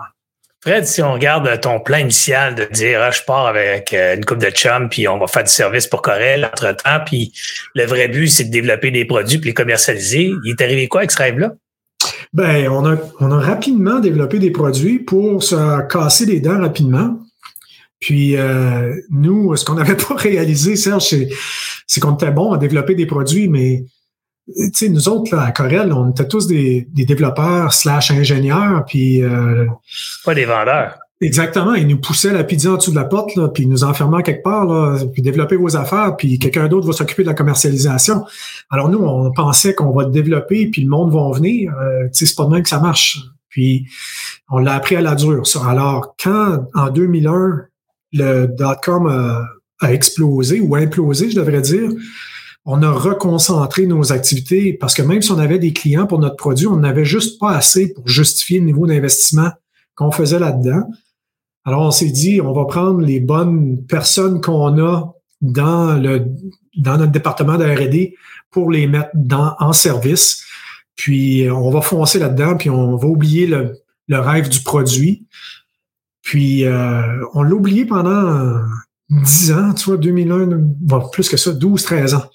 Fred, 0.67 0.85
si 0.85 1.01
on 1.01 1.13
regarde 1.13 1.61
ton 1.61 1.79
plan 1.79 1.99
initial 1.99 2.53
de 2.53 2.65
dire 2.65 2.99
ah, 3.01 3.09
je 3.09 3.21
pars 3.25 3.47
avec 3.47 3.93
euh, 3.93 4.17
une 4.17 4.25
coupe 4.25 4.39
de 4.39 4.49
chum, 4.49 4.89
puis 4.89 5.07
on 5.07 5.17
va 5.17 5.25
faire 5.25 5.45
du 5.45 5.49
service 5.49 5.87
pour 5.87 6.01
Corel 6.01 6.43
entre-temps, 6.43 6.99
puis 7.05 7.31
le 7.73 7.85
vrai 7.85 8.09
but, 8.09 8.27
c'est 8.27 8.43
de 8.43 8.51
développer 8.51 8.91
des 8.91 9.05
produits 9.05 9.37
puis 9.37 9.51
les 9.51 9.53
commercialiser, 9.53 10.33
il 10.43 10.51
est 10.51 10.61
arrivé 10.61 10.89
quoi 10.89 10.99
avec 10.99 11.11
ce 11.11 11.19
rêve-là? 11.19 11.53
Ben, 12.33 12.67
on 12.67 12.85
a, 12.85 12.97
on 13.21 13.31
a 13.31 13.39
rapidement 13.39 14.01
développé 14.01 14.39
des 14.39 14.51
produits 14.51 14.99
pour 14.99 15.41
se 15.41 15.87
casser 15.87 16.25
les 16.25 16.41
dents 16.41 16.59
rapidement. 16.59 17.17
Puis 18.01 18.35
euh, 18.35 18.93
nous, 19.09 19.55
ce 19.55 19.63
qu'on 19.63 19.75
n'avait 19.75 19.95
pas 20.09 20.15
réalisé, 20.15 20.75
Serge, 20.75 21.15
c'est 21.87 21.99
qu'on 22.01 22.15
était 22.15 22.31
bon 22.31 22.51
à 22.51 22.57
développer 22.57 22.93
des 22.93 23.05
produits, 23.05 23.47
mais 23.47 23.85
tu 24.47 24.71
sais, 24.73 24.89
nous 24.89 25.09
autres, 25.09 25.35
là, 25.35 25.43
à 25.43 25.51
Corel, 25.51 25.91
on 25.91 26.11
était 26.11 26.27
tous 26.27 26.47
des, 26.47 26.87
développeurs 26.93 27.73
slash 27.73 28.11
ingénieurs, 28.11 28.85
puis... 28.85 29.23
Euh, 29.23 29.65
pas 30.23 30.33
des 30.33 30.45
vendeurs. 30.45 30.97
Exactement. 31.19 31.73
Ils 31.73 31.87
nous 31.87 31.99
poussaient 31.99 32.31
la 32.31 32.43
pizza 32.43 32.71
en 32.71 32.77
dessous 32.77 32.91
de 32.91 32.95
la 32.95 33.03
porte, 33.03 33.35
là, 33.35 33.49
puis 33.49 33.65
nous 33.65 33.83
enfermaient 33.83 34.21
quelque 34.21 34.43
part, 34.43 34.65
là, 34.65 34.99
puis 35.11 35.21
développer 35.21 35.55
vos 35.55 35.75
affaires, 35.75 36.15
puis 36.15 36.37
quelqu'un 36.37 36.67
d'autre 36.67 36.85
va 36.85 36.93
s'occuper 36.93 37.23
de 37.23 37.27
la 37.27 37.33
commercialisation. 37.33 38.23
Alors 38.69 38.89
nous, 38.89 38.99
on 38.99 39.31
pensait 39.31 39.73
qu'on 39.73 39.91
va 39.91 40.05
développer, 40.05 40.67
puis 40.67 40.83
le 40.83 40.89
monde 40.89 41.11
va 41.11 41.19
en 41.19 41.31
venir. 41.31 41.73
Euh, 41.75 42.03
tu 42.05 42.19
sais, 42.19 42.25
c'est 42.27 42.35
pas 42.35 42.45
de 42.45 42.51
même 42.51 42.63
que 42.63 42.69
ça 42.69 42.79
marche. 42.79 43.19
Puis 43.49 43.87
on 44.49 44.59
l'a 44.59 44.75
appris 44.75 44.95
à 44.95 45.01
la 45.01 45.15
dure. 45.15 45.43
Alors, 45.67 46.15
quand 46.23 46.67
en 46.75 46.89
2001, 46.91 47.65
le 48.13 48.45
dot-com 48.45 49.07
a, 49.07 49.43
a 49.79 49.93
explosé, 49.93 50.61
ou 50.61 50.75
implosé, 50.75 51.31
je 51.31 51.35
devrais 51.35 51.61
dire, 51.61 51.89
on 52.69 52.83
a 52.83 52.91
reconcentré 52.91 53.85
nos 53.85 54.11
activités 54.11 54.73
parce 54.73 54.93
que 54.93 55.01
même 55.01 55.21
si 55.21 55.31
on 55.31 55.39
avait 55.39 55.57
des 55.57 55.71
clients 55.71 56.05
pour 56.05 56.19
notre 56.19 56.35
produit, 56.35 56.67
on 56.67 56.75
n'avait 56.75 57.05
juste 57.05 57.39
pas 57.39 57.55
assez 57.55 57.93
pour 57.93 58.05
justifier 58.09 58.59
le 58.59 58.65
niveau 58.65 58.85
d'investissement 58.85 59.51
qu'on 59.95 60.11
faisait 60.11 60.37
là-dedans. 60.37 60.83
Alors, 61.63 61.81
on 61.83 61.91
s'est 61.91 62.11
dit, 62.11 62.41
on 62.41 62.51
va 62.51 62.65
prendre 62.65 62.99
les 62.99 63.21
bonnes 63.21 63.85
personnes 63.85 64.41
qu'on 64.41 64.77
a 64.85 65.13
dans 65.39 65.95
le 65.95 66.25
dans 66.77 66.97
notre 66.97 67.11
département 67.11 67.57
de 67.57 67.63
R&D 67.63 68.15
pour 68.51 68.69
les 68.69 68.85
mettre 68.85 69.09
dans, 69.13 69.55
en 69.59 69.71
service. 69.71 70.43
Puis, 70.97 71.49
on 71.49 71.71
va 71.71 71.79
foncer 71.81 72.19
là-dedans, 72.19 72.57
puis 72.57 72.69
on 72.69 72.97
va 72.97 73.07
oublier 73.07 73.47
le, 73.47 73.79
rêve 74.09 74.49
du 74.49 74.59
produit. 74.59 75.25
Puis, 76.21 76.65
euh, 76.65 77.25
on 77.33 77.43
l'a 77.43 77.55
oublié 77.55 77.85
pendant 77.85 78.59
10 79.09 79.51
ans, 79.53 79.73
tu 79.73 79.85
vois, 79.85 79.97
2001, 79.97 80.47
bon, 80.51 81.07
plus 81.09 81.29
que 81.29 81.37
ça, 81.37 81.53
12, 81.53 81.83
13 81.83 82.13
ans. 82.13 82.25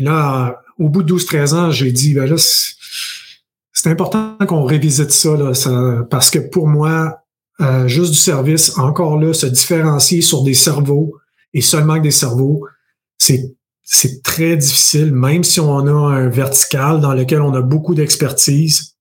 Puis 0.00 0.06
là, 0.06 0.62
au 0.78 0.88
bout 0.88 1.02
de 1.02 1.12
12-13 1.12 1.54
ans, 1.54 1.70
j'ai 1.70 1.92
dit, 1.92 2.14
ben 2.14 2.24
là, 2.24 2.36
c'est 2.38 3.90
important 3.90 4.34
qu'on 4.48 4.64
révisite 4.64 5.10
ça, 5.10 5.36
là, 5.36 5.52
parce 6.08 6.30
que 6.30 6.38
pour 6.38 6.68
moi, 6.68 7.18
euh, 7.60 7.86
juste 7.86 8.12
du 8.12 8.16
service, 8.16 8.78
encore 8.78 9.20
là, 9.20 9.34
se 9.34 9.44
différencier 9.44 10.22
sur 10.22 10.42
des 10.42 10.54
cerveaux 10.54 11.18
et 11.52 11.60
seulement 11.60 11.98
des 11.98 12.10
cerveaux, 12.10 12.66
c'est 13.18 13.54
c'est 13.82 14.22
très 14.22 14.56
difficile, 14.56 15.12
même 15.12 15.44
si 15.44 15.60
on 15.60 15.86
a 15.86 15.92
un 15.92 16.30
vertical 16.30 17.02
dans 17.02 17.12
lequel 17.12 17.42
on 17.42 17.52
a 17.52 17.60
beaucoup 17.60 17.94
d'expertise. 17.94 18.96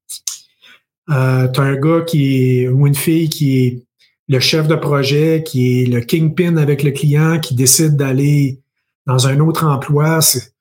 Euh, 1.09 1.47
tu 1.47 1.61
as 1.61 1.63
un 1.63 1.75
gars 1.77 2.01
qui 2.01 2.59
est, 2.63 2.67
ou 2.67 2.87
une 2.87 2.95
fille 2.95 3.29
qui 3.29 3.57
est 3.57 3.83
le 4.27 4.41
chef 4.41 4.67
de 4.67 4.75
projet, 4.75 5.43
qui 5.45 5.81
est 5.81 5.85
le 5.85 6.01
kingpin 6.01 6.57
avec 6.57 6.83
le 6.83 6.91
client, 6.91 7.39
qui 7.39 7.55
décide 7.55 7.95
d'aller 7.95 8.59
dans 9.07 9.27
un 9.27 9.39
autre 9.39 9.65
emploi. 9.65 10.19
C'est, 10.19 10.51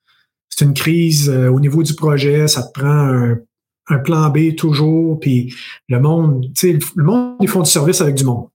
c'est 0.49 0.65
une 0.65 0.73
crise 0.73 1.29
euh, 1.29 1.49
au 1.49 1.59
niveau 1.59 1.83
du 1.83 1.93
projet, 1.93 2.47
ça 2.47 2.63
te 2.63 2.79
prend 2.79 2.87
un, 2.87 3.37
plan 4.03 4.29
B 4.29 4.55
toujours, 4.55 5.19
puis 5.19 5.51
le 5.87 5.99
monde, 5.99 6.45
tu 6.53 6.73
sais, 6.73 6.79
le 6.95 7.03
monde, 7.03 7.37
ils 7.41 7.47
font 7.47 7.63
du 7.63 7.71
service 7.71 8.01
avec 8.01 8.13
du 8.13 8.23
monde. 8.23 8.47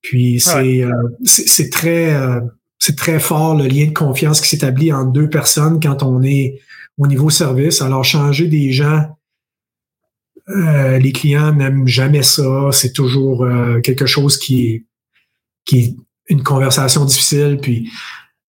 Puis 0.00 0.40
c'est 0.40 0.82
euh, 0.82 1.68
très 1.70 2.12
euh, 2.14 2.40
c'est 2.80 2.96
très 2.96 3.20
fort 3.20 3.56
le 3.56 3.68
lien 3.68 3.86
de 3.86 3.92
confiance 3.92 4.40
qui 4.40 4.48
s'établit 4.48 4.92
entre 4.92 5.12
deux 5.12 5.30
personnes 5.30 5.78
quand 5.80 6.02
on 6.02 6.20
est 6.24 6.60
au 6.98 7.06
niveau 7.06 7.30
service. 7.30 7.80
Alors 7.80 8.04
changer 8.04 8.48
des 8.48 8.72
gens, 8.72 9.06
les 10.48 11.12
clients 11.12 11.54
n'aiment 11.54 11.86
jamais 11.86 12.24
ça. 12.24 12.70
C'est 12.72 12.92
toujours 12.92 13.46
quelque 13.84 14.06
chose 14.06 14.36
qui 14.36 14.66
est 14.66 14.84
qui 15.64 15.78
est 15.78 15.96
une 16.28 16.42
conversation 16.42 17.04
difficile. 17.04 17.60
Puis 17.62 17.88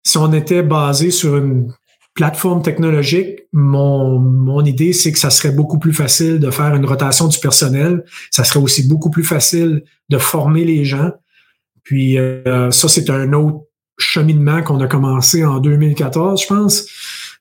si 0.02 0.16
on 0.16 0.32
était 0.32 0.62
basé 0.62 1.10
sur 1.10 1.36
une 1.36 1.74
plateforme 2.14 2.62
technologique, 2.62 3.40
mon, 3.52 4.18
mon 4.18 4.64
idée, 4.64 4.92
c'est 4.92 5.12
que 5.12 5.18
ça 5.18 5.30
serait 5.30 5.52
beaucoup 5.52 5.78
plus 5.78 5.94
facile 5.94 6.38
de 6.38 6.50
faire 6.50 6.74
une 6.74 6.84
rotation 6.84 7.28
du 7.28 7.38
personnel. 7.38 8.04
Ça 8.30 8.44
serait 8.44 8.60
aussi 8.60 8.86
beaucoup 8.86 9.10
plus 9.10 9.24
facile 9.24 9.82
de 10.10 10.18
former 10.18 10.64
les 10.64 10.84
gens. 10.84 11.10
Puis 11.84 12.18
euh, 12.18 12.70
ça, 12.70 12.88
c'est 12.88 13.08
un 13.10 13.32
autre 13.32 13.64
cheminement 13.98 14.62
qu'on 14.62 14.80
a 14.80 14.86
commencé 14.86 15.44
en 15.44 15.58
2014, 15.58 16.42
je 16.42 16.46
pense, 16.46 16.86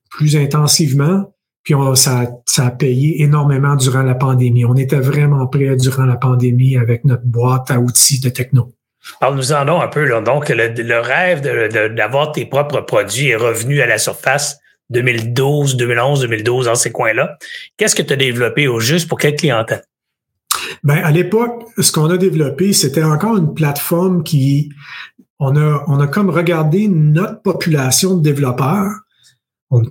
plus 0.09 0.35
intensivement. 0.37 1.33
Puis 1.63 1.75
on, 1.75 1.93
ça, 1.93 2.31
ça 2.45 2.67
a 2.67 2.71
payé 2.71 3.21
énormément 3.21 3.75
durant 3.75 4.01
la 4.01 4.15
pandémie. 4.15 4.65
On 4.65 4.75
était 4.75 4.99
vraiment 4.99 5.45
prêts 5.47 5.75
durant 5.75 6.05
la 6.05 6.15
pandémie 6.15 6.77
avec 6.77 7.05
notre 7.05 7.25
boîte 7.25 7.69
à 7.69 7.79
outils 7.79 8.19
de 8.19 8.29
techno. 8.29 8.73
Alors, 9.19 9.35
nous 9.35 9.51
en 9.51 9.81
un 9.81 9.87
peu. 9.87 10.05
Là. 10.05 10.21
Donc, 10.21 10.49
le, 10.49 10.69
le 10.69 10.99
rêve 10.99 11.41
d'avoir 11.95 12.31
tes 12.31 12.45
propres 12.45 12.81
produits 12.81 13.29
est 13.29 13.35
revenu 13.35 13.81
à 13.81 13.87
la 13.87 13.97
surface 13.97 14.60
2012, 14.91 15.77
2011, 15.77 16.21
2012, 16.21 16.65
dans 16.65 16.75
ces 16.75 16.91
coins-là. 16.91 17.37
Qu'est-ce 17.77 17.95
que 17.95 18.01
tu 18.01 18.13
as 18.13 18.17
développé 18.17 18.67
au 18.67 18.79
juste 18.79 19.07
pour 19.07 19.17
quelle 19.17 19.35
clientèle? 19.35 19.83
Ben, 20.83 21.01
à 21.03 21.11
l'époque, 21.11 21.65
ce 21.77 21.91
qu'on 21.91 22.09
a 22.09 22.17
développé, 22.17 22.73
c'était 22.73 23.03
encore 23.03 23.37
une 23.37 23.53
plateforme 23.53 24.23
qui, 24.23 24.69
on 25.39 25.55
a, 25.55 25.83
on 25.87 25.99
a 25.99 26.07
comme 26.07 26.29
regardé 26.29 26.87
notre 26.87 27.41
population 27.41 28.15
de 28.17 28.21
développeurs, 28.21 28.91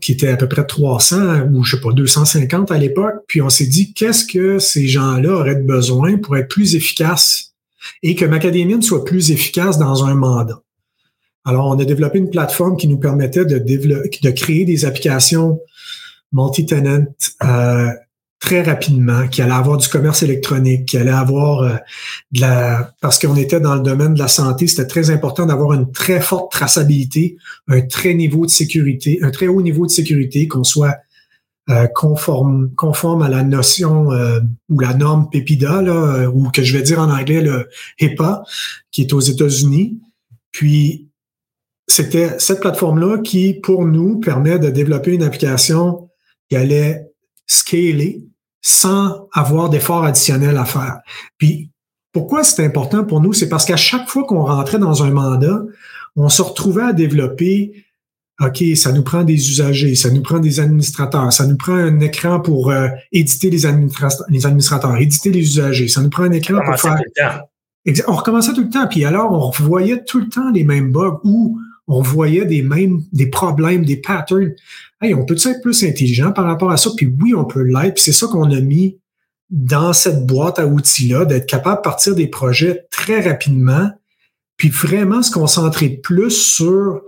qui 0.00 0.12
était 0.12 0.28
à 0.28 0.36
peu 0.36 0.48
près 0.48 0.66
300 0.66 1.48
ou 1.52 1.64
je 1.64 1.76
sais 1.76 1.80
pas, 1.80 1.92
250 1.92 2.70
à 2.70 2.78
l'époque, 2.78 3.14
puis 3.26 3.40
on 3.40 3.48
s'est 3.48 3.66
dit, 3.66 3.94
qu'est-ce 3.94 4.26
que 4.26 4.58
ces 4.58 4.86
gens-là 4.86 5.32
auraient 5.32 5.54
besoin 5.54 6.18
pour 6.18 6.36
être 6.36 6.48
plus 6.48 6.74
efficaces 6.74 7.54
et 8.02 8.14
que 8.14 8.26
Macadamian 8.26 8.82
soit 8.82 9.04
plus 9.04 9.30
efficace 9.30 9.78
dans 9.78 10.04
un 10.04 10.14
mandat? 10.14 10.60
Alors, 11.44 11.66
on 11.68 11.78
a 11.78 11.84
développé 11.84 12.18
une 12.18 12.30
plateforme 12.30 12.76
qui 12.76 12.86
nous 12.88 12.98
permettait 12.98 13.44
de, 13.44 14.30
créer 14.30 14.64
des 14.64 14.84
applications 14.84 15.60
multi-tenant 16.32 17.06
euh, 17.42 17.88
très 18.38 18.62
rapidement, 18.62 19.26
qui 19.28 19.42
allait 19.42 19.52
avoir 19.52 19.78
du 19.78 19.88
commerce 19.88 20.22
électronique, 20.22 20.86
qui 20.86 20.96
allait 20.96 21.10
avoir 21.10 21.62
euh, 21.62 21.76
de 22.32 22.40
la... 22.42 22.92
Parce 23.00 23.18
qu'on 23.18 23.36
était 23.36 23.60
dans 23.60 23.74
le 23.74 23.80
domaine 23.80 24.14
de 24.14 24.18
la 24.18 24.28
santé, 24.28 24.66
c'était 24.66 24.86
très 24.86 25.10
important 25.10 25.46
d'avoir 25.46 25.72
une 25.72 25.90
très 25.90 26.20
forte 26.20 26.52
traçabilité, 26.52 27.36
un 27.68 27.80
très 27.80 28.14
niveau 28.14 28.44
de 28.44 28.50
sécurité, 28.50 29.18
un 29.22 29.30
très 29.30 29.46
haut 29.46 29.62
niveau 29.62 29.86
de 29.86 29.90
sécurité, 29.90 30.46
qu'on 30.46 30.64
soit 30.64 30.96
euh, 31.70 31.86
conforme, 31.86 32.70
conforme 32.76 33.22
à 33.22 33.28
la 33.28 33.42
notion 33.42 34.08
ou 34.68 34.80
la 34.80 34.94
norme 34.94 35.28
PEPIDA, 35.30 35.82
là, 35.82 36.28
ou 36.28 36.50
que 36.50 36.62
je 36.62 36.76
vais 36.76 36.82
dire 36.82 37.00
en 37.00 37.10
anglais 37.10 37.40
le 37.40 37.68
HIPAA, 37.98 38.42
qui 38.90 39.02
est 39.02 39.12
aux 39.12 39.20
États-Unis. 39.20 39.98
Puis 40.52 41.09
c'était 41.90 42.38
cette 42.38 42.60
plateforme-là 42.60 43.18
qui, 43.18 43.54
pour 43.54 43.84
nous, 43.84 44.20
permet 44.20 44.58
de 44.58 44.70
développer 44.70 45.12
une 45.12 45.22
application 45.22 46.08
qui 46.48 46.56
allait 46.56 47.10
scaler 47.46 48.24
sans 48.62 49.28
avoir 49.32 49.70
d'efforts 49.70 50.04
additionnels 50.04 50.56
à 50.56 50.64
faire. 50.64 51.00
Puis, 51.38 51.70
pourquoi 52.12 52.44
c'est 52.44 52.64
important 52.64 53.04
pour 53.04 53.20
nous? 53.20 53.32
C'est 53.32 53.48
parce 53.48 53.64
qu'à 53.64 53.76
chaque 53.76 54.08
fois 54.08 54.24
qu'on 54.24 54.44
rentrait 54.44 54.78
dans 54.78 55.02
un 55.02 55.10
mandat, 55.10 55.62
on 56.16 56.28
se 56.28 56.42
retrouvait 56.42 56.82
à 56.82 56.92
développer 56.92 57.84
OK, 58.40 58.64
ça 58.74 58.92
nous 58.92 59.02
prend 59.02 59.22
des 59.22 59.50
usagers, 59.50 59.94
ça 59.94 60.10
nous 60.10 60.22
prend 60.22 60.38
des 60.38 60.60
administrateurs, 60.60 61.30
ça 61.30 61.46
nous 61.46 61.58
prend 61.58 61.74
un 61.74 62.00
écran 62.00 62.40
pour 62.40 62.70
euh, 62.70 62.88
éditer 63.12 63.50
les, 63.50 63.68
les, 64.28 64.46
administrateurs, 64.46 64.96
éditer 64.96 65.30
les 65.30 65.40
usagers, 65.40 65.88
ça 65.88 66.00
nous 66.00 66.08
prend 66.08 66.22
un 66.22 66.32
écran 66.32 66.58
pour 66.64 66.76
faire. 66.76 66.98
On 68.08 68.14
recommençait 68.14 68.54
tout 68.54 68.62
le 68.62 68.70
temps, 68.70 68.86
puis 68.88 69.04
alors 69.04 69.32
on 69.32 69.50
voyait 69.62 70.04
tout 70.04 70.20
le 70.20 70.28
temps 70.28 70.50
les 70.52 70.64
mêmes 70.64 70.90
bugs 70.90 71.18
ou 71.22 71.58
on 71.90 72.02
voyait 72.02 72.44
des 72.44 72.62
mêmes, 72.62 73.02
des 73.12 73.26
problèmes, 73.26 73.84
des 73.84 73.96
patterns. 73.96 74.54
Hey, 75.02 75.12
on 75.12 75.26
peut 75.26 75.34
être 75.34 75.60
plus 75.60 75.82
intelligent 75.84 76.30
par 76.30 76.44
rapport 76.44 76.70
à 76.70 76.76
ça? 76.76 76.90
Puis 76.96 77.12
oui, 77.20 77.34
on 77.34 77.44
peut 77.44 77.62
l'être. 77.62 77.94
Puis 77.94 78.04
c'est 78.04 78.12
ça 78.12 78.28
qu'on 78.28 78.50
a 78.52 78.60
mis 78.60 78.98
dans 79.50 79.92
cette 79.92 80.24
boîte 80.24 80.60
à 80.60 80.66
outils-là, 80.66 81.24
d'être 81.24 81.46
capable 81.46 81.78
de 81.78 81.82
partir 81.82 82.14
des 82.14 82.28
projets 82.28 82.86
très 82.92 83.20
rapidement, 83.20 83.90
puis 84.56 84.68
vraiment 84.68 85.22
se 85.22 85.32
concentrer 85.32 85.88
plus 85.88 86.30
sur 86.30 87.02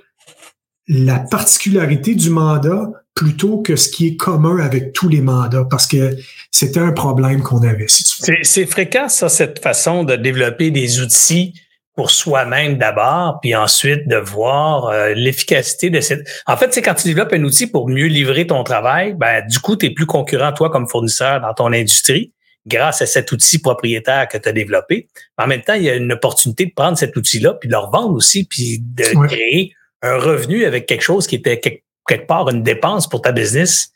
la 0.88 1.20
particularité 1.20 2.16
du 2.16 2.30
mandat 2.30 2.90
plutôt 3.14 3.58
que 3.58 3.76
ce 3.76 3.88
qui 3.88 4.08
est 4.08 4.16
commun 4.16 4.58
avec 4.58 4.92
tous 4.92 5.08
les 5.08 5.20
mandats, 5.20 5.66
parce 5.70 5.86
que 5.86 6.16
c'était 6.50 6.80
un 6.80 6.92
problème 6.92 7.42
qu'on 7.42 7.62
avait. 7.62 7.86
c'est 7.88 8.66
fréquent, 8.66 9.08
ça, 9.08 9.28
cette 9.28 9.60
façon 9.60 10.02
de 10.02 10.16
développer 10.16 10.72
des 10.72 11.00
outils 11.00 11.54
pour 11.94 12.10
soi-même 12.10 12.78
d'abord, 12.78 13.38
puis 13.40 13.54
ensuite 13.54 14.08
de 14.08 14.16
voir 14.16 14.86
euh, 14.86 15.12
l'efficacité 15.14 15.90
de 15.90 16.00
cette. 16.00 16.26
En 16.46 16.56
fait, 16.56 16.72
c'est 16.72 16.82
quand 16.82 16.94
tu 16.94 17.08
développes 17.08 17.32
un 17.32 17.44
outil 17.44 17.66
pour 17.66 17.88
mieux 17.88 18.06
livrer 18.06 18.46
ton 18.46 18.64
travail, 18.64 19.14
ben 19.14 19.46
du 19.46 19.58
coup, 19.58 19.76
tu 19.76 19.86
es 19.86 19.90
plus 19.90 20.06
concurrent 20.06 20.52
toi 20.52 20.70
comme 20.70 20.88
fournisseur 20.88 21.40
dans 21.40 21.52
ton 21.52 21.72
industrie 21.72 22.32
grâce 22.66 23.02
à 23.02 23.06
cet 23.06 23.32
outil 23.32 23.58
propriétaire 23.58 24.28
que 24.28 24.38
tu 24.38 24.48
as 24.48 24.52
développé. 24.52 25.08
En 25.36 25.46
même 25.46 25.62
temps, 25.62 25.74
il 25.74 25.82
y 25.82 25.90
a 25.90 25.96
une 25.96 26.12
opportunité 26.12 26.66
de 26.66 26.72
prendre 26.74 26.96
cet 26.96 27.16
outil-là, 27.16 27.54
puis 27.54 27.68
de 27.68 27.72
le 27.72 27.78
revendre 27.78 28.14
aussi, 28.14 28.44
puis 28.44 28.78
de 28.80 29.26
créer 29.26 29.74
un 30.02 30.16
revenu 30.16 30.64
avec 30.64 30.86
quelque 30.86 31.02
chose 31.02 31.26
qui 31.26 31.36
était 31.36 31.81
quelque 32.06 32.26
part 32.26 32.48
une 32.50 32.62
dépense 32.62 33.08
pour 33.08 33.22
ta 33.22 33.32
business, 33.32 33.92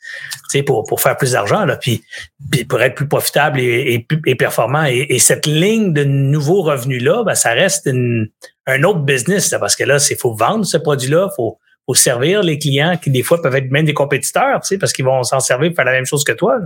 pour, 0.65 0.85
pour 0.85 1.01
faire 1.01 1.17
plus 1.17 1.33
d'argent, 1.33 1.65
là, 1.65 1.75
puis, 1.75 2.03
puis 2.51 2.63
pour 2.65 2.81
être 2.81 2.95
plus 2.95 3.07
profitable 3.07 3.59
et, 3.59 4.05
et, 4.25 4.35
performant. 4.35 4.85
Et, 4.85 5.19
cette 5.19 5.45
ligne 5.45 5.93
de 5.93 6.03
nouveaux 6.03 6.61
revenus-là, 6.61 7.23
ben, 7.23 7.35
ça 7.35 7.51
reste 7.51 7.85
une, 7.85 8.29
un 8.65 8.83
autre 8.83 8.99
business, 8.99 9.53
parce 9.59 9.75
que 9.75 9.83
là, 9.83 9.99
c'est 9.99 10.19
faut 10.19 10.33
vendre 10.33 10.65
ce 10.65 10.77
produit-là, 10.77 11.29
faut, 11.35 11.57
faut 11.85 11.95
servir 11.95 12.43
les 12.43 12.57
clients 12.57 12.97
qui, 12.97 13.11
des 13.11 13.23
fois, 13.23 13.41
peuvent 13.41 13.55
être 13.55 13.71
même 13.71 13.85
des 13.85 13.93
compétiteurs, 13.93 14.61
parce 14.79 14.93
qu'ils 14.93 15.05
vont 15.05 15.23
s'en 15.23 15.39
servir 15.39 15.69
pour 15.69 15.75
faire 15.75 15.85
la 15.85 15.91
même 15.91 16.05
chose 16.05 16.23
que 16.23 16.33
toi. 16.33 16.59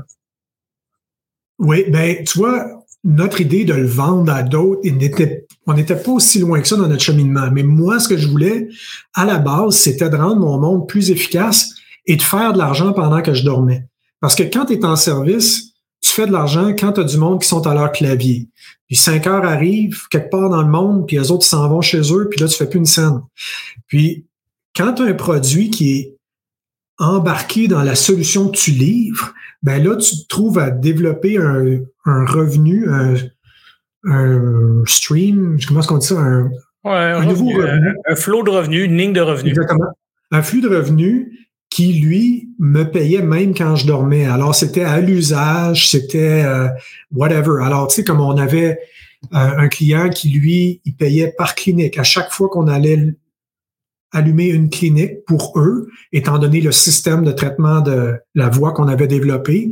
Oui, 1.60 1.86
ben, 1.88 2.24
tu 2.24 2.38
vois, 2.38 2.66
notre 3.04 3.42
idée 3.42 3.66
de 3.66 3.74
le 3.74 3.88
vendre 3.88 4.32
à 4.32 4.44
d'autres, 4.44 4.82
on 5.68 5.74
n'était 5.74 5.96
pas 5.96 6.12
aussi 6.12 6.40
loin 6.40 6.60
que 6.62 6.68
ça 6.68 6.76
dans 6.76 6.88
notre 6.88 7.04
cheminement. 7.04 7.50
Mais 7.52 7.64
moi, 7.64 8.00
ce 8.00 8.08
que 8.08 8.18
je 8.18 8.28
voulais, 8.28 8.68
à 9.14 9.26
la 9.26 9.38
base, 9.38 9.76
c'était 9.76 10.10
de 10.10 10.16
rendre 10.16 10.42
mon 10.42 10.60
monde 10.60 10.88
plus 10.88 11.12
efficace 11.12 11.70
et 12.06 12.16
de 12.16 12.22
faire 12.22 12.54
de 12.54 12.58
l'argent 12.58 12.94
pendant 12.94 13.22
que 13.22 13.34
je 13.34 13.44
dormais. 13.44 13.88
Parce 14.20 14.36
que 14.36 14.44
quand 14.44 14.66
tu 14.66 14.74
es 14.74 14.86
en 14.86 14.96
service, 14.96 15.74
tu 16.02 16.10
fais 16.10 16.26
de 16.26 16.32
l'argent 16.32 16.74
quand 16.78 16.94
tu 16.94 17.02
as 17.02 17.04
du 17.04 17.18
monde 17.18 17.42
qui 17.42 17.48
sont 17.48 17.66
à 17.68 17.74
leur 17.74 17.92
clavier. 17.92 18.50
Puis 18.88 18.96
cinq 18.96 19.28
heures 19.28 19.46
arrivent 19.46 20.08
quelque 20.10 20.30
part 20.30 20.50
dans 20.50 20.64
le 20.64 20.68
monde, 20.68 21.08
puis 21.08 21.18
les 21.18 21.32
autres 21.32 21.46
s'en 21.46 21.70
vont 21.70 21.82
chez 21.82 22.02
eux, 22.12 22.28
puis 22.30 22.40
là, 22.40 22.48
tu 22.48 22.58
fais 22.58 22.68
plus 22.68 22.80
une 22.80 22.86
scène. 22.86 23.22
Puis 23.88 24.26
quand 24.76 24.94
tu 24.94 25.04
as 25.04 25.06
un 25.06 25.14
produit 25.14 25.70
qui 25.70 25.92
est 25.92 26.18
embarqué 26.98 27.68
dans 27.68 27.84
la 27.84 27.96
solution 27.96 28.50
que 28.50 28.58
tu 28.58 28.72
livres, 28.72 29.34
ben 29.64 29.84
là, 29.84 29.96
tu 29.96 30.16
te 30.16 30.28
trouves 30.28 30.60
à 30.60 30.72
développer 30.72 31.38
un, 31.38 31.80
revenu, 32.06 32.88
un, 34.04 34.84
stream, 34.86 35.58
comment 35.68 35.80
est-ce 35.80 35.88
qu'on 35.88 35.98
dit 35.98 36.08
ça? 36.08 36.20
Un, 36.20 36.50
un, 36.84 37.26
nouveau 37.26 37.50
revenu. 37.50 37.96
Un, 38.08 38.16
flot 38.16 38.44
de 38.44 38.50
revenus, 38.50 38.86
une 38.86 38.98
ligne 38.98 39.14
de 39.14 39.22
revenus. 39.22 39.52
Exactement. 39.52 39.88
Un 40.32 40.42
flux 40.42 40.62
de 40.62 40.70
revenus 40.70 41.28
qui, 41.70 41.94
lui, 41.94 42.50
me 42.60 42.84
payait 42.84 43.22
même 43.22 43.56
quand 43.56 43.76
je 43.76 43.88
dormais. 43.88 44.26
Alors, 44.26 44.56
c'était 44.56 44.84
à 44.84 45.00
l'usage, 45.00 45.90
c'était 45.90 46.44
euh, 46.46 46.68
whatever. 47.12 47.64
Alors, 47.64 47.88
tu 47.88 47.96
sais, 47.96 48.04
comme 48.04 48.20
on 48.20 48.38
avait 48.38 48.80
euh, 49.34 49.58
un 49.58 49.68
client 49.68 50.10
qui, 50.10 50.30
lui, 50.30 50.82
il 50.84 50.96
payait 50.96 51.34
par 51.38 51.56
clinique. 51.56 51.98
À 51.98 52.04
chaque 52.04 52.32
fois 52.32 52.50
qu'on 52.50 52.68
allait 52.68 53.16
allumer 54.12 54.48
une 54.48 54.70
clinique 54.70 55.24
pour 55.26 55.54
eux, 55.58 55.88
étant 56.12 56.38
donné 56.38 56.60
le 56.60 56.72
système 56.72 57.24
de 57.24 57.32
traitement 57.32 57.80
de 57.82 58.16
la 58.36 58.50
voix 58.50 58.74
qu'on 58.74 58.88
avait 58.88 59.08
développé, 59.08 59.72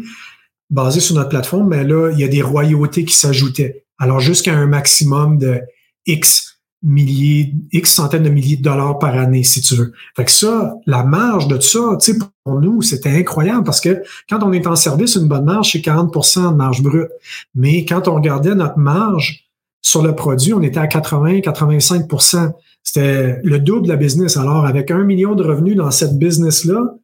basé 0.69 0.99
sur 0.99 1.15
notre 1.15 1.29
plateforme, 1.29 1.69
mais 1.69 1.83
là, 1.83 2.11
il 2.11 2.19
y 2.19 2.23
a 2.23 2.27
des 2.27 2.41
royautés 2.41 3.03
qui 3.03 3.15
s'ajoutaient. 3.15 3.85
Alors, 3.99 4.19
jusqu'à 4.19 4.53
un 4.53 4.65
maximum 4.65 5.37
de 5.37 5.61
X 6.05 6.59
milliers, 6.81 7.53
X 7.73 7.93
centaines 7.93 8.23
de 8.23 8.29
milliers 8.29 8.55
de 8.55 8.63
dollars 8.63 8.99
par 8.99 9.13
année, 9.15 9.43
si 9.43 9.61
tu 9.61 9.75
veux. 9.75 9.91
Fait 10.15 10.23
que 10.23 10.31
ça, 10.31 10.75
la 10.85 11.03
marge 11.03 11.47
de 11.49 11.59
ça, 11.59 11.97
tu 11.99 12.13
sais, 12.13 12.19
pour 12.45 12.61
nous, 12.61 12.81
c'était 12.81 13.09
incroyable 13.09 13.65
parce 13.65 13.81
que 13.81 14.01
quand 14.29 14.41
on 14.43 14.53
est 14.53 14.65
en 14.65 14.77
service, 14.77 15.15
une 15.15 15.27
bonne 15.27 15.43
marge, 15.43 15.73
c'est 15.73 15.79
40% 15.79 16.51
de 16.51 16.55
marge 16.55 16.81
brute. 16.81 17.09
Mais 17.53 17.83
quand 17.83 18.07
on 18.07 18.15
regardait 18.15 18.55
notre 18.55 18.77
marge 18.77 19.49
sur 19.81 20.01
le 20.01 20.15
produit, 20.15 20.53
on 20.53 20.61
était 20.61 20.79
à 20.79 20.87
80, 20.87 21.39
85% 21.39 22.53
c'était 22.83 23.39
le 23.43 23.59
double 23.59 23.83
de 23.83 23.89
la 23.89 23.97
business. 23.97 24.37
Alors, 24.37 24.65
avec 24.65 24.89
un 24.91 25.03
million 25.03 25.35
de 25.35 25.43
revenus 25.43 25.75
dans 25.75 25.91
cette 25.91 26.17
business-là, 26.17 26.95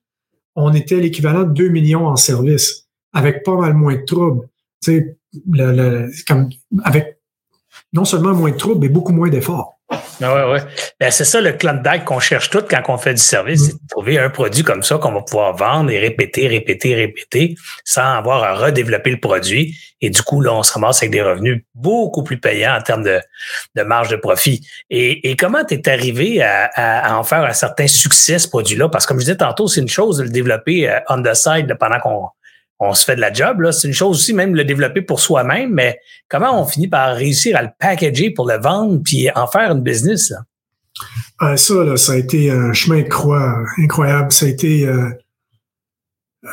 on 0.55 0.73
était 0.73 0.99
l'équivalent 0.99 1.43
de 1.43 1.53
2 1.53 1.67
millions 1.67 2.07
en 2.07 2.15
service, 2.15 2.87
avec 3.13 3.43
pas 3.43 3.55
mal 3.55 3.73
moins 3.73 3.95
de 3.95 4.03
troubles. 4.03 4.47
Tu 4.81 4.91
sais, 4.91 5.17
avec 6.83 7.19
non 7.93 8.05
seulement 8.05 8.33
moins 8.33 8.51
de 8.51 8.57
troubles, 8.57 8.81
mais 8.81 8.89
beaucoup 8.89 9.13
moins 9.13 9.29
d'efforts. 9.29 9.75
Ah 10.21 10.33
ouais, 10.33 10.51
ouais. 10.53 10.61
Ben, 10.99 11.11
c'est 11.11 11.25
ça 11.25 11.41
le 11.41 11.51
Klondike 11.51 12.05
qu'on 12.05 12.19
cherche 12.19 12.49
tout 12.49 12.63
quand 12.67 12.81
on 12.88 12.97
fait 12.97 13.13
du 13.13 13.21
service, 13.21 13.67
c'est 13.67 13.73
de 13.73 13.88
trouver 13.88 14.17
un 14.17 14.29
produit 14.29 14.63
comme 14.63 14.81
ça 14.81 14.97
qu'on 14.97 15.11
va 15.11 15.21
pouvoir 15.21 15.55
vendre 15.55 15.91
et 15.91 15.99
répéter, 15.99 16.47
répéter, 16.47 16.95
répéter, 16.95 17.55
sans 17.83 18.17
avoir 18.17 18.43
à 18.43 18.55
redévelopper 18.55 19.11
le 19.11 19.19
produit. 19.19 19.77
Et 20.01 20.09
du 20.09 20.21
coup, 20.23 20.41
là, 20.41 20.53
on 20.53 20.63
se 20.63 20.73
ramasse 20.73 21.03
avec 21.03 21.11
des 21.11 21.21
revenus 21.21 21.63
beaucoup 21.75 22.23
plus 22.23 22.39
payants 22.39 22.75
en 22.75 22.81
termes 22.81 23.03
de, 23.03 23.83
marge 23.83 24.09
de 24.09 24.15
profit. 24.15 24.67
Et, 24.89 25.36
comment 25.38 25.63
tu 25.63 25.75
es 25.75 25.89
arrivé 25.89 26.41
à, 26.41 26.69
à, 26.73 27.17
en 27.17 27.23
faire 27.23 27.43
un 27.43 27.53
certain 27.53 27.88
succès, 27.88 28.39
ce 28.39 28.47
produit-là? 28.47 28.89
Parce 28.89 29.05
que 29.05 29.09
comme 29.09 29.19
je 29.19 29.25
disais 29.25 29.38
tantôt, 29.38 29.67
c'est 29.67 29.81
une 29.81 29.88
chose 29.88 30.17
de 30.17 30.23
le 30.23 30.29
développer 30.29 30.89
euh, 30.89 30.99
on 31.09 31.21
the 31.21 31.33
side 31.33 31.75
pendant 31.79 31.99
qu'on 31.99 32.27
on 32.80 32.93
se 32.93 33.05
fait 33.05 33.15
de 33.15 33.21
la 33.21 33.32
job. 33.32 33.69
C'est 33.71 33.88
une 33.88 33.93
chose 33.93 34.17
aussi, 34.17 34.34
même 34.34 34.55
le 34.55 34.63
développer 34.63 35.01
pour 35.01 35.19
soi-même, 35.19 35.73
mais 35.73 35.99
comment 36.30 36.61
on 36.61 36.65
finit 36.65 36.88
par 36.88 37.15
réussir 37.15 37.55
à 37.57 37.61
le 37.61 37.69
packager 37.80 38.32
pour 38.32 38.47
le 38.47 38.57
vendre 38.57 39.01
puis 39.03 39.30
en 39.36 39.47
faire 39.47 39.71
une 39.71 39.82
business? 39.82 40.30
Là? 40.30 40.38
Euh, 41.41 41.57
ça, 41.57 41.84
là, 41.84 41.97
ça 41.97 42.13
a 42.13 42.15
été 42.15 42.49
un 42.51 42.73
chemin 42.73 43.03
croix 43.03 43.63
incroyable. 43.78 44.32
Ça 44.32 44.45
a 44.45 44.49
été. 44.49 44.88
Euh, 44.88 45.09
euh, 46.45 46.49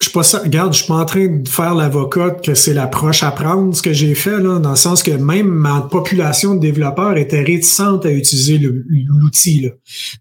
je 0.00 0.08
suis 0.08 0.12
pas 0.12 0.38
regarde, 0.38 0.72
je 0.72 0.78
suis 0.78 0.88
pas 0.88 0.94
en 0.94 1.04
train 1.04 1.28
de 1.28 1.48
faire 1.48 1.74
l'avocat 1.76 2.30
que 2.30 2.54
c'est 2.54 2.74
l'approche 2.74 3.22
à 3.22 3.30
prendre, 3.30 3.72
ce 3.72 3.82
que 3.82 3.92
j'ai 3.92 4.16
fait, 4.16 4.40
là, 4.40 4.58
dans 4.58 4.70
le 4.70 4.76
sens 4.76 5.00
que 5.00 5.12
même 5.12 5.46
ma 5.46 5.82
population 5.82 6.56
de 6.56 6.60
développeurs 6.60 7.16
était 7.16 7.42
réticente 7.42 8.04
à 8.04 8.10
utiliser 8.10 8.58
l'outil. 8.58 9.70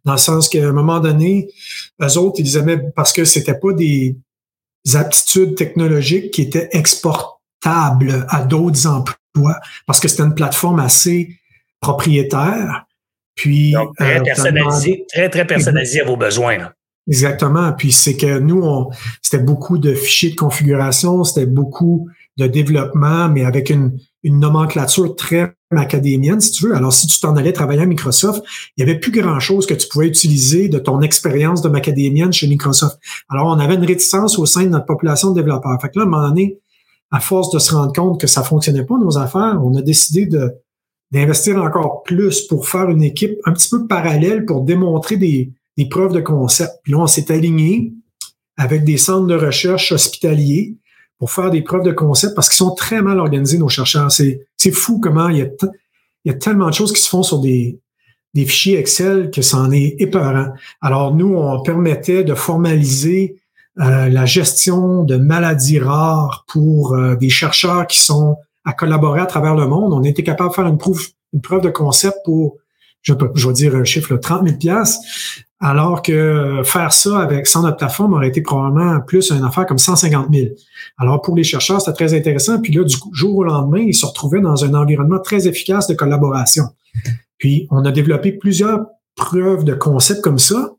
Dans 0.06 0.12
le 0.12 0.18
sens 0.20 0.50
qu'à 0.50 0.68
un 0.68 0.72
moment 0.72 1.00
donné, 1.00 1.50
eux 2.00 2.18
autres, 2.20 2.40
ils 2.40 2.58
aimaient 2.58 2.80
parce 2.96 3.12
que 3.12 3.26
c'était 3.26 3.58
pas 3.58 3.74
des, 3.74 4.18
aptitudes 4.94 5.56
technologiques 5.56 6.32
qui 6.32 6.42
étaient 6.42 6.70
exportables 6.72 8.26
à 8.30 8.44
d'autres 8.44 8.88
emplois 8.88 9.60
parce 9.86 10.00
que 10.00 10.08
c'était 10.08 10.24
une 10.24 10.36
plateforme 10.36 10.80
assez 10.80 11.36
propriétaire. 11.80 12.86
Puis, 13.36 13.74
très 13.98 14.20
euh, 14.20 14.24
personnalisé, 14.24 15.06
très, 15.12 15.30
très 15.30 15.48
personnalisé 15.48 16.02
à 16.02 16.06
vos 16.06 16.18
besoins. 16.18 16.72
Exactement. 17.08 17.74
Puis 17.74 17.92
c'est 17.92 18.16
que 18.16 18.40
nous, 18.40 18.62
on, 18.62 18.90
c'était 19.22 19.44
beaucoup 19.44 19.78
de 19.78 19.94
fichiers 19.94 20.32
de 20.32 20.36
configuration, 20.36 21.24
c'était 21.24 21.48
beaucoup 21.48 22.10
de 22.38 22.48
développement, 22.48 23.30
mais 23.30 23.44
avec 23.44 23.70
une, 23.70 23.98
une 24.24 24.40
nomenclature 24.40 25.16
très 25.16 25.56
académienne, 25.72 26.42
si 26.42 26.52
tu 26.52 26.66
veux. 26.66 26.76
Alors, 26.76 26.94
si 26.94 27.08
tu 27.08 27.20
t'en 27.20 27.36
allais 27.36 27.54
travailler 27.54 27.82
à 27.82 27.86
Microsoft, 27.86 28.44
il 28.76 28.82
y 28.82 28.84
avait 28.84 29.00
plus 29.00 29.12
grand-chose 29.12 29.66
que 29.66 29.74
tu 29.74 29.88
pouvais 29.88 30.08
utiliser 30.08 30.70
de 30.70 30.80
ton 30.80 31.02
expérience 31.02 31.62
de 31.62 31.70
macadémienne 31.70 32.34
chez 32.34 32.48
Microsoft. 32.48 33.00
Alors, 33.30 33.48
on 33.48 33.60
avait 33.60 33.76
une 33.76 33.86
réticence 33.86 34.38
au 34.38 34.46
sein 34.46 34.64
de 34.64 34.70
notre 34.70 34.86
population 34.86 35.32
de 35.32 35.36
développeurs. 35.36 35.80
Fait 35.82 35.90
que 35.90 35.98
là, 35.98 36.04
à 36.04 36.08
un 36.08 36.10
moment 36.10 36.28
donné, 36.28 36.60
à 37.10 37.20
force 37.20 37.52
de 37.52 37.60
se 37.60 37.74
rendre 37.74 37.94
compte 37.94 38.20
que 38.20 38.28
ça 38.28 38.44
fonctionnait 38.44 38.86
pas, 38.86 38.98
nos 38.98 39.18
affaires, 39.18 39.60
on 39.64 39.76
a 39.76 39.82
décidé 39.82 40.26
de 40.26 40.52
d'investir 41.12 41.62
encore 41.62 42.04
plus 42.04 42.48
pour 42.48 42.70
faire 42.70 42.90
une 42.90 43.04
équipe 43.04 43.38
un 43.44 43.52
petit 43.52 43.70
peu 43.70 43.86
parallèle 43.86 44.46
pour 44.46 44.62
démontrer 44.62 45.18
des, 45.18 45.52
des 45.78 45.90
preuves 45.90 46.14
de 46.14 46.22
concept. 46.22 46.72
Puis 46.84 46.94
là, 46.94 47.00
on 47.00 47.08
s'est 47.08 47.30
aligné 47.34 47.94
avec 48.58 48.84
des 48.86 48.96
centres 48.96 49.28
de 49.28 49.36
recherche 49.36 49.92
hospitaliers 49.92 50.78
pour 51.22 51.30
faire 51.30 51.52
des 51.52 51.62
preuves 51.62 51.84
de 51.84 51.92
concept 51.92 52.34
parce 52.34 52.50
qu'ils 52.50 52.58
sont 52.58 52.74
très 52.74 53.04
mal 53.04 53.20
organisés, 53.20 53.60
nos 53.60 53.70
chercheurs. 53.70 54.12
C'est, 54.12 54.42
fou 54.72 55.00
comment 55.00 55.30
il 55.30 55.38
y, 55.38 55.42
a 55.44 55.46
il 56.26 56.32
y 56.32 56.32
a 56.32 56.34
tellement 56.34 56.68
de 56.68 56.74
choses 56.74 56.92
qui 56.92 57.00
se 57.00 57.08
font 57.08 57.22
sur 57.22 57.38
des, 57.38 57.80
des 58.34 58.44
fichiers 58.44 58.80
Excel 58.80 59.30
que 59.30 59.44
ça 59.44 59.58
en 59.58 59.72
est 59.72 59.98
épeurant. 60.00 60.48
Alors, 60.82 61.14
nous, 61.14 61.36
on 61.36 61.62
permettait 61.62 62.24
de 62.24 62.34
formaliser 62.34 63.36
euh, 63.80 64.10
la 64.10 64.26
gestion 64.26 65.04
de 65.04 65.18
maladies 65.18 65.78
rares 65.78 66.44
pour 66.48 66.96
euh, 66.96 67.16
des 67.16 67.30
chercheurs 67.30 67.86
qui 67.86 68.02
sont 68.02 68.38
à 68.66 68.74
collaborer 68.74 69.22
à 69.22 69.28
travers 69.28 69.54
le 69.54 69.68
monde. 69.68 69.94
On 69.94 70.04
était 70.04 70.24
capable 70.24 70.50
de 70.50 70.56
faire 70.56 70.66
une 70.66 70.80
une 71.34 71.42
preuve 71.42 71.62
de 71.62 71.70
concept 71.70 72.18
pour, 72.26 72.58
je, 73.02 73.14
je 73.36 73.48
vais 73.48 73.54
dire 73.54 73.76
un 73.76 73.84
chiffre, 73.84 74.14
là, 74.14 74.20
30 74.20 74.48
000 74.62 74.84
alors 75.62 76.02
que 76.02 76.62
faire 76.64 76.92
ça 76.92 77.20
avec 77.20 77.46
sans 77.46 77.62
notre 77.62 77.78
plateforme 77.78 78.14
aurait 78.14 78.30
été 78.30 78.42
probablement 78.42 79.00
plus 79.02 79.30
une 79.30 79.44
affaire 79.44 79.68
comme 79.68 79.78
150 79.78 80.28
000. 80.34 80.48
Alors 80.98 81.22
pour 81.22 81.36
les 81.36 81.44
chercheurs, 81.44 81.80
c'était 81.80 81.94
très 81.94 82.14
intéressant. 82.16 82.60
Puis 82.60 82.74
là, 82.74 82.84
du 82.84 82.96
jour 83.14 83.38
au 83.38 83.44
lendemain, 83.44 83.80
ils 83.80 83.94
se 83.94 84.06
retrouvaient 84.06 84.42
dans 84.42 84.66
un 84.66 84.74
environnement 84.74 85.20
très 85.20 85.48
efficace 85.48 85.88
de 85.88 85.94
collaboration. 85.94 86.64
Puis 87.38 87.68
on 87.70 87.86
a 87.86 87.92
développé 87.92 88.32
plusieurs 88.32 88.88
preuves 89.16 89.64
de 89.64 89.76
concept 89.76 90.22
comme 90.22 90.40
ça. 90.40 90.74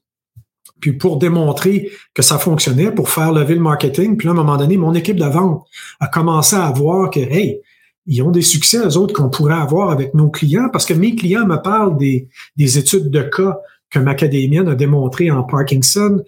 Puis 0.81 0.93
pour 0.93 1.19
démontrer 1.19 1.93
que 2.13 2.23
ça 2.23 2.39
fonctionnait, 2.39 2.91
pour 2.91 3.09
faire 3.09 3.33
lever 3.33 3.55
le 3.55 3.61
marketing, 3.61 4.17
puis 4.17 4.27
là, 4.27 4.33
à 4.33 4.35
un 4.35 4.39
moment 4.39 4.57
donné, 4.57 4.77
mon 4.77 4.95
équipe 4.95 5.17
de 5.17 5.25
vente 5.25 5.65
a 6.01 6.09
commencé 6.09 6.57
à 6.57 6.69
voir 6.73 7.09
que, 7.11 7.21
hey, 7.21 7.61
ils 8.07 8.23
ont 8.23 8.31
des 8.31 8.43
succès, 8.43 8.79
eux 8.79 8.97
autres, 8.97 9.15
qu'on 9.15 9.31
pourrait 9.31 9.55
avoir 9.55 9.91
avec 9.91 10.15
nos 10.15 10.29
clients, 10.29 10.69
parce 10.73 10.85
que 10.85 10.95
mes 10.95 11.15
clients 11.15 11.47
me 11.47 11.57
parlent 11.57 11.97
des, 11.97 12.29
des 12.57 12.79
études 12.79 13.11
de 13.11 13.23
cas 13.23 13.59
que 13.91 13.99
Macadamia 13.99 14.63
a 14.63 14.75
démontré 14.75 15.31
en 15.31 15.43
Parkinson, 15.45 16.23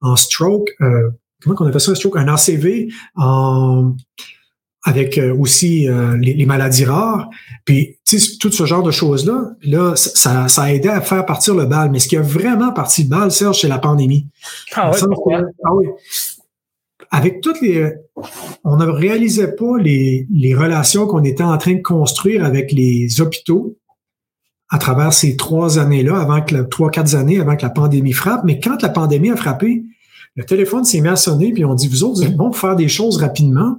en 0.00 0.16
stroke, 0.16 0.70
euh, 0.80 1.10
comment 1.42 1.56
on 1.60 1.66
appelle 1.66 1.80
ça, 1.80 1.92
un 1.92 1.94
stroke, 1.94 2.16
un 2.16 2.28
ACV, 2.28 2.88
en, 3.16 3.94
avec 4.86 5.18
euh, 5.18 5.34
aussi 5.36 5.88
euh, 5.88 6.16
les, 6.16 6.46
maladies 6.46 6.84
rares. 6.84 7.28
Puis, 7.64 7.98
tout 8.40 8.52
ce 8.52 8.66
genre 8.66 8.84
de 8.84 8.92
choses-là, 8.92 9.50
là, 9.62 9.96
ça, 9.96 10.46
ça 10.46 10.62
a 10.62 10.72
aidé 10.72 10.88
à 10.88 11.00
faire 11.00 11.26
partir 11.26 11.56
le 11.56 11.66
bal. 11.66 11.90
Mais 11.90 11.98
ce 11.98 12.06
qui 12.06 12.16
a 12.16 12.22
vraiment 12.22 12.72
parti 12.72 13.02
le 13.02 13.08
bal, 13.08 13.32
Serge, 13.32 13.60
c'est 13.60 13.68
la 13.68 13.80
pandémie. 13.80 14.28
Ah, 14.74 14.92
ah 14.94 15.74
oui. 15.74 15.86
Avec 17.16 17.40
toutes 17.40 17.62
les... 17.62 17.94
On 18.62 18.76
ne 18.76 18.84
réalisait 18.84 19.52
pas 19.56 19.78
les, 19.78 20.54
relations 20.54 21.06
qu'on 21.06 21.24
était 21.24 21.42
en 21.42 21.56
train 21.56 21.72
de 21.72 21.80
construire 21.80 22.44
avec 22.44 22.72
les 22.72 23.22
hôpitaux 23.22 23.78
à 24.68 24.76
travers 24.76 25.14
ces 25.14 25.34
trois 25.36 25.78
années-là, 25.78 26.20
avant 26.20 26.42
que 26.42 26.54
trois, 26.64 26.90
quatre 26.90 27.14
années 27.14 27.40
avant 27.40 27.56
que 27.56 27.62
la 27.62 27.70
pandémie 27.70 28.12
frappe. 28.12 28.42
Mais 28.44 28.60
quand 28.60 28.82
la 28.82 28.90
pandémie 28.90 29.30
a 29.30 29.36
frappé, 29.36 29.84
le 30.34 30.44
téléphone 30.44 30.84
s'est 30.84 31.00
mis 31.00 31.08
à 31.08 31.16
sonner, 31.16 31.52
puis 31.52 31.64
on 31.64 31.74
dit, 31.74 31.88
vous 31.88 32.04
autres, 32.04 32.20
vous 32.20 32.26
êtes 32.26 32.54
faire 32.54 32.76
des 32.76 32.88
choses 32.88 33.16
rapidement. 33.16 33.78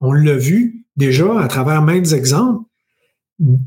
On 0.00 0.12
l'a 0.12 0.36
vu 0.36 0.84
déjà 0.96 1.40
à 1.40 1.48
travers 1.48 1.82
maintes 1.82 2.12
exemples. 2.12 2.62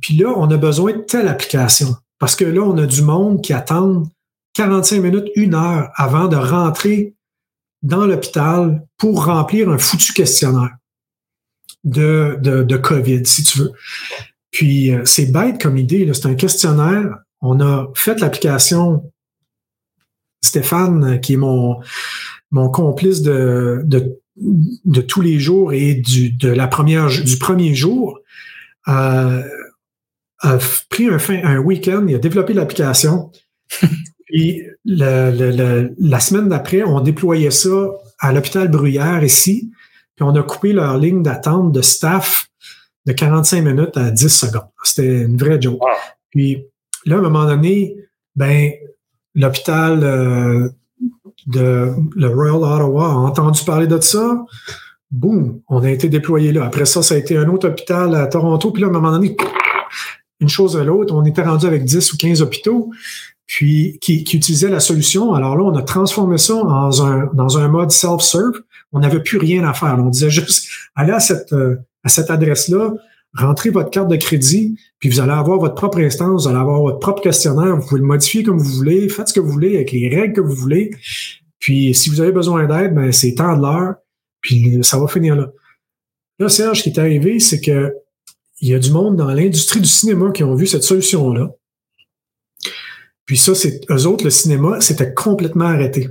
Puis 0.01 0.15
là, 0.15 0.33
on 0.37 0.49
a 0.51 0.57
besoin 0.57 0.93
de 0.93 1.01
telle 1.01 1.27
application. 1.27 1.95
Parce 2.17 2.37
que 2.37 2.45
là, 2.45 2.61
on 2.61 2.77
a 2.77 2.85
du 2.85 3.01
monde 3.01 3.41
qui 3.41 3.51
attend 3.51 4.03
45 4.53 5.01
minutes, 5.01 5.27
une 5.35 5.53
heure 5.53 5.89
avant 5.95 6.29
de 6.29 6.37
rentrer 6.37 7.15
dans 7.81 8.05
l'hôpital 8.05 8.85
pour 8.97 9.25
remplir 9.25 9.69
un 9.69 9.77
foutu 9.77 10.13
questionnaire 10.13 10.75
de, 11.83 12.37
de, 12.41 12.63
de 12.63 12.77
COVID, 12.77 13.25
si 13.25 13.43
tu 13.43 13.59
veux. 13.59 13.71
Puis 14.51 14.93
euh, 14.93 15.05
c'est 15.05 15.31
bête 15.31 15.61
comme 15.61 15.77
idée, 15.77 16.09
c'est 16.13 16.27
un 16.27 16.35
questionnaire. 16.35 17.17
On 17.41 17.59
a 17.59 17.89
fait 17.95 18.19
l'application 18.19 19.11
Stéphane, 20.43 21.21
qui 21.21 21.33
est 21.33 21.37
mon, 21.37 21.79
mon 22.49 22.69
complice 22.69 23.21
de, 23.21 23.81
de, 23.85 24.19
de 24.35 25.01
tous 25.01 25.21
les 25.21 25.39
jours 25.39 25.71
et 25.73 25.95
du, 25.95 26.31
de 26.31 26.49
la 26.49 26.67
première, 26.67 27.07
du 27.09 27.37
premier 27.37 27.75
jour, 27.75 28.19
euh, 28.87 29.43
a 30.39 30.57
pris 30.89 31.07
un, 31.07 31.19
fin, 31.19 31.39
un 31.43 31.59
week-end, 31.59 32.05
il 32.07 32.15
a 32.15 32.19
développé 32.19 32.53
l'application. 32.53 33.31
Puis 34.25 34.63
la 34.85 36.19
semaine 36.19 36.49
d'après, 36.49 36.83
on 36.83 37.01
déployait 37.01 37.51
ça 37.51 37.91
à 38.19 38.31
l'hôpital 38.33 38.69
Bruyère 38.69 39.23
ici. 39.23 39.71
Puis 40.15 40.23
on 40.23 40.35
a 40.35 40.43
coupé 40.43 40.73
leur 40.73 40.97
ligne 40.97 41.23
d'attente 41.23 41.71
de 41.71 41.81
staff 41.81 42.47
de 43.05 43.13
45 43.13 43.61
minutes 43.63 43.97
à 43.97 44.11
10 44.11 44.27
secondes. 44.27 44.69
C'était 44.83 45.23
une 45.23 45.37
vraie 45.37 45.61
joke. 45.61 45.81
Puis 46.29 46.63
là, 47.05 47.15
à 47.15 47.19
un 47.19 47.21
moment 47.21 47.45
donné, 47.45 47.95
ben, 48.35 48.71
l'hôpital 49.35 50.03
euh, 50.03 50.69
de 51.47 51.91
le 52.15 52.27
Royal 52.27 52.55
Ottawa 52.55 53.05
a 53.05 53.15
entendu 53.15 53.63
parler 53.63 53.87
de 53.87 53.99
ça. 53.99 54.45
Boum, 55.09 55.61
on 55.67 55.81
a 55.83 55.89
été 55.89 56.07
déployé 56.07 56.51
là. 56.51 56.65
Après 56.65 56.85
ça, 56.85 57.01
ça 57.01 57.15
a 57.15 57.17
été 57.17 57.35
un 57.37 57.49
autre 57.49 57.67
hôpital 57.67 58.13
à 58.15 58.27
Toronto. 58.27 58.71
Puis 58.71 58.81
là, 58.81 58.87
à 58.87 58.91
un 58.91 58.93
moment 58.93 59.11
donné, 59.11 59.35
une 60.39 60.49
chose 60.49 60.77
à 60.77 60.83
l'autre, 60.83 61.13
on 61.13 61.25
était 61.25 61.43
rendu 61.43 61.65
avec 61.65 61.83
10 61.83 62.13
ou 62.13 62.17
15 62.17 62.41
hôpitaux 62.41 62.91
puis 63.47 63.97
qui, 64.01 64.23
qui 64.23 64.37
utilisaient 64.37 64.69
la 64.69 64.79
solution. 64.79 65.33
Alors 65.33 65.57
là, 65.57 65.63
on 65.63 65.75
a 65.75 65.81
transformé 65.81 66.37
ça 66.37 66.53
dans 66.53 67.05
un, 67.05 67.29
dans 67.33 67.57
un 67.57 67.67
mode 67.67 67.91
self-serve. 67.91 68.61
On 68.91 68.99
n'avait 68.99 69.21
plus 69.21 69.37
rien 69.37 69.63
à 69.67 69.73
faire. 69.73 69.97
On 69.99 70.09
disait 70.09 70.29
juste, 70.29 70.69
allez 70.95 71.13
à 71.13 71.19
cette, 71.19 71.53
euh, 71.53 71.77
à 72.03 72.09
cette 72.09 72.29
adresse-là, 72.29 72.93
rentrez 73.33 73.69
votre 73.69 73.89
carte 73.89 74.09
de 74.09 74.15
crédit, 74.15 74.77
puis 74.99 75.09
vous 75.09 75.19
allez 75.19 75.31
avoir 75.31 75.59
votre 75.59 75.75
propre 75.75 75.99
instance, 75.99 76.43
vous 76.43 76.49
allez 76.49 76.59
avoir 76.59 76.81
votre 76.81 76.99
propre 76.99 77.21
questionnaire, 77.21 77.75
vous 77.77 77.87
pouvez 77.87 78.01
le 78.01 78.07
modifier 78.07 78.43
comme 78.43 78.57
vous 78.57 78.71
voulez, 78.71 79.07
faites 79.09 79.29
ce 79.29 79.33
que 79.33 79.39
vous 79.39 79.51
voulez 79.51 79.75
avec 79.75 79.91
les 79.91 80.09
règles 80.09 80.33
que 80.33 80.41
vous 80.41 80.55
voulez. 80.55 80.91
Puis 81.59 81.93
si 81.93 82.09
vous 82.09 82.19
avez 82.19 82.31
besoin 82.31 82.65
d'aide, 82.65 82.93
ben 82.93 83.11
c'est 83.11 83.35
temps 83.35 83.55
de 83.55 83.61
l'heure, 83.61 83.95
puis 84.41 84.79
ça 84.83 84.99
va 84.99 85.07
finir 85.07 85.35
là. 85.35 85.51
Là, 86.39 86.49
Serge, 86.49 86.79
ce 86.79 86.83
qui 86.83 86.89
est 86.89 86.99
arrivé, 86.99 87.39
c'est 87.39 87.61
que 87.61 87.93
il 88.61 88.69
y 88.69 88.75
a 88.75 88.79
du 88.79 88.91
monde 88.91 89.15
dans 89.15 89.31
l'industrie 89.31 89.79
du 89.79 89.87
cinéma 89.87 90.31
qui 90.31 90.43
ont 90.43 90.55
vu 90.55 90.67
cette 90.67 90.83
solution-là. 90.83 91.51
Puis 93.31 93.37
ça, 93.37 93.55
c'est 93.55 93.79
eux 93.89 94.07
autres, 94.07 94.25
le 94.25 94.29
cinéma, 94.29 94.81
c'était 94.81 95.13
complètement 95.13 95.63
arrêté. 95.63 96.09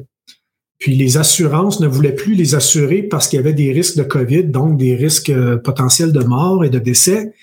Puis 0.78 0.96
les 0.96 1.18
assurances 1.18 1.78
ne 1.80 1.86
voulaient 1.86 2.14
plus 2.14 2.32
les 2.32 2.54
assurer 2.54 3.02
parce 3.02 3.28
qu'il 3.28 3.36
y 3.36 3.40
avait 3.40 3.52
des 3.52 3.72
risques 3.72 3.98
de 3.98 4.04
COVID, 4.04 4.44
donc 4.44 4.78
des 4.78 4.96
risques 4.96 5.28
euh, 5.28 5.58
potentiels 5.58 6.12
de 6.12 6.24
mort 6.24 6.64
et 6.64 6.70
de 6.70 6.78
décès. 6.78 7.34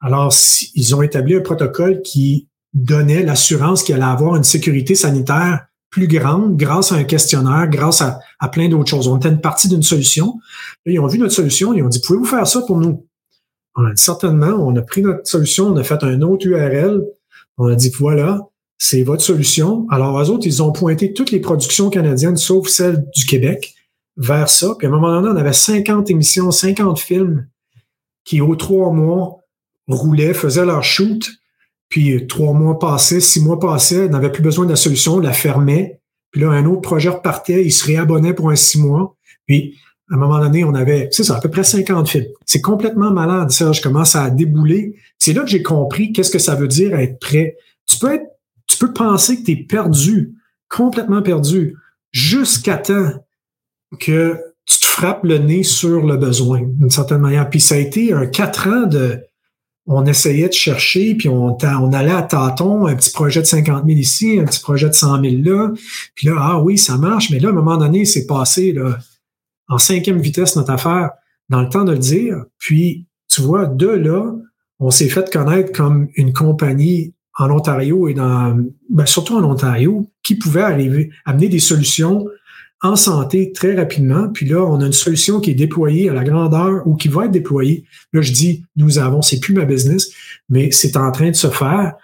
Alors, 0.00 0.34
ils 0.74 0.96
ont 0.96 1.02
établi 1.02 1.36
un 1.36 1.40
protocole 1.40 2.02
qui 2.02 2.48
donnait 2.74 3.22
l'assurance 3.22 3.84
qu'il 3.84 3.94
allait 3.94 4.02
avoir 4.02 4.34
une 4.34 4.42
sécurité 4.42 4.96
sanitaire 4.96 5.66
plus 5.90 6.08
grande 6.08 6.56
grâce 6.56 6.90
à 6.90 6.96
un 6.96 7.04
questionnaire, 7.04 7.68
grâce 7.68 8.02
à, 8.02 8.18
plein 8.48 8.68
d'autres 8.68 8.90
choses. 8.90 9.06
On 9.06 9.18
était 9.18 9.28
une 9.28 9.40
partie 9.40 9.68
d'une 9.68 9.84
solution. 9.84 10.40
ils 10.84 10.98
ont 10.98 11.06
vu 11.06 11.20
notre 11.20 11.34
solution, 11.34 11.72
ils 11.74 11.84
ont 11.84 11.88
dit, 11.88 12.00
pouvez-vous 12.00 12.24
faire 12.24 12.48
ça 12.48 12.62
pour 12.62 12.80
nous? 12.80 13.06
On 13.76 13.84
a 13.84 13.92
dit 13.92 14.02
certainement, 14.02 14.56
on 14.58 14.74
a 14.74 14.82
pris 14.82 15.02
notre 15.02 15.28
solution, 15.28 15.68
on 15.68 15.76
a 15.76 15.84
fait 15.84 16.02
un 16.02 16.22
autre 16.22 16.44
URL, 16.44 17.04
on 17.56 17.68
a 17.68 17.76
dit, 17.76 17.92
voilà, 17.96 18.48
c'est 18.84 19.04
votre 19.04 19.22
solution. 19.22 19.86
Alors, 19.90 20.20
eux 20.20 20.28
autres, 20.28 20.44
ils 20.44 20.60
ont 20.60 20.72
pointé 20.72 21.12
toutes 21.12 21.30
les 21.30 21.38
productions 21.38 21.88
canadiennes, 21.88 22.36
sauf 22.36 22.66
celles 22.66 23.08
du 23.14 23.26
Québec, 23.26 23.76
vers 24.16 24.48
ça. 24.48 24.74
Puis 24.76 24.88
à 24.88 24.90
un 24.90 24.92
moment 24.92 25.12
donné, 25.12 25.28
on 25.32 25.40
avait 25.40 25.52
50 25.52 26.10
émissions, 26.10 26.50
50 26.50 26.98
films 26.98 27.46
qui, 28.24 28.40
aux 28.40 28.56
trois 28.56 28.90
mois, 28.90 29.38
roulaient, 29.86 30.34
faisaient 30.34 30.64
leur 30.66 30.82
shoot. 30.82 31.30
Puis 31.90 32.26
trois 32.26 32.54
mois 32.54 32.76
passaient, 32.80 33.20
six 33.20 33.40
mois 33.40 33.60
passaient, 33.60 34.08
n'avaient 34.08 34.32
plus 34.32 34.42
besoin 34.42 34.64
de 34.64 34.70
la 34.70 34.76
solution, 34.76 35.20
la 35.20 35.32
fermait. 35.32 36.00
Puis 36.32 36.40
là, 36.40 36.50
un 36.50 36.66
autre 36.66 36.80
projet 36.80 37.10
repartait, 37.10 37.64
ils 37.64 37.70
se 37.70 37.86
réabonnaient 37.86 38.34
pour 38.34 38.50
un 38.50 38.56
six 38.56 38.80
mois. 38.80 39.14
Puis 39.46 39.76
à 40.10 40.16
un 40.16 40.18
moment 40.18 40.40
donné, 40.40 40.64
on 40.64 40.74
avait, 40.74 41.08
c'est 41.12 41.22
ça, 41.22 41.36
à 41.36 41.40
peu 41.40 41.50
près 41.50 41.62
50 41.62 42.08
films. 42.08 42.26
C'est 42.46 42.60
complètement 42.60 43.12
malade, 43.12 43.52
ça. 43.52 43.70
Je 43.70 43.80
commence 43.80 44.16
à 44.16 44.28
débouler. 44.28 44.96
C'est 45.18 45.34
là 45.34 45.42
que 45.42 45.50
j'ai 45.50 45.62
compris 45.62 46.12
qu'est-ce 46.12 46.32
que 46.32 46.40
ça 46.40 46.56
veut 46.56 46.66
dire 46.66 46.98
être 46.98 47.20
prêt. 47.20 47.56
Tu 47.86 47.96
peux 48.00 48.12
être 48.12 48.31
tu 48.72 48.78
peux 48.78 48.92
penser 48.92 49.40
que 49.40 49.44
tu 49.44 49.52
es 49.52 49.56
perdu, 49.56 50.34
complètement 50.68 51.22
perdu, 51.22 51.76
jusqu'à 52.10 52.78
temps 52.78 53.12
que 53.98 54.38
tu 54.64 54.78
te 54.78 54.86
frappes 54.86 55.24
le 55.24 55.38
nez 55.38 55.62
sur 55.62 56.06
le 56.06 56.16
besoin, 56.16 56.62
d'une 56.62 56.90
certaine 56.90 57.20
manière. 57.20 57.48
Puis 57.50 57.60
ça 57.60 57.74
a 57.74 57.78
été 57.78 58.12
un 58.12 58.26
quatre 58.26 58.68
ans 58.68 58.86
de... 58.86 59.20
On 59.86 60.06
essayait 60.06 60.48
de 60.48 60.52
chercher, 60.52 61.16
puis 61.16 61.28
on, 61.28 61.58
on 61.60 61.92
allait 61.92 62.12
à 62.12 62.22
tâtons, 62.22 62.86
un 62.86 62.94
petit 62.94 63.10
projet 63.10 63.40
de 63.40 63.46
50 63.46 63.84
000 63.84 63.98
ici, 63.98 64.38
un 64.38 64.44
petit 64.44 64.60
projet 64.60 64.88
de 64.88 64.94
100 64.94 65.20
000 65.20 65.34
là. 65.42 65.72
Puis 66.14 66.28
là, 66.28 66.36
ah 66.38 66.62
oui, 66.62 66.78
ça 66.78 66.96
marche, 66.96 67.30
mais 67.30 67.40
là, 67.40 67.48
à 67.48 67.50
un 67.50 67.54
moment 67.54 67.76
donné, 67.76 68.04
c'est 68.04 68.26
passé 68.26 68.72
là, 68.72 68.96
en 69.68 69.78
cinquième 69.78 70.20
vitesse 70.20 70.54
notre 70.54 70.70
affaire, 70.70 71.10
dans 71.48 71.62
le 71.62 71.68
temps 71.68 71.82
de 71.82 71.92
le 71.92 71.98
dire. 71.98 72.44
Puis, 72.58 73.08
tu 73.28 73.42
vois, 73.42 73.66
de 73.66 73.88
là, 73.88 74.32
on 74.78 74.90
s'est 74.90 75.08
fait 75.08 75.32
connaître 75.32 75.72
comme 75.72 76.08
une 76.14 76.32
compagnie 76.32 77.14
en 77.38 77.50
Ontario 77.50 78.08
et 78.08 78.14
dans, 78.14 78.56
ben, 78.90 79.06
surtout 79.06 79.36
en 79.36 79.44
Ontario, 79.44 80.10
qui 80.22 80.34
pouvaient 80.34 80.62
arriver, 80.62 81.10
amener 81.24 81.48
des 81.48 81.58
solutions 81.58 82.26
en 82.82 82.96
santé 82.96 83.52
très 83.52 83.74
rapidement. 83.74 84.28
Puis 84.28 84.46
là, 84.46 84.62
on 84.62 84.80
a 84.80 84.86
une 84.86 84.92
solution 84.92 85.40
qui 85.40 85.52
est 85.52 85.54
déployée 85.54 86.08
à 86.08 86.14
la 86.14 86.24
grandeur 86.24 86.86
ou 86.86 86.96
qui 86.96 87.08
va 87.08 87.26
être 87.26 87.30
déployée. 87.30 87.84
Là, 88.12 88.22
je 88.22 88.32
dis, 88.32 88.64
nous 88.76 88.98
avons, 88.98 89.22
c'est 89.22 89.40
plus 89.40 89.54
ma 89.54 89.64
business, 89.64 90.12
mais 90.48 90.70
c'est 90.72 90.96
en 90.96 91.10
train 91.12 91.30
de 91.30 91.36
se 91.36 91.48
faire 91.48 91.94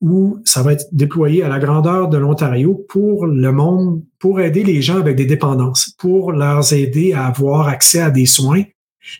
où 0.00 0.38
ça 0.44 0.62
va 0.62 0.74
être 0.74 0.86
déployé 0.92 1.42
à 1.42 1.48
la 1.48 1.58
grandeur 1.58 2.08
de 2.08 2.18
l'Ontario 2.18 2.84
pour 2.88 3.26
le 3.26 3.52
monde, 3.52 4.02
pour 4.18 4.40
aider 4.40 4.62
les 4.62 4.82
gens 4.82 4.98
avec 4.98 5.16
des 5.16 5.24
dépendances, 5.24 5.94
pour 5.98 6.32
leur 6.32 6.72
aider 6.72 7.12
à 7.12 7.26
avoir 7.26 7.68
accès 7.68 8.00
à 8.00 8.10
des 8.10 8.26
soins, 8.26 8.62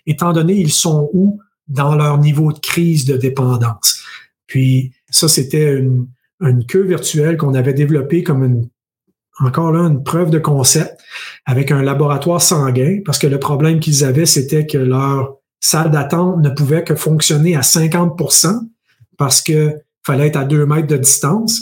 étant 0.06 0.32
donné 0.32 0.54
ils 0.54 0.72
sont 0.72 1.08
où 1.12 1.40
dans 1.68 1.94
leur 1.94 2.18
niveau 2.18 2.52
de 2.52 2.58
crise 2.58 3.06
de 3.06 3.16
dépendance. 3.16 4.04
Puis 4.46 4.92
ça, 5.14 5.28
c'était 5.28 5.78
une, 5.78 6.08
queue 6.66 6.82
virtuelle 6.82 7.36
qu'on 7.36 7.54
avait 7.54 7.72
développée 7.72 8.22
comme 8.24 8.42
une, 8.44 8.68
encore 9.38 9.70
là, 9.70 9.82
une 9.82 10.02
preuve 10.02 10.30
de 10.30 10.40
concept 10.40 11.00
avec 11.46 11.70
un 11.70 11.82
laboratoire 11.82 12.42
sanguin, 12.42 13.00
parce 13.04 13.18
que 13.18 13.28
le 13.28 13.38
problème 13.38 13.78
qu'ils 13.78 14.04
avaient, 14.04 14.26
c'était 14.26 14.66
que 14.66 14.76
leur 14.76 15.36
salle 15.60 15.92
d'attente 15.92 16.40
ne 16.40 16.50
pouvait 16.50 16.82
que 16.82 16.96
fonctionner 16.96 17.54
à 17.54 17.60
50% 17.60 18.58
parce 19.16 19.40
que 19.40 19.78
fallait 20.04 20.26
être 20.26 20.36
à 20.36 20.44
deux 20.44 20.66
mètres 20.66 20.88
de 20.88 20.96
distance. 20.96 21.60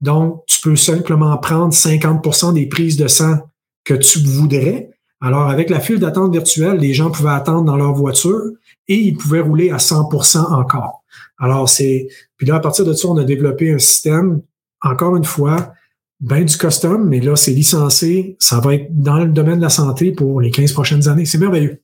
Donc, 0.00 0.44
tu 0.46 0.60
peux 0.60 0.76
simplement 0.76 1.36
prendre 1.38 1.74
50% 1.74 2.54
des 2.54 2.66
prises 2.66 2.96
de 2.96 3.08
sang 3.08 3.38
que 3.84 3.94
tu 3.94 4.20
voudrais. 4.20 4.90
Alors, 5.20 5.50
avec 5.50 5.70
la 5.70 5.80
file 5.80 5.98
d'attente 5.98 6.32
virtuelle, 6.32 6.78
les 6.78 6.94
gens 6.94 7.10
pouvaient 7.10 7.30
attendre 7.30 7.64
dans 7.64 7.76
leur 7.76 7.92
voiture 7.92 8.52
et 8.86 8.94
ils 8.94 9.16
pouvaient 9.16 9.40
rouler 9.40 9.70
à 9.70 9.76
100% 9.76 10.38
encore. 10.38 11.01
Alors, 11.42 11.68
c'est. 11.68 12.06
Puis 12.38 12.46
là, 12.46 12.54
à 12.54 12.60
partir 12.60 12.84
de 12.84 12.92
ça, 12.94 13.08
on 13.08 13.18
a 13.18 13.24
développé 13.24 13.72
un 13.72 13.78
système, 13.78 14.40
encore 14.80 15.16
une 15.16 15.24
fois, 15.24 15.74
bien 16.20 16.42
du 16.42 16.56
custom, 16.56 17.08
mais 17.08 17.20
là, 17.20 17.36
c'est 17.36 17.50
licencié. 17.50 18.36
Ça 18.38 18.60
va 18.60 18.76
être 18.76 18.86
dans 18.90 19.18
le 19.18 19.30
domaine 19.30 19.56
de 19.56 19.62
la 19.62 19.68
santé 19.68 20.12
pour 20.12 20.40
les 20.40 20.50
15 20.50 20.72
prochaines 20.72 21.08
années. 21.08 21.26
C'est 21.26 21.38
merveilleux. 21.38 21.82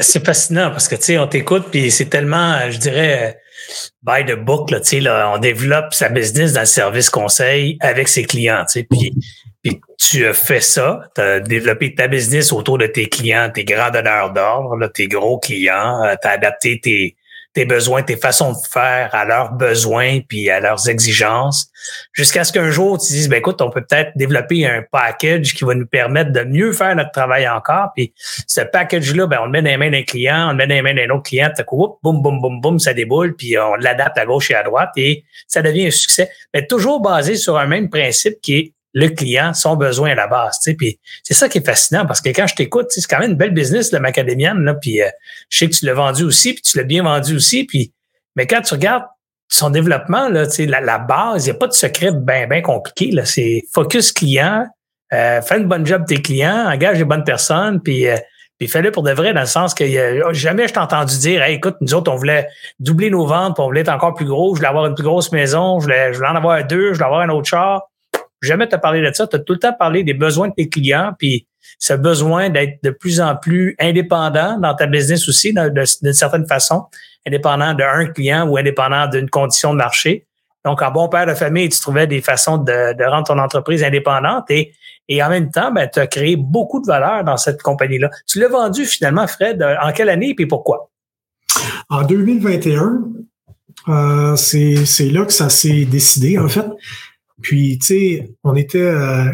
c'est 0.00 0.24
fascinant 0.24 0.70
parce 0.70 0.88
que, 0.88 0.96
tu 0.96 1.02
sais, 1.02 1.18
on 1.18 1.26
t'écoute, 1.26 1.66
puis 1.70 1.90
c'est 1.90 2.06
tellement, 2.06 2.70
je 2.70 2.78
dirais, 2.78 3.40
by 4.02 4.24
the 4.26 4.36
book, 4.36 4.70
là, 4.70 4.80
là, 5.00 5.32
on 5.34 5.38
développe 5.38 5.94
sa 5.94 6.08
business 6.08 6.52
dans 6.52 6.60
le 6.60 6.66
service 6.66 7.10
conseil 7.10 7.76
avec 7.80 8.08
ses 8.08 8.24
clients. 8.24 8.64
Puis, 8.90 9.14
puis 9.62 9.80
tu 9.98 10.26
as 10.26 10.32
fait 10.32 10.60
ça, 10.60 11.00
tu 11.14 11.20
as 11.20 11.40
développé 11.40 11.94
ta 11.94 12.08
business 12.08 12.52
autour 12.52 12.78
de 12.78 12.86
tes 12.86 13.08
clients, 13.08 13.50
tes 13.52 13.64
grands 13.64 13.90
donneurs 13.90 14.32
d'ordre, 14.32 14.86
tes 14.88 15.08
gros 15.08 15.38
clients, 15.38 16.02
euh, 16.04 16.14
tu 16.20 16.28
as 16.28 16.32
adapté 16.32 16.80
tes, 16.80 17.16
tes 17.54 17.64
besoins, 17.64 18.02
tes 18.02 18.16
façons 18.16 18.52
de 18.52 18.58
faire 18.70 19.14
à 19.14 19.24
leurs 19.24 19.52
besoins 19.52 20.20
puis 20.20 20.50
à 20.50 20.60
leurs 20.60 20.88
exigences, 20.88 21.70
jusqu'à 22.12 22.44
ce 22.44 22.52
qu'un 22.52 22.70
jour 22.70 22.98
tu 22.98 23.12
dises, 23.12 23.28
ben 23.28 23.38
écoute, 23.38 23.60
on 23.60 23.70
peut 23.70 23.84
peut-être 23.84 24.12
développer 24.16 24.66
un 24.66 24.82
package 24.90 25.54
qui 25.54 25.64
va 25.64 25.74
nous 25.74 25.86
permettre 25.86 26.30
de 26.30 26.42
mieux 26.42 26.72
faire 26.72 26.94
notre 26.94 27.10
travail 27.10 27.48
encore. 27.48 27.90
Puis 27.94 28.12
ce 28.46 28.60
package-là, 28.60 29.26
ben 29.26 29.38
on 29.42 29.46
le 29.46 29.50
met 29.50 29.62
dans 29.62 29.70
les 29.70 29.76
mains 29.76 29.90
d'un 29.90 30.02
client, 30.02 30.48
on 30.48 30.50
le 30.50 30.56
met 30.56 30.66
dans 30.66 30.74
les 30.74 30.82
mains 30.82 30.94
d'un 30.94 31.10
autre 31.10 31.24
client, 31.24 31.50
tu 31.56 31.64
coup, 31.64 31.98
boum, 32.02 32.22
boum, 32.22 32.40
boum, 32.40 32.60
boum, 32.60 32.78
ça 32.78 32.94
déboule, 32.94 33.34
puis 33.34 33.58
on 33.58 33.74
l'adapte 33.74 34.18
à 34.18 34.26
gauche 34.26 34.50
et 34.50 34.54
à 34.54 34.62
droite 34.62 34.90
et 34.96 35.24
ça 35.46 35.62
devient 35.62 35.86
un 35.86 35.90
succès. 35.90 36.30
Mais 36.54 36.66
toujours 36.66 37.00
basé 37.00 37.36
sur 37.36 37.58
un 37.58 37.66
même 37.66 37.88
principe 37.88 38.40
qui 38.40 38.54
est 38.56 38.74
le 38.98 39.08
client, 39.10 39.54
son 39.54 39.76
besoin 39.76 40.10
à 40.10 40.14
la 40.16 40.26
base. 40.26 40.58
Tu 40.58 40.74
puis 40.74 40.98
c'est 41.22 41.34
ça 41.34 41.48
qui 41.48 41.58
est 41.58 41.64
fascinant 41.64 42.04
parce 42.04 42.20
que 42.20 42.30
quand 42.30 42.48
je 42.48 42.56
t'écoute, 42.56 42.86
c'est 42.88 43.00
quand 43.08 43.20
même 43.20 43.30
une 43.30 43.36
belle 43.36 43.54
business 43.54 43.92
de 43.92 43.98
Macadamienne. 43.98 44.64
Là, 44.64 44.74
puis 44.74 45.00
euh, 45.00 45.08
je 45.50 45.58
sais 45.58 45.68
que 45.68 45.74
tu 45.74 45.86
l'as 45.86 45.94
vendu 45.94 46.24
aussi, 46.24 46.52
puis 46.52 46.62
tu 46.62 46.76
l'as 46.76 46.84
bien 46.84 47.04
vendu 47.04 47.36
aussi. 47.36 47.64
Puis, 47.64 47.92
mais 48.34 48.48
quand 48.48 48.60
tu 48.60 48.74
regardes 48.74 49.04
son 49.46 49.70
développement, 49.70 50.28
là, 50.28 50.48
tu 50.48 50.66
la, 50.66 50.98
base, 50.98 51.46
il 51.46 51.50
n'y 51.50 51.56
a 51.56 51.58
pas 51.58 51.68
de 51.68 51.72
secret 51.72 52.10
bien 52.12 52.48
ben 52.48 52.60
compliqué. 52.60 53.12
Là, 53.12 53.24
c'est 53.24 53.62
focus 53.72 54.10
client, 54.10 54.66
euh, 55.12 55.40
fais 55.42 55.58
une 55.58 55.68
bonne 55.68 55.86
job 55.86 56.04
tes 56.04 56.20
clients, 56.20 56.68
engage 56.68 56.98
les 56.98 57.04
bonnes 57.04 57.24
personnes, 57.24 57.80
puis 57.80 58.08
euh, 58.08 58.16
puis 58.58 58.66
fais-le 58.66 58.90
pour 58.90 59.04
de 59.04 59.12
vrai, 59.12 59.32
dans 59.32 59.42
le 59.42 59.46
sens 59.46 59.72
que 59.72 59.84
jamais 60.32 60.66
je 60.66 60.72
t'ai 60.72 60.80
entendu 60.80 61.16
dire 61.18 61.44
écoute, 61.44 61.76
nous 61.80 61.94
autres, 61.94 62.10
on 62.10 62.16
voulait 62.16 62.48
doubler 62.80 63.08
nos 63.10 63.24
ventes, 63.24 63.54
puis 63.54 63.62
on 63.62 63.66
voulait 63.66 63.82
être 63.82 63.88
encore 63.88 64.14
plus 64.14 64.26
gros, 64.26 64.56
je 64.56 64.58
voulais 64.58 64.68
avoir 64.68 64.86
une 64.86 64.96
plus 64.96 65.04
grosse 65.04 65.30
maison, 65.30 65.78
je 65.78 65.84
voulais, 65.84 66.12
je 66.12 66.18
voulais 66.18 66.30
en 66.30 66.34
avoir 66.34 66.66
deux, 66.66 66.88
je 66.88 66.94
voulais 66.94 67.04
avoir 67.04 67.20
un 67.20 67.28
autre 67.28 67.48
char 67.48 67.87
jamais 68.42 68.68
t'as 68.68 68.78
parlé 68.78 69.00
de 69.00 69.12
ça. 69.12 69.26
Tu 69.26 69.36
as 69.36 69.38
tout 69.38 69.54
le 69.54 69.58
temps 69.58 69.72
parlé 69.72 70.04
des 70.04 70.14
besoins 70.14 70.48
de 70.48 70.54
tes 70.54 70.68
clients, 70.68 71.12
puis 71.18 71.46
ce 71.78 71.92
besoin 71.92 72.50
d'être 72.50 72.82
de 72.82 72.90
plus 72.90 73.20
en 73.20 73.36
plus 73.36 73.76
indépendant 73.78 74.58
dans 74.58 74.74
ta 74.74 74.86
business 74.86 75.28
aussi, 75.28 75.52
d'une 75.52 76.12
certaine 76.12 76.46
façon, 76.46 76.84
indépendant 77.26 77.74
d'un 77.74 78.06
client 78.06 78.48
ou 78.48 78.56
indépendant 78.56 79.06
d'une 79.06 79.28
condition 79.28 79.72
de 79.72 79.78
marché. 79.78 80.26
Donc, 80.64 80.82
en 80.82 80.90
bon 80.90 81.08
père 81.08 81.26
de 81.26 81.34
famille, 81.34 81.68
tu 81.68 81.78
trouvais 81.78 82.06
des 82.06 82.20
façons 82.20 82.58
de, 82.58 83.08
rendre 83.08 83.26
ton 83.26 83.38
entreprise 83.38 83.84
indépendante 83.84 84.50
et, 84.50 84.72
et 85.08 85.22
en 85.22 85.28
même 85.28 85.50
temps, 85.50 85.72
ben, 85.72 85.88
tu 85.92 86.00
as 86.00 86.06
créé 86.06 86.36
beaucoup 86.36 86.80
de 86.80 86.86
valeur 86.86 87.24
dans 87.24 87.36
cette 87.36 87.62
compagnie-là. 87.62 88.10
Tu 88.26 88.40
l'as 88.40 88.48
vendu 88.48 88.84
finalement, 88.84 89.26
Fred, 89.26 89.64
en 89.82 89.92
quelle 89.92 90.08
année 90.08 90.34
et 90.38 90.46
pourquoi? 90.46 90.90
En 91.88 92.02
2021, 92.02 93.02
euh, 93.88 94.36
c'est 94.36 95.10
là 95.10 95.24
que 95.24 95.32
ça 95.32 95.48
s'est 95.48 95.84
décidé, 95.84 96.38
en 96.38 96.48
fait. 96.48 96.66
Puis, 97.42 97.78
tu 97.78 97.86
sais, 97.86 98.30
on 98.44 98.54
était 98.56 98.78
euh, 98.78 99.30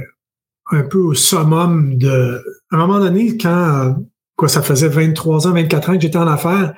un 0.70 0.82
peu 0.82 0.98
au 0.98 1.14
summum 1.14 1.96
de... 1.96 2.42
À 2.70 2.76
un 2.76 2.78
moment 2.78 3.00
donné, 3.00 3.36
quand, 3.36 3.86
euh, 3.86 3.92
quoi, 4.36 4.48
ça 4.48 4.62
faisait 4.62 4.88
23 4.88 5.46
ans, 5.46 5.52
24 5.52 5.90
ans 5.90 5.94
que 5.94 6.02
j'étais 6.02 6.18
en 6.18 6.28
affaires, 6.28 6.74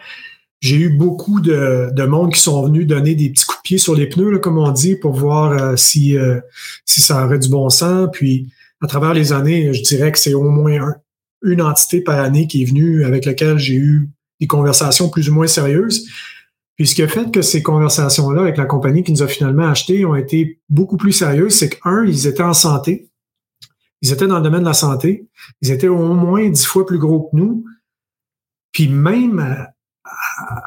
j'ai 0.60 0.76
eu 0.76 0.88
beaucoup 0.90 1.40
de, 1.40 1.90
de, 1.92 2.04
monde 2.04 2.32
qui 2.32 2.40
sont 2.40 2.64
venus 2.64 2.86
donner 2.86 3.14
des 3.14 3.30
petits 3.30 3.44
coups 3.44 3.58
de 3.58 3.62
pied 3.62 3.78
sur 3.78 3.94
les 3.94 4.08
pneus, 4.08 4.38
comme 4.38 4.58
on 4.58 4.70
dit, 4.70 4.96
pour 4.96 5.12
voir 5.12 5.52
euh, 5.52 5.76
si, 5.76 6.16
si 6.84 7.00
ça 7.00 7.24
aurait 7.24 7.38
du 7.38 7.48
bon 7.48 7.68
sens. 7.68 8.08
Puis, 8.12 8.48
à 8.80 8.86
travers 8.86 9.14
les 9.14 9.32
années, 9.32 9.72
je 9.74 9.82
dirais 9.82 10.12
que 10.12 10.18
c'est 10.18 10.34
au 10.34 10.48
moins 10.48 10.94
une 11.42 11.62
entité 11.62 12.00
par 12.00 12.20
année 12.20 12.46
qui 12.46 12.62
est 12.62 12.66
venue 12.66 13.04
avec 13.04 13.24
laquelle 13.24 13.58
j'ai 13.58 13.74
eu 13.74 14.08
des 14.40 14.46
conversations 14.46 15.08
plus 15.08 15.28
ou 15.28 15.34
moins 15.34 15.46
sérieuses. 15.46 16.06
Puis 16.76 16.86
ce 16.86 16.94
qui 16.94 17.06
fait 17.08 17.30
que 17.30 17.42
ces 17.42 17.62
conversations-là 17.62 18.42
avec 18.42 18.58
la 18.58 18.66
compagnie 18.66 19.02
qui 19.02 19.12
nous 19.12 19.22
a 19.22 19.28
finalement 19.28 19.68
acheté 19.68 20.04
ont 20.04 20.14
été 20.14 20.60
beaucoup 20.68 20.98
plus 20.98 21.12
sérieuses, 21.12 21.54
c'est 21.54 21.70
qu'un, 21.70 22.04
ils 22.04 22.26
étaient 22.26 22.42
en 22.42 22.52
santé. 22.52 23.08
Ils 24.02 24.12
étaient 24.12 24.26
dans 24.26 24.36
le 24.36 24.42
domaine 24.42 24.60
de 24.60 24.66
la 24.66 24.74
santé. 24.74 25.26
Ils 25.62 25.70
étaient 25.70 25.88
au 25.88 26.12
moins 26.12 26.48
dix 26.48 26.66
fois 26.66 26.84
plus 26.84 26.98
gros 26.98 27.30
que 27.30 27.36
nous. 27.36 27.64
Puis 28.72 28.88
même 28.88 29.66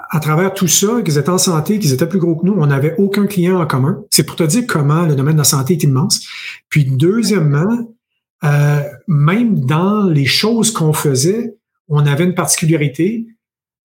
à, 0.10 0.20
travers 0.20 0.54
tout 0.54 0.68
ça, 0.68 1.02
qu'ils 1.04 1.20
étaient 1.20 1.30
en 1.30 1.38
santé, 1.38 1.78
qu'ils 1.78 1.94
étaient 1.94 2.10
plus 2.10 2.20
gros 2.20 2.36
que 2.36 2.46
nous, 2.46 2.56
on 2.58 2.66
n'avait 2.66 2.96
aucun 2.98 3.28
client 3.28 3.62
en 3.62 3.68
commun. 3.68 4.04
C'est 4.10 4.24
pour 4.24 4.36
te 4.36 4.44
dire 4.44 4.64
comment 4.68 5.06
le 5.06 5.16
domaine 5.16 5.36
de 5.36 5.40
la 5.40 5.44
santé 5.44 5.74
est 5.74 5.84
immense. 5.84 6.26
Puis 6.70 6.86
deuxièmement, 6.86 7.88
euh, 8.44 8.82
même 9.08 9.64
dans 9.66 10.06
les 10.06 10.26
choses 10.26 10.72
qu'on 10.72 10.94
faisait, 10.94 11.56
on 11.88 12.06
avait 12.06 12.24
une 12.24 12.36
particularité, 12.36 13.28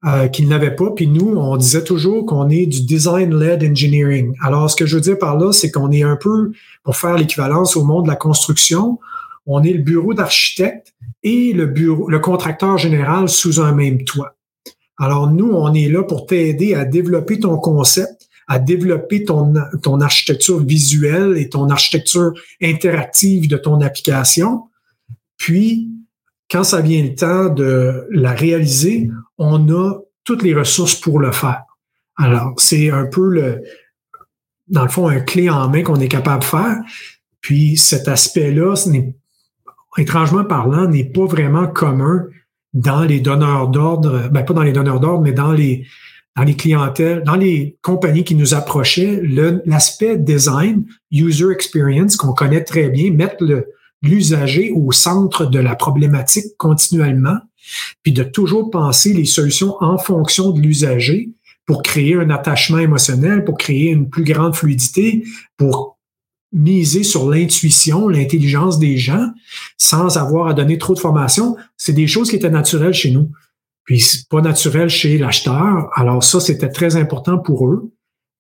euh, 0.07 0.29
qu'ils 0.29 0.49
n'avaient 0.49 0.75
pas. 0.75 0.91
Puis 0.91 1.07
nous, 1.07 1.35
on 1.37 1.57
disait 1.57 1.83
toujours 1.83 2.27
qu'on 2.27 2.51
est 2.51 2.67
du 2.67 2.83
design-led 2.83 3.65
engineering. 3.65 4.35
Alors, 4.43 4.71
ce 4.71 4.77
que 4.77 4.85
je 4.85 4.97
veux 4.97 5.01
dire 5.01 5.19
par 5.19 5.39
là, 5.39 5.53
c'est 5.53 5.71
qu'on 5.71 5.91
est 5.91 6.03
un 6.03 6.17
peu, 6.17 6.53
pour 6.83 6.97
faire 6.97 7.17
l'équivalence 7.17 7.75
au 7.75 7.85
monde 7.85 8.05
de 8.05 8.11
la 8.11 8.17
construction, 8.17 8.99
on 9.47 9.63
est 9.63 9.73
le 9.73 9.83
bureau 9.83 10.13
d'architecte 10.13 10.95
et 11.23 11.53
le 11.55 11.67
bureau, 11.67 12.11
le 12.11 12.19
contracteur 12.19 12.77
général 12.77 13.31
sous 13.31 13.61
un 13.61 13.73
même 13.73 14.05
toit. 14.05 14.37
Alors, 14.99 15.31
nous, 15.31 15.51
on 15.51 15.73
est 15.73 15.89
là 15.89 16.03
pour 16.03 16.27
t'aider 16.27 16.75
à 16.75 16.85
développer 16.85 17.41
ton 17.41 17.57
concept, 17.57 18.29
à 18.47 18.59
développer 18.59 19.25
ton, 19.25 19.55
ton 19.83 20.01
architecture 20.01 20.63
visuelle 20.63 21.39
et 21.39 21.49
ton 21.49 21.71
architecture 21.71 22.33
interactive 22.63 23.49
de 23.49 23.57
ton 23.57 23.81
application. 23.81 24.65
Puis, 25.39 25.89
quand 26.51 26.63
ça 26.63 26.81
vient 26.81 27.03
le 27.03 27.15
temps 27.15 27.49
de 27.49 28.07
la 28.11 28.33
réaliser, 28.33 29.11
on 29.39 29.69
a 29.71 29.99
toutes 30.25 30.43
les 30.43 30.55
ressources 30.55 30.95
pour 30.95 31.21
le 31.21 31.33
faire. 31.33 31.63
Alors, 32.17 32.55
c'est 32.57 32.91
un 32.91 33.07
peu 33.07 33.29
le, 33.29 33.63
dans 34.69 34.83
le 34.83 34.89
fond, 34.89 35.09
un 35.09 35.21
clé 35.21 35.51
en 35.51 35.69
main 35.69 35.83
qu'on 35.83 36.01
est 36.01 36.09
capable 36.09 36.43
de 36.43 36.47
faire. 36.47 36.77
Puis 37.41 37.77
cet 37.77 38.09
aspect-là, 38.09 38.75
étrangement 39.99 40.45
parlant, 40.45 40.89
n'est 40.89 41.05
pas 41.05 41.27
vraiment 41.27 41.67
commun 41.67 42.27
dans 42.73 43.05
les 43.05 43.21
donneurs 43.21 43.69
d'ordre, 43.69 44.29
ben 44.31 44.43
pas 44.43 44.55
dans 44.55 44.63
les 44.63 44.73
donneurs 44.73 45.01
d'ordre, 45.01 45.23
mais 45.23 45.33
dans 45.33 45.53
les, 45.53 45.87
dans 46.37 46.43
les 46.43 46.57
clientèles, 46.57 47.23
dans 47.23 47.37
les 47.37 47.77
compagnies 47.83 48.25
qui 48.25 48.35
nous 48.35 48.55
approchaient, 48.55 49.21
l'aspect 49.67 50.17
design, 50.17 50.85
user 51.13 51.51
experience, 51.53 52.17
qu'on 52.17 52.33
connaît 52.33 52.65
très 52.65 52.89
bien, 52.89 53.13
mettre 53.13 53.45
le, 53.45 53.69
l'usager 54.05 54.71
au 54.71 54.93
centre 54.93 55.47
de 55.47 55.59
la 55.59 55.75
problématique 55.75 56.57
continuellement, 56.59 57.39
puis 58.03 58.13
de 58.13 58.23
toujours 58.23 58.71
penser 58.71 59.13
les 59.13 59.25
solutions 59.25 59.77
en 59.81 59.99
fonction 59.99 60.51
de 60.51 60.61
l'usager 60.61 61.31
pour 61.67 61.83
créer 61.83 62.15
un 62.15 62.31
attachement 62.31 62.79
émotionnel, 62.79 63.45
pour 63.45 63.57
créer 63.57 63.91
une 63.91 64.09
plus 64.11 64.25
grande 64.25 64.55
fluidité, 64.55 65.25
pour 65.57 65.99
miser 66.53 67.03
sur 67.03 67.29
l'intuition, 67.29 68.07
l'intelligence 68.09 68.79
des 68.79 68.97
gens, 68.97 69.31
sans 69.77 70.19
avoir 70.19 70.47
à 70.47 70.55
donner 70.55 70.79
trop 70.79 70.95
de 70.95 71.01
formation, 71.01 71.57
c'est 71.77 71.93
des 71.93 72.07
choses 72.07 72.31
qui 72.31 72.37
étaient 72.37 72.51
naturelles 72.51 72.93
chez 72.93 73.11
nous. 73.11 73.31
Puis 73.85 74.25
pas 74.31 74.41
naturel 74.41 74.89
chez 74.89 75.19
l'acheteur. 75.19 75.91
Alors 75.95 76.23
ça, 76.23 76.41
c'était 76.41 76.71
très 76.71 76.97
important 76.97 77.39
pour 77.39 77.69
eux. 77.69 77.91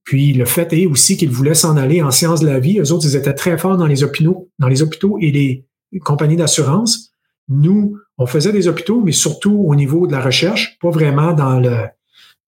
Puis 0.04 0.34
le 0.34 0.44
fait 0.44 0.72
est 0.72 0.86
aussi 0.86 1.16
qu'ils 1.16 1.30
voulaient 1.30 1.54
s'en 1.54 1.76
aller 1.76 2.02
en 2.02 2.10
sciences 2.10 2.40
de 2.40 2.46
la 2.46 2.60
vie. 2.60 2.78
Eux 2.78 2.92
autres, 2.92 3.06
ils 3.06 3.16
étaient 3.16 3.34
très 3.34 3.56
forts 3.56 3.76
dans 3.76 3.86
les 3.86 4.04
hôpitaux, 4.04 4.50
dans 4.58 4.68
les 4.68 4.82
hôpitaux 4.82 5.18
et 5.20 5.30
les 5.30 5.64
compagnies 6.00 6.36
d'assurance. 6.36 7.10
Nous, 7.48 7.96
on 8.18 8.26
faisait 8.26 8.52
des 8.52 8.68
hôpitaux, 8.68 9.02
mais 9.02 9.12
surtout 9.12 9.64
au 9.66 9.74
niveau 9.74 10.06
de 10.06 10.12
la 10.12 10.20
recherche, 10.20 10.78
pas 10.80 10.90
vraiment 10.90 11.32
dans 11.32 11.58
le 11.58 11.76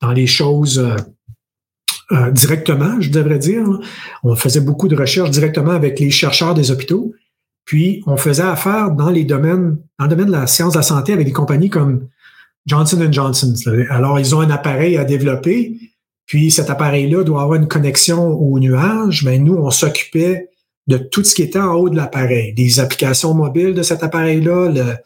dans 0.02 0.12
les 0.12 0.26
choses 0.26 0.78
euh, 0.78 0.96
euh, 2.12 2.30
directement, 2.30 3.00
je 3.00 3.10
devrais 3.10 3.38
dire. 3.38 3.64
On 4.22 4.36
faisait 4.36 4.60
beaucoup 4.60 4.88
de 4.88 4.96
recherches 4.96 5.30
directement 5.30 5.72
avec 5.72 5.98
les 5.98 6.10
chercheurs 6.10 6.54
des 6.54 6.70
hôpitaux. 6.70 7.14
Puis 7.64 8.02
on 8.06 8.16
faisait 8.16 8.42
affaire 8.42 8.92
dans 8.92 9.10
les 9.10 9.24
domaines, 9.24 9.78
dans 9.98 10.04
le 10.04 10.10
domaine 10.10 10.26
de 10.26 10.32
la 10.32 10.46
science 10.46 10.74
de 10.74 10.78
la 10.78 10.82
santé 10.82 11.12
avec 11.12 11.26
des 11.26 11.32
compagnies 11.32 11.70
comme 11.70 12.06
Johnson 12.66 13.08
Johnson. 13.10 13.54
Alors, 13.90 14.20
ils 14.20 14.34
ont 14.34 14.40
un 14.40 14.50
appareil 14.50 14.96
à 14.96 15.04
développer 15.04 15.76
puis 16.26 16.50
cet 16.50 16.70
appareil-là 16.70 17.22
doit 17.22 17.42
avoir 17.42 17.58
une 17.58 17.68
connexion 17.68 18.28
au 18.28 18.58
nuage. 18.58 19.24
Mais 19.24 19.38
nous, 19.38 19.54
on 19.54 19.70
s'occupait 19.70 20.50
de 20.88 20.98
tout 20.98 21.24
ce 21.24 21.34
qui 21.34 21.42
était 21.42 21.58
en 21.58 21.74
haut 21.74 21.88
de 21.88 21.96
l'appareil, 21.96 22.52
des 22.52 22.80
applications 22.80 23.34
mobiles 23.34 23.74
de 23.74 23.82
cet 23.82 24.02
appareil-là. 24.02 24.68
Le, 24.68 24.96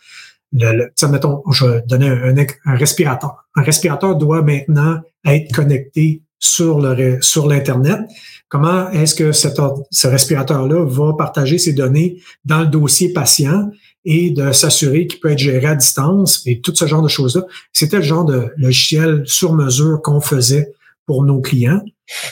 le, 0.53 1.09
mettons, 1.09 1.43
je 1.51 1.67
vais 1.67 1.83
donner 1.87 2.09
un, 2.09 2.75
respirateur. 2.75 3.45
Un 3.55 3.63
respirateur 3.63 4.17
doit 4.17 4.43
maintenant 4.43 4.99
être 5.25 5.55
connecté 5.55 6.23
sur 6.39 6.81
le 6.81 7.19
sur 7.21 7.47
l'internet. 7.47 8.01
Comment 8.49 8.91
est-ce 8.91 9.15
que 9.15 9.33
ce 9.33 10.07
respirateur-là 10.09 10.85
va 10.85 11.13
partager 11.17 11.59
ses 11.59 11.75
données 11.75 12.21
dans 12.45 12.61
le 12.61 12.67
dossier 12.67 13.13
patient 13.13 13.71
et 14.07 14.31
de 14.31 14.51
s'assurer 14.53 15.07
qu'il 15.07 15.21
peut 15.21 15.31
être 15.31 15.39
géré 15.39 15.67
à 15.67 15.75
distance 15.75 16.43
et 16.47 16.61
tout 16.61 16.75
ce 16.75 16.87
genre 16.87 17.03
de 17.03 17.09
choses-là? 17.09 17.43
C'était 17.73 17.99
le 17.99 18.03
genre 18.03 18.25
de 18.25 18.49
logiciel 18.57 19.23
sur 19.27 19.53
mesure 19.53 20.01
qu'on 20.03 20.21
faisait 20.21 20.73
pour 21.11 21.25
nos 21.25 21.41
clients. 21.41 21.83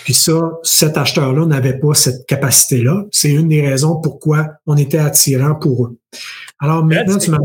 Puis 0.04 0.14
ça, 0.14 0.34
cet 0.62 0.96
acheteur-là 0.96 1.46
n'avait 1.46 1.80
pas 1.80 1.94
cette 1.94 2.24
capacité-là. 2.26 3.06
C'est 3.10 3.30
une 3.32 3.48
des 3.48 3.68
raisons 3.68 3.96
pourquoi 3.96 4.46
on 4.68 4.76
était 4.76 4.98
attirant 4.98 5.56
pour 5.56 5.86
eux. 5.86 5.98
Alors 6.60 6.84
maintenant, 6.84 7.18
tu 7.18 7.32
m'as 7.32 7.38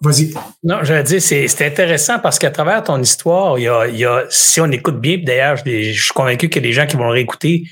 vas-y. 0.00 0.32
Non, 0.62 0.78
j'allais 0.84 1.02
dire, 1.02 1.20
c'est 1.20 1.66
intéressant 1.66 2.20
parce 2.20 2.38
qu'à 2.38 2.50
travers 2.50 2.82
ton 2.82 2.98
histoire, 3.02 3.58
il 3.58 3.64
y, 3.64 3.68
a, 3.68 3.86
il 3.86 3.98
y 3.98 4.06
a, 4.06 4.24
si 4.30 4.62
on 4.62 4.70
écoute 4.70 4.98
bien, 4.98 5.18
d'ailleurs, 5.22 5.56
je, 5.56 5.92
suis 5.92 6.14
convaincu 6.14 6.48
qu'il 6.48 6.62
y 6.62 6.64
a 6.64 6.68
des 6.68 6.72
gens 6.72 6.86
qui 6.86 6.96
vont 6.96 7.10
réécouter 7.10 7.64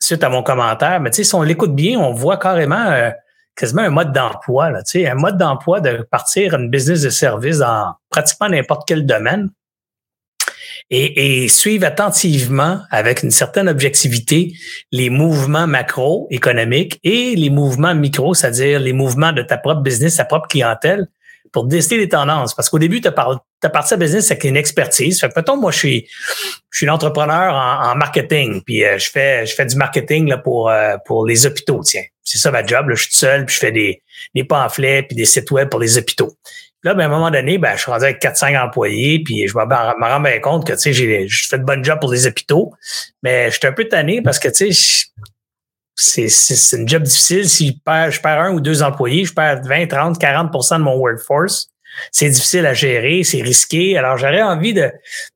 suite 0.00 0.24
à 0.24 0.30
mon 0.30 0.42
commentaire, 0.42 0.98
mais 1.00 1.10
tu 1.10 1.16
sais, 1.16 1.24
si 1.24 1.34
on 1.34 1.42
l'écoute 1.42 1.74
bien, 1.74 2.00
on 2.00 2.14
voit 2.14 2.38
carrément 2.38 2.86
euh, 2.86 3.10
quasiment 3.54 3.82
un 3.82 3.90
mode 3.90 4.14
d'emploi, 4.14 4.72
tu 4.84 4.92
sais, 4.92 5.06
un 5.06 5.14
mode 5.14 5.36
d'emploi 5.36 5.82
de 5.82 6.06
partir 6.10 6.54
une 6.54 6.70
business 6.70 7.02
de 7.02 7.10
service 7.10 7.58
dans 7.58 7.92
pratiquement 8.08 8.48
n'importe 8.48 8.88
quel 8.88 9.04
domaine 9.04 9.50
et, 10.94 11.44
et 11.44 11.48
suivre 11.48 11.86
attentivement, 11.86 12.80
avec 12.90 13.22
une 13.22 13.30
certaine 13.30 13.66
objectivité, 13.66 14.52
les 14.92 15.08
mouvements 15.08 15.66
macroéconomiques 15.66 17.00
et 17.02 17.34
les 17.34 17.48
mouvements 17.48 17.94
micro, 17.94 18.34
c'est-à-dire 18.34 18.78
les 18.78 18.92
mouvements 18.92 19.32
de 19.32 19.40
ta 19.40 19.56
propre 19.56 19.80
business, 19.80 20.16
ta 20.16 20.26
propre 20.26 20.48
clientèle, 20.48 21.08
pour 21.50 21.64
décider 21.64 21.96
les 21.96 22.10
tendances. 22.10 22.54
Parce 22.54 22.68
qu'au 22.68 22.78
début, 22.78 23.00
tu 23.00 23.08
as, 23.08 23.12
parti 23.70 23.94
à 23.94 23.96
business 23.96 24.30
avec 24.30 24.44
une 24.44 24.56
expertise. 24.56 25.18
Fait 25.18 25.30
que, 25.30 25.34
mettons, 25.36 25.56
moi, 25.56 25.70
je 25.70 25.78
suis, 25.78 26.08
je 26.70 26.76
suis 26.76 26.86
l'entrepreneur 26.86 27.54
en, 27.54 27.94
marketing, 27.96 28.60
puis 28.62 28.84
euh, 28.84 28.98
je 28.98 29.10
fais 29.10 29.46
je 29.46 29.54
fais 29.54 29.64
du 29.64 29.76
marketing 29.76 30.28
là, 30.28 30.36
pour, 30.36 30.68
euh, 30.68 30.96
pour 31.06 31.26
les 31.26 31.46
hôpitaux, 31.46 31.80
tiens. 31.82 32.04
C'est 32.22 32.38
ça 32.38 32.50
ma 32.50 32.64
job. 32.64 32.90
Là. 32.90 32.94
Je 32.96 33.04
suis 33.04 33.14
seul, 33.14 33.46
puis 33.46 33.54
je 33.54 33.60
fais 33.60 33.72
des, 33.72 34.02
des 34.34 34.44
pamphlets, 34.44 35.04
puis 35.04 35.16
des 35.16 35.24
sites 35.24 35.50
web 35.50 35.70
pour 35.70 35.80
les 35.80 35.96
hôpitaux. 35.96 36.36
Là, 36.84 36.94
ben, 36.94 37.04
à 37.04 37.06
un 37.06 37.08
moment 37.08 37.30
donné, 37.30 37.58
ben, 37.58 37.76
je 37.76 37.82
suis 37.82 37.90
rendu 37.90 38.04
avec 38.04 38.18
400 38.18 38.54
employés, 38.56 39.22
puis 39.24 39.46
je 39.46 39.56
me 39.56 39.62
rends 39.62 40.20
bien 40.20 40.40
compte 40.40 40.66
que, 40.66 40.72
tu 40.72 40.78
sais, 40.78 40.92
j'ai, 40.92 41.28
fais 41.28 41.58
de 41.58 41.64
bonne 41.64 41.84
job 41.84 42.00
pour 42.00 42.12
les 42.12 42.26
hôpitaux, 42.26 42.72
mais 43.22 43.50
je 43.50 43.58
suis 43.58 43.66
un 43.66 43.72
peu 43.72 43.84
tanné 43.84 44.20
parce 44.20 44.38
que, 44.40 44.48
tu 44.48 44.72
sais, 44.72 45.06
c'est, 45.94 46.28
c'est, 46.28 46.76
une 46.76 46.88
job 46.88 47.04
difficile. 47.04 47.48
Si 47.48 47.68
je 47.68 47.74
perds, 47.84 48.10
je 48.10 48.20
perds 48.20 48.40
un 48.40 48.52
ou 48.52 48.60
deux 48.60 48.82
employés, 48.82 49.24
je 49.24 49.32
perds 49.32 49.62
20, 49.62 49.86
30, 49.86 50.20
40% 50.20 50.78
de 50.78 50.82
mon 50.82 50.96
workforce. 50.96 51.68
C'est 52.10 52.30
difficile 52.30 52.66
à 52.66 52.74
gérer, 52.74 53.22
c'est 53.22 53.42
risqué. 53.42 53.96
Alors, 53.96 54.16
j'aurais 54.16 54.42
envie 54.42 54.72
de, 54.72 54.90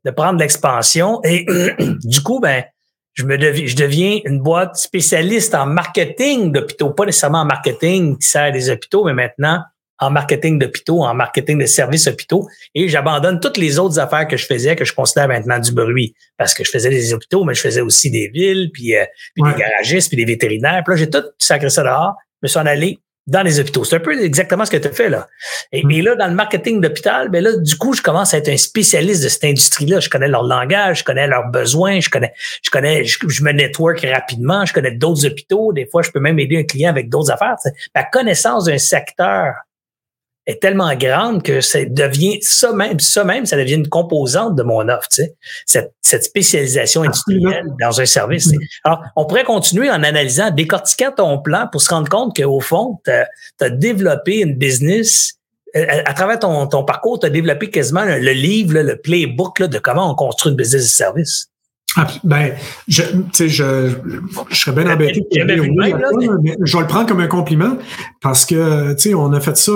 de 0.05 0.11
prendre 0.11 0.41
l'expansion 0.41 1.21
et 1.23 1.47
du 2.05 2.23
coup, 2.23 2.41
ben, 2.41 2.65
je 3.13 3.25
me 3.25 3.39
deviens, 3.39 3.67
je 3.67 3.77
deviens 3.77 4.21
une 4.25 4.41
boîte 4.41 4.77
spécialiste 4.77 5.55
en 5.55 5.67
marketing 5.67 6.53
d'hôpitaux, 6.53 6.91
pas 6.91 7.07
nécessairement 7.07 7.43
en 7.43 7.47
marketing 7.47 8.19
qui 8.19 8.27
sert 8.27 8.53
des 8.53 8.69
hôpitaux, 8.71 9.05
mais 9.05 9.15
maintenant 9.15 9.63
en 9.99 10.11
marketing 10.11 10.59
d'hôpitaux, 10.59 11.03
en 11.03 11.15
marketing 11.15 11.59
de 11.59 11.67
services 11.67 12.07
hôpitaux, 12.07 12.49
et 12.75 12.89
j'abandonne 12.89 13.41
toutes 13.41 13.57
les 13.57 13.79
autres 13.79 13.99
affaires 13.99 14.27
que 14.27 14.37
je 14.37 14.47
faisais, 14.47 14.77
que 14.77 14.85
je 14.85 14.93
considère 14.93 15.29
maintenant 15.29 15.59
du 15.59 15.73
bruit, 15.73 16.15
parce 16.37 16.55
que 16.55 16.65
je 16.65 16.71
faisais 16.71 16.91
des 16.91 17.15
hôpitaux, 17.15 17.45
mais 17.45 17.55
je 17.55 17.61
faisais 17.61 17.81
aussi 17.81 18.11
des 18.11 18.29
villes, 18.29 18.71
puis, 18.73 18.97
euh, 18.97 19.05
puis 19.35 19.43
des 19.45 19.59
garagistes, 19.59 20.09
puis 20.09 20.17
des 20.17 20.25
vétérinaires. 20.25 20.83
Puis 20.85 20.95
là, 20.95 20.97
j'ai 20.97 21.11
tout 21.11 21.25
sacré 21.39 21.71
ça 21.71 21.83
dehors, 21.83 22.15
je 22.43 22.47
me 22.47 22.49
suis 22.49 22.59
en 22.59 22.67
allé 22.67 22.99
dans 23.27 23.43
les 23.43 23.59
hôpitaux. 23.59 23.85
C'est 23.85 23.97
un 23.97 24.01
peu 24.01 24.23
exactement 24.23 24.65
ce 24.65 24.71
que 24.71 24.77
tu 24.77 24.87
as 24.87 24.93
fait 24.93 25.09
là. 25.09 25.27
Et, 25.73 25.85
mm. 25.85 26.05
là, 26.05 26.15
dans 26.15 26.29
le 26.29 26.35
marketing 26.35 26.81
d'hôpital, 26.81 27.29
ben 27.29 27.43
là, 27.43 27.57
du 27.57 27.77
coup, 27.77 27.93
je 27.93 28.03
commence 28.03 28.35
à 28.35 28.39
être 28.39 28.49
un 28.49 28.57
spécialiste 28.57 29.25
de 29.25 29.29
cette 29.29 29.45
industrie-là. 29.45 30.01
Je 30.01 30.09
connais 30.09 30.29
leur 30.29 30.45
langage, 30.45 31.01
je 31.01 31.05
connais 31.05 31.27
leurs 31.27 31.49
besoins, 31.49 32.01
je 32.01 32.09
connais, 32.09 32.33
je 32.63 32.71
connais, 32.71 33.05
je, 33.05 33.19
me 33.43 33.53
network 33.53 34.01
rapidement, 34.13 34.65
je 34.65 34.73
connais 34.73 34.93
d'autres 34.93 35.27
hôpitaux. 35.27 35.73
Des 35.73 35.87
fois, 35.87 36.03
je 36.03 36.11
peux 36.11 36.21
même 36.21 36.39
aider 36.39 36.59
un 36.59 36.65
client 36.65 36.91
avec 36.91 37.09
d'autres 37.09 37.33
affaires. 37.33 37.57
Ma 37.95 38.05
connaissance 38.05 38.67
d'un 38.67 38.79
secteur 38.79 39.55
est 40.47 40.63
tellement 40.63 40.95
grande 40.95 41.43
que 41.43 41.61
ça 41.61 41.85
devient 41.85 42.39
ça 42.41 42.73
même, 42.73 43.01
ça 43.01 43.25
même, 43.25 43.47
ça 43.47 43.57
devient 43.57 43.75
une 43.75 43.89
composante 43.89 44.55
de 44.55 44.63
mon 44.63 44.89
offre, 44.89 45.09
tu 45.09 45.23
sais, 45.23 45.35
cette, 45.67 45.93
cette 46.01 46.25
spécialisation 46.25 47.03
industrielle 47.03 47.67
dans 47.81 48.01
un 48.01 48.07
service. 48.07 48.51
Alors, 48.85 49.03
on 49.17 49.27
pourrait 49.27 49.45
continuer 49.45 49.91
en 49.91 50.03
analysant, 50.03 50.51
décortiquant 50.51 51.11
ton 51.17 51.39
plan 51.39 51.69
pour 51.71 51.83
se 51.83 51.91
rendre 51.91 52.09
compte 52.09 52.37
qu'au 52.37 52.61
fond, 52.61 53.01
tu 53.05 53.11
as, 53.11 53.71
développé 53.71 54.39
une 54.39 54.55
business 54.57 55.35
euh, 55.75 55.85
à, 56.05 56.15
travers 56.15 56.39
ton, 56.39 56.67
ton 56.69 56.85
parcours, 56.85 57.19
tu 57.19 57.27
as 57.27 57.31
développé 57.31 57.69
quasiment 57.69 58.05
le, 58.05 58.19
livre, 58.19 58.79
le 58.79 58.97
playbook 58.97 59.63
de 59.63 59.79
comment 59.79 60.11
on 60.11 60.15
construit 60.15 60.51
une 60.51 60.57
business 60.57 60.83
de 60.83 60.89
service. 60.89 61.49
Ah, 61.97 62.07
ben, 62.25 62.55
je, 62.89 63.03
je, 63.33 63.47
je 63.47 64.55
serais 64.55 64.73
bien 64.73 64.93
embêté. 64.93 65.27
je 65.33 66.77
vais 66.77 66.83
le 66.83 66.87
prendre 66.87 67.07
comme 67.07 67.21
un 67.21 67.27
compliment 67.27 67.79
parce 68.21 68.45
que, 68.45 68.93
tu 68.95 69.01
sais, 69.01 69.15
on 69.15 69.33
a 69.33 69.41
fait 69.41 69.57
ça. 69.57 69.73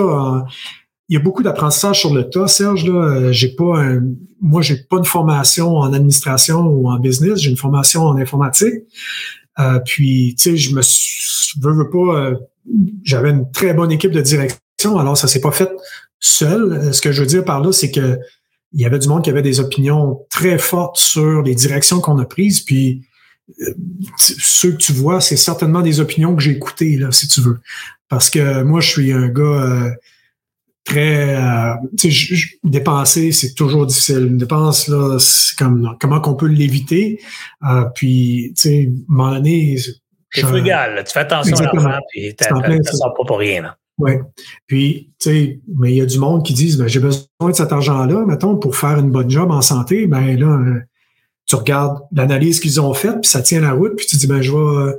il 1.08 1.14
y 1.14 1.16
a 1.16 1.20
beaucoup 1.20 1.42
d'apprentissage 1.42 2.00
sur 2.00 2.12
le 2.12 2.28
tas, 2.28 2.46
Serge. 2.46 2.86
Là, 2.86 3.32
j'ai 3.32 3.48
pas 3.48 3.80
un, 3.80 4.02
moi, 4.40 4.62
j'ai 4.62 4.76
pas 4.76 4.98
une 4.98 5.04
formation 5.04 5.76
en 5.76 5.92
administration 5.92 6.60
ou 6.60 6.90
en 6.90 6.98
business. 6.98 7.40
J'ai 7.40 7.50
une 7.50 7.56
formation 7.56 8.02
en 8.02 8.16
informatique. 8.16 8.74
Euh, 9.58 9.78
puis, 9.78 10.34
tu 10.38 10.50
sais, 10.50 10.56
je 10.56 10.74
me 10.74 10.82
veux, 11.60 11.72
veux 11.72 11.90
pas. 11.90 12.18
Euh, 12.18 12.36
j'avais 13.02 13.30
une 13.30 13.50
très 13.50 13.74
bonne 13.74 13.92
équipe 13.92 14.12
de 14.12 14.20
direction, 14.20 14.98
alors 14.98 15.16
ça 15.16 15.26
s'est 15.26 15.40
pas 15.40 15.50
fait 15.50 15.70
seul. 16.18 16.92
Ce 16.92 17.00
que 17.00 17.12
je 17.12 17.20
veux 17.22 17.26
dire 17.26 17.44
par 17.44 17.60
là, 17.60 17.72
c'est 17.72 17.90
que 17.90 18.18
il 18.72 18.80
y 18.80 18.86
avait 18.86 18.98
du 18.98 19.08
monde 19.08 19.24
qui 19.24 19.30
avait 19.30 19.42
des 19.42 19.60
opinions 19.60 20.26
très 20.30 20.58
fortes 20.58 20.96
sur 20.96 21.42
les 21.42 21.54
directions 21.54 22.00
qu'on 22.00 22.18
a 22.18 22.24
prises. 22.24 22.60
Puis 22.60 23.02
euh, 23.60 23.74
ceux 24.18 24.72
que 24.72 24.76
tu 24.76 24.92
vois, 24.92 25.20
c'est 25.20 25.36
certainement 25.36 25.82
des 25.82 26.00
opinions 26.00 26.36
que 26.36 26.42
j'ai 26.42 26.52
écoutées, 26.52 26.96
là, 26.96 27.10
si 27.10 27.28
tu 27.28 27.40
veux. 27.40 27.60
Parce 28.08 28.30
que 28.30 28.62
moi, 28.62 28.80
je 28.80 28.88
suis 28.88 29.12
un 29.12 29.28
gars 29.28 29.42
euh, 29.42 29.90
très 30.84 31.36
euh, 31.36 31.74
tu 31.98 32.12
sais, 32.12 32.36
dépenser, 32.64 33.32
c'est 33.32 33.54
toujours 33.54 33.86
difficile. 33.86 34.26
Une 34.26 34.38
dépense, 34.38 34.88
là, 34.88 35.18
c'est 35.18 35.56
comme 35.56 35.96
comment 36.00 36.20
qu'on 36.20 36.34
peut 36.34 36.46
l'éviter? 36.46 37.20
Euh, 37.64 37.84
puis, 37.94 38.52
tu 38.56 38.62
sais, 38.62 38.86
à 38.86 38.90
un 38.90 38.92
moment 39.08 39.34
donné. 39.34 39.76
Frugal, 40.32 41.02
tu 41.04 41.12
fais 41.12 41.20
attention 41.20 41.56
à 41.56 41.62
l'argent, 41.62 41.98
puis 42.10 42.34
tu 42.36 42.44
ne 42.54 42.82
sors 42.82 43.14
pas 43.14 43.24
pour 43.26 43.38
rien. 43.38 43.62
Là. 43.62 43.76
Oui. 44.01 44.12
Puis, 44.66 45.12
tu 45.20 45.30
sais, 45.30 45.61
mais 45.76 45.92
il 45.92 45.96
y 45.96 46.01
a 46.01 46.07
du 46.07 46.18
monde 46.18 46.44
qui 46.44 46.55
disent, 46.55 46.78
ben, 46.78 46.88
j'ai 46.88 47.01
besoin 47.01 47.26
de 47.42 47.53
cet 47.53 47.72
argent-là, 47.72 48.24
mettons, 48.26 48.57
pour 48.57 48.76
faire 48.76 48.98
une 48.98 49.11
bonne 49.11 49.30
job 49.30 49.51
en 49.51 49.61
santé. 49.61 50.07
Ben 50.07 50.38
là, 50.38 50.46
euh, 50.46 50.80
tu 51.46 51.57
regardes 51.57 52.01
l'analyse 52.12 52.61
qu'ils 52.61 52.80
ont 52.80 52.94
faite, 52.94 53.20
puis 53.22 53.30
ça 53.30 53.42
tient 53.42 53.61
la 53.61 53.72
route, 53.72 53.94
puis 53.96 54.07
tu 54.07 54.16
dis, 54.16 54.26
ben, 54.26 54.40
je 54.40 54.53
vais, 54.53 54.94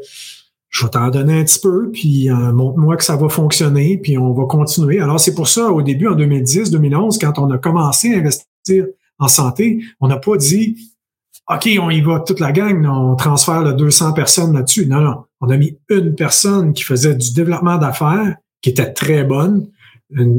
je 0.70 0.86
vais 0.86 0.92
t'en 0.92 1.10
donner 1.10 1.40
un 1.40 1.44
petit 1.44 1.60
peu, 1.60 1.90
puis 1.92 2.30
euh, 2.30 2.52
montre-moi 2.52 2.96
que 2.96 3.04
ça 3.04 3.16
va 3.16 3.28
fonctionner, 3.30 3.98
puis 3.98 4.18
on 4.18 4.34
va 4.34 4.46
continuer. 4.46 5.02
Alors, 5.02 5.20
c'est 5.20 5.34
pour 5.34 5.48
ça, 5.48 5.72
au 5.72 5.82
début, 5.82 6.08
en 6.08 6.16
2010, 6.16 6.72
2011, 6.72 7.18
quand 7.18 7.40
on 7.40 7.50
a 7.52 7.58
commencé 7.58 8.14
à 8.14 8.20
investir 8.20 8.86
en 9.20 9.28
santé, 9.28 9.84
on 10.00 10.08
n'a 10.08 10.18
pas 10.18 10.38
dit, 10.38 10.78
OK, 11.50 11.70
on 11.82 11.90
y 11.90 12.02
va 12.02 12.20
toute 12.20 12.40
la 12.40 12.52
gang, 12.52 12.86
on 12.86 13.16
transfère 13.16 13.62
le 13.64 13.74
200 13.74 14.14
personnes 14.14 14.54
là-dessus. 14.54 14.86
Non, 14.86 15.02
non. 15.02 15.26
On 15.42 15.50
a 15.50 15.58
mis 15.58 15.78
une 15.90 16.16
personne 16.16 16.74
qui 16.74 16.84
faisait 16.84 17.16
du 17.16 17.34
développement 17.34 17.78
d'affaires, 17.78 18.36
qui 18.62 18.70
était 18.70 18.92
très 18.94 19.24
bonne, 19.24 19.68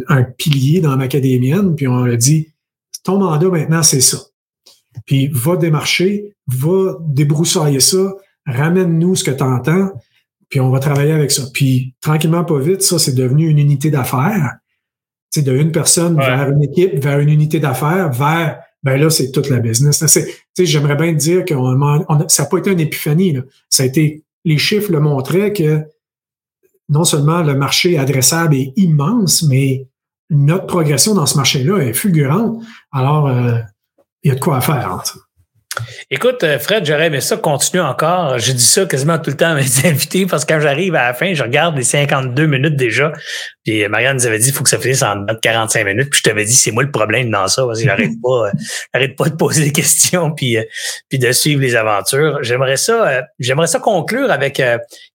un, 0.08 0.22
pilier 0.22 0.80
dans 0.80 0.96
l'académienne, 0.96 1.74
puis 1.74 1.88
on 1.88 2.04
a 2.04 2.16
dit, 2.16 2.48
ton 3.04 3.18
mandat 3.18 3.48
maintenant, 3.48 3.82
c'est 3.82 4.00
ça. 4.00 4.18
Puis 5.06 5.28
va 5.28 5.56
démarcher, 5.56 6.34
va 6.46 6.98
débroussailler 7.00 7.80
ça, 7.80 8.14
ramène-nous 8.46 9.16
ce 9.16 9.24
que 9.24 9.30
tu 9.30 9.42
entends, 9.42 9.90
puis 10.48 10.60
on 10.60 10.70
va 10.70 10.78
travailler 10.78 11.12
avec 11.12 11.30
ça. 11.30 11.44
Puis 11.52 11.94
tranquillement, 12.00 12.44
pas 12.44 12.58
vite, 12.58 12.82
ça, 12.82 12.98
c'est 12.98 13.14
devenu 13.14 13.48
une 13.48 13.58
unité 13.58 13.90
d'affaires. 13.90 14.56
C'est 15.30 15.42
de 15.42 15.56
une 15.56 15.72
personne 15.72 16.16
vers 16.16 16.50
une 16.50 16.62
équipe, 16.62 17.02
vers 17.02 17.18
une 17.18 17.30
unité 17.30 17.58
d'affaires, 17.58 18.12
vers 18.12 18.60
ben 18.82 19.00
là, 19.00 19.10
c'est 19.10 19.30
toute 19.30 19.48
la 19.48 19.60
business. 19.60 20.04
J'aimerais 20.58 20.96
bien 20.96 21.12
dire 21.12 21.44
que 21.44 21.54
ça 22.28 22.42
n'a 22.42 22.48
pas 22.48 22.58
été 22.58 22.70
une 22.72 22.80
épiphanie. 22.80 23.32
Là. 23.32 23.42
Ça 23.68 23.84
a 23.84 23.86
été, 23.86 24.24
les 24.44 24.58
chiffres 24.58 24.90
le 24.90 25.00
montraient 25.00 25.52
que 25.52 25.84
non 26.92 27.04
seulement 27.04 27.42
le 27.42 27.54
marché 27.54 27.98
adressable 27.98 28.54
est 28.54 28.72
immense, 28.76 29.42
mais 29.42 29.86
notre 30.30 30.66
progression 30.66 31.14
dans 31.14 31.26
ce 31.26 31.36
marché-là 31.36 31.78
est 31.78 31.94
fulgurante. 31.94 32.62
Alors, 32.92 33.28
euh, 33.28 33.58
il 34.22 34.28
y 34.28 34.30
a 34.32 34.34
de 34.34 34.40
quoi 34.40 34.60
faire. 34.60 35.02
Écoute, 36.10 36.44
euh, 36.44 36.58
Fred, 36.58 36.84
j'aurais 36.84 37.06
aimé 37.06 37.22
ça 37.22 37.38
continuer 37.38 37.82
encore. 37.82 38.38
Je 38.38 38.52
dis 38.52 38.62
ça 38.62 38.84
quasiment 38.84 39.18
tout 39.18 39.30
le 39.30 39.36
temps 39.36 39.52
à 39.52 39.54
mes 39.54 39.64
invités 39.86 40.26
parce 40.26 40.44
que 40.44 40.52
quand 40.52 40.60
j'arrive 40.60 40.94
à 40.94 41.08
la 41.08 41.14
fin, 41.14 41.32
je 41.32 41.42
regarde 41.42 41.76
les 41.76 41.82
52 41.82 42.46
minutes 42.46 42.76
déjà. 42.76 43.12
Puis 43.64 43.86
Marianne 43.88 44.16
nous 44.16 44.26
avait 44.26 44.38
dit 44.38 44.48
il 44.48 44.54
faut 44.54 44.64
que 44.64 44.70
ça 44.70 44.78
finisse 44.78 45.02
en 45.02 45.24
45 45.40 45.84
minutes. 45.84 46.10
Puis 46.10 46.18
je 46.18 46.22
t'avais 46.24 46.44
dit 46.44 46.52
c'est 46.52 46.70
moi 46.72 46.82
le 46.82 46.90
problème 46.90 47.30
dans 47.30 47.46
ça 47.48 47.64
parce 47.64 47.80
que 47.80 47.84
j'arrête 47.88 48.20
pas, 48.22 48.48
euh, 48.48 48.52
j'arrête 48.92 49.16
pas 49.16 49.28
de 49.28 49.36
poser 49.36 49.64
des 49.64 49.72
questions 49.72 50.32
puis, 50.32 50.56
euh, 50.56 50.64
puis 51.08 51.18
de 51.18 51.30
suivre 51.32 51.60
les 51.60 51.76
aventures. 51.76 52.38
J'aimerais 52.42 52.76
ça, 52.76 53.22
j'aimerais 53.38 53.66
ça 53.66 53.78
conclure 53.78 54.30
avec 54.30 54.62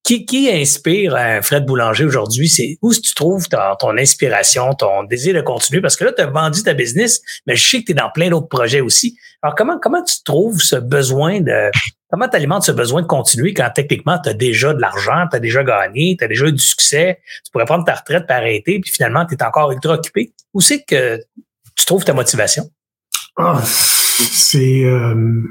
qui, 0.03 0.25
qui 0.25 0.49
inspire 0.49 1.17
Fred 1.41 1.65
Boulanger 1.65 2.05
aujourd'hui? 2.05 2.47
C'est 2.47 2.77
où 2.81 2.93
tu 2.93 3.13
trouves 3.13 3.49
ton, 3.49 3.75
ton, 3.79 3.97
inspiration, 3.97 4.73
ton 4.73 5.03
désir 5.03 5.33
de 5.33 5.41
continuer? 5.41 5.81
Parce 5.81 5.95
que 5.95 6.05
là 6.05 6.13
tu 6.13 6.21
as 6.21 6.27
vendu 6.27 6.63
ta 6.63 6.73
business, 6.73 7.21
mais 7.45 7.55
je 7.55 7.67
sais 7.67 7.79
que 7.81 7.85
tu 7.85 7.91
es 7.91 7.95
dans 7.95 8.09
plein 8.09 8.29
d'autres 8.29 8.47
projets 8.47 8.81
aussi. 8.81 9.17
Alors 9.41 9.55
comment 9.55 9.77
comment 9.81 10.03
tu 10.03 10.23
trouves 10.23 10.61
ce 10.61 10.75
besoin 10.75 11.41
de. 11.41 11.69
Comment 12.09 12.29
tu 12.29 12.35
alimentes 12.35 12.63
ce 12.63 12.71
besoin 12.71 13.01
de 13.01 13.07
continuer 13.07 13.53
quand 13.53 13.69
techniquement 13.73 14.17
tu 14.19 14.29
as 14.29 14.33
déjà 14.33 14.73
de 14.73 14.79
l'argent, 14.79 15.27
tu 15.29 15.35
as 15.35 15.39
déjà 15.39 15.63
gagné, 15.63 16.15
tu 16.17 16.23
as 16.23 16.27
déjà 16.27 16.47
eu 16.47 16.53
du 16.53 16.63
succès, 16.63 17.19
tu 17.43 17.51
pourrais 17.51 17.65
prendre 17.65 17.83
ta 17.83 17.95
retraite 17.95 18.25
et 18.29 18.33
arrêter, 18.33 18.79
puis 18.79 18.91
finalement 18.91 19.25
tu 19.25 19.35
es 19.35 19.43
encore 19.43 19.71
ultra 19.71 19.95
occupé? 19.95 20.33
Où 20.53 20.61
c'est 20.61 20.83
que 20.83 21.19
tu 21.75 21.85
trouves 21.85 22.05
ta 22.05 22.13
motivation? 22.13 22.69
Ah, 23.35 23.61
c'est. 23.63 24.83
Euh, 24.85 25.43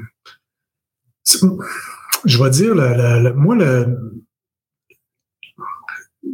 je 2.25 2.43
vais 2.43 2.49
dire, 2.49 2.73
le, 2.75 3.33
moi, 3.33 3.55
le, 3.55 4.23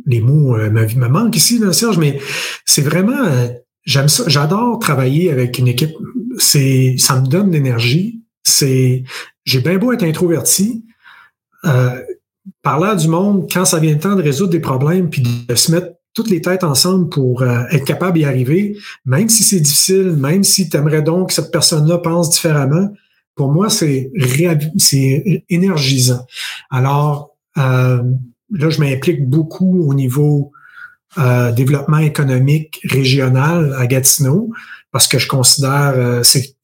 les 0.06 0.22
mots 0.22 0.56
euh, 0.56 0.70
me, 0.70 1.08
manquent 1.08 1.36
ici, 1.36 1.60
là, 1.60 1.74
Serge, 1.74 1.98
mais 1.98 2.20
c'est 2.66 2.82
vraiment, 2.82 3.26
euh, 3.26 3.50
j'aime 3.84 4.10
ça, 4.10 4.24
j'adore 4.28 4.80
travailler 4.80 5.32
avec 5.32 5.58
une 5.58 5.68
équipe. 5.68 5.92
C'est, 6.38 6.96
ça 6.98 7.20
me 7.20 7.28
donne 7.28 7.50
de 7.50 7.54
l'énergie. 7.54 8.23
C'est, 8.44 9.04
j'ai 9.46 9.60
bien 9.60 9.78
beau 9.78 9.92
être 9.92 10.04
introverti. 10.04 10.86
Euh, 11.66 12.02
parler 12.62 12.96
du 12.98 13.08
monde, 13.08 13.50
quand 13.52 13.66
ça 13.66 13.80
vient 13.80 13.94
le 13.94 14.00
temps 14.00 14.16
de 14.16 14.22
résoudre 14.22 14.52
des 14.52 14.60
problèmes, 14.60 15.10
puis 15.10 15.22
de 15.22 15.56
se 15.56 15.72
mettre 15.72 15.88
toutes 16.14 16.30
les 16.30 16.42
têtes 16.42 16.64
ensemble 16.64 17.10
pour 17.10 17.42
euh, 17.42 17.64
être 17.72 17.86
capable 17.86 18.18
d'y 18.18 18.26
arriver, 18.26 18.78
même 19.06 19.30
si 19.30 19.44
c'est 19.44 19.60
difficile, 19.60 20.14
même 20.18 20.44
si 20.44 20.70
tu 20.70 20.78
aimerais 20.78 21.02
donc 21.02 21.30
que 21.30 21.34
cette 21.34 21.52
personne-là 21.52 21.98
pense 22.00 22.30
différemment, 22.30 22.90
pour 23.36 23.52
moi, 23.52 23.70
c'est 23.70 24.12
c'est 24.78 25.44
énergisant. 25.50 26.26
Alors, 26.70 27.36
euh, 27.58 28.04
là, 28.52 28.70
je 28.70 28.80
m'implique 28.80 29.28
beaucoup 29.28 29.88
au 29.90 29.94
niveau 29.94 30.52
euh, 31.18 31.52
développement 31.52 32.00
économique 32.00 32.80
régional 32.84 33.76
à 33.78 33.86
Gatineau 33.86 34.52
parce 34.92 35.08
que 35.08 35.20
je 35.20 35.28
considère 35.28 35.94
euh, 35.96 36.24
c'est 36.24 36.56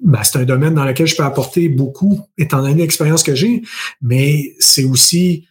ben, 0.00 0.22
c'est 0.22 0.38
un 0.38 0.44
domaine 0.44 0.74
dans 0.74 0.84
lequel 0.84 1.06
je 1.06 1.16
peux 1.16 1.22
apporter 1.22 1.68
beaucoup 1.68 2.20
étant 2.38 2.62
donné 2.62 2.74
l'expérience 2.74 3.22
que 3.22 3.34
j'ai, 3.34 3.62
mais 4.00 4.54
c'est 4.58 4.84
aussi 4.84 5.46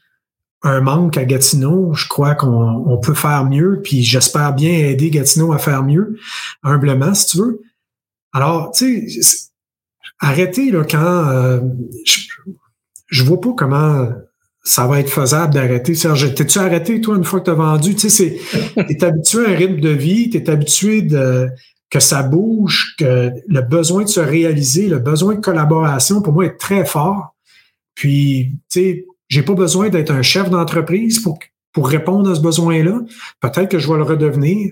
un 0.64 0.82
manque 0.82 1.18
à 1.18 1.26
Gatineau. 1.26 1.94
Je 1.94 2.08
crois 2.08 2.36
qu'on 2.36 3.00
peut 3.02 3.14
faire 3.14 3.46
mieux, 3.46 3.82
puis 3.84 4.04
j'espère 4.04 4.54
bien 4.54 4.72
aider 4.72 5.10
Gatineau 5.10 5.54
à 5.54 5.58
faire 5.58 5.84
mieux, 5.84 6.18
humblement, 6.64 7.14
si 7.14 7.28
tu 7.28 7.38
veux. 7.38 7.62
Alors, 8.34 8.72
tu 8.72 9.10
sais, 9.10 9.38
arrêtez 10.20 10.72
là, 10.72 10.84
quand 10.84 11.30
euh, 11.30 11.60
je, 12.06 12.20
je 13.08 13.24
vois 13.24 13.42
pas 13.42 13.54
comment 13.56 14.10
ça 14.64 14.86
va 14.86 15.00
être 15.00 15.10
faisable 15.10 15.54
d'arrêter. 15.54 15.96
Serge, 15.96 16.34
t'es-tu 16.36 16.60
arrêté, 16.60 17.02
toi, 17.02 17.16
une 17.16 17.24
fois 17.24 17.40
que 17.40 17.46
tu 17.46 17.52
as 17.52 17.56
vendu? 17.56 17.96
Tu 17.96 18.10
sais, 18.10 18.40
t'es 18.76 19.04
habitué 19.04 19.46
à 19.46 19.50
un 19.50 19.56
rythme 19.56 19.80
de 19.80 19.90
vie, 19.90 20.30
tu 20.30 20.38
es 20.38 20.50
habitué 20.50 21.02
de, 21.02 21.50
que 21.92 22.00
ça 22.00 22.24
bouge, 22.24 22.96
que 22.98 23.32
le 23.48 23.62
besoin 23.62 24.04
de 24.04 24.10
se 24.10 24.22
réaliser, 24.22 24.88
le 24.88 25.00
besoin 25.00 25.36
de 25.36 25.42
collaboration, 25.42 26.22
pour 26.22 26.34
moi, 26.34 26.46
est 26.46 26.58
très 26.58 26.86
fort. 26.86 27.36
Puis, 27.94 28.58
tu 28.72 28.80
sais, 28.80 29.06
j'ai 29.28 29.44
pas 29.44 29.54
besoin 29.54 29.90
d'être 29.90 30.10
un 30.10 30.22
chef 30.22 30.50
d'entreprise 30.50 31.20
pour, 31.20 31.38
pour 31.74 31.90
répondre 31.90 32.32
à 32.32 32.36
ce 32.36 32.40
besoin-là. 32.40 33.02
Peut-être 33.42 33.70
que 33.70 33.78
je 33.78 33.92
vais 33.92 33.98
le 33.98 34.04
redevenir. 34.04 34.72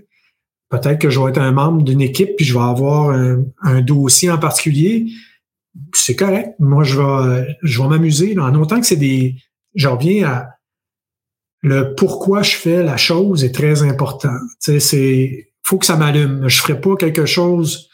Peut-être 0.70 1.00
que 1.00 1.10
je 1.10 1.20
vais 1.20 1.30
être 1.32 1.42
un 1.42 1.52
membre 1.52 1.84
d'une 1.84 2.02
équipe, 2.02 2.36
puis 2.38 2.46
je 2.46 2.54
vais 2.54 2.64
avoir 2.64 3.10
un, 3.10 3.44
un 3.64 3.82
dossier 3.82 4.32
en 4.32 4.38
particulier. 4.38 5.08
C'est 5.94 6.16
correct. 6.16 6.56
Moi, 6.60 6.84
je 6.84 7.02
vais, 7.02 7.58
je 7.64 7.82
vais 7.82 7.88
m'amuser. 7.90 8.38
En 8.40 8.56
autant 8.56 8.80
que 8.80 8.86
c'est 8.86 8.96
des, 8.96 9.36
je 9.76 9.90
reviens 9.90 10.28
à 10.28 10.48
le 11.62 11.96
pourquoi 11.96 12.44
je 12.44 12.56
fais 12.56 12.82
la 12.82 12.96
chose 12.96 13.44
est 13.44 13.54
très 13.54 13.84
important. 13.84 14.38
Tu 14.64 14.72
sais, 14.72 14.80
c'est 14.80 15.49
faut 15.70 15.78
que 15.78 15.86
ça 15.86 15.96
m'allume. 15.96 16.48
Je 16.48 16.62
ferai 16.62 16.82
pas 16.82 16.96
quelque 16.96 17.28
chose 17.28 17.90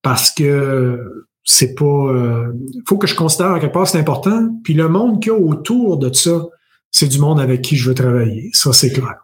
parce 0.00 0.30
que 0.30 1.26
c'est 1.44 1.74
pas. 1.74 1.84
Euh, 1.84 2.52
faut 2.88 2.96
que 2.96 3.06
je 3.06 3.14
considère 3.14 3.50
à 3.50 3.60
quelque 3.60 3.74
part 3.74 3.86
c'est 3.86 3.98
important. 3.98 4.48
Puis 4.64 4.72
le 4.72 4.88
monde 4.88 5.20
qu'il 5.20 5.32
y 5.32 5.34
a 5.34 5.38
autour 5.38 5.98
de 5.98 6.10
ça, 6.14 6.46
c'est 6.90 7.08
du 7.08 7.18
monde 7.18 7.38
avec 7.40 7.60
qui 7.60 7.76
je 7.76 7.88
veux 7.88 7.94
travailler. 7.94 8.48
Ça, 8.54 8.72
c'est 8.72 8.90
clair. 8.90 9.16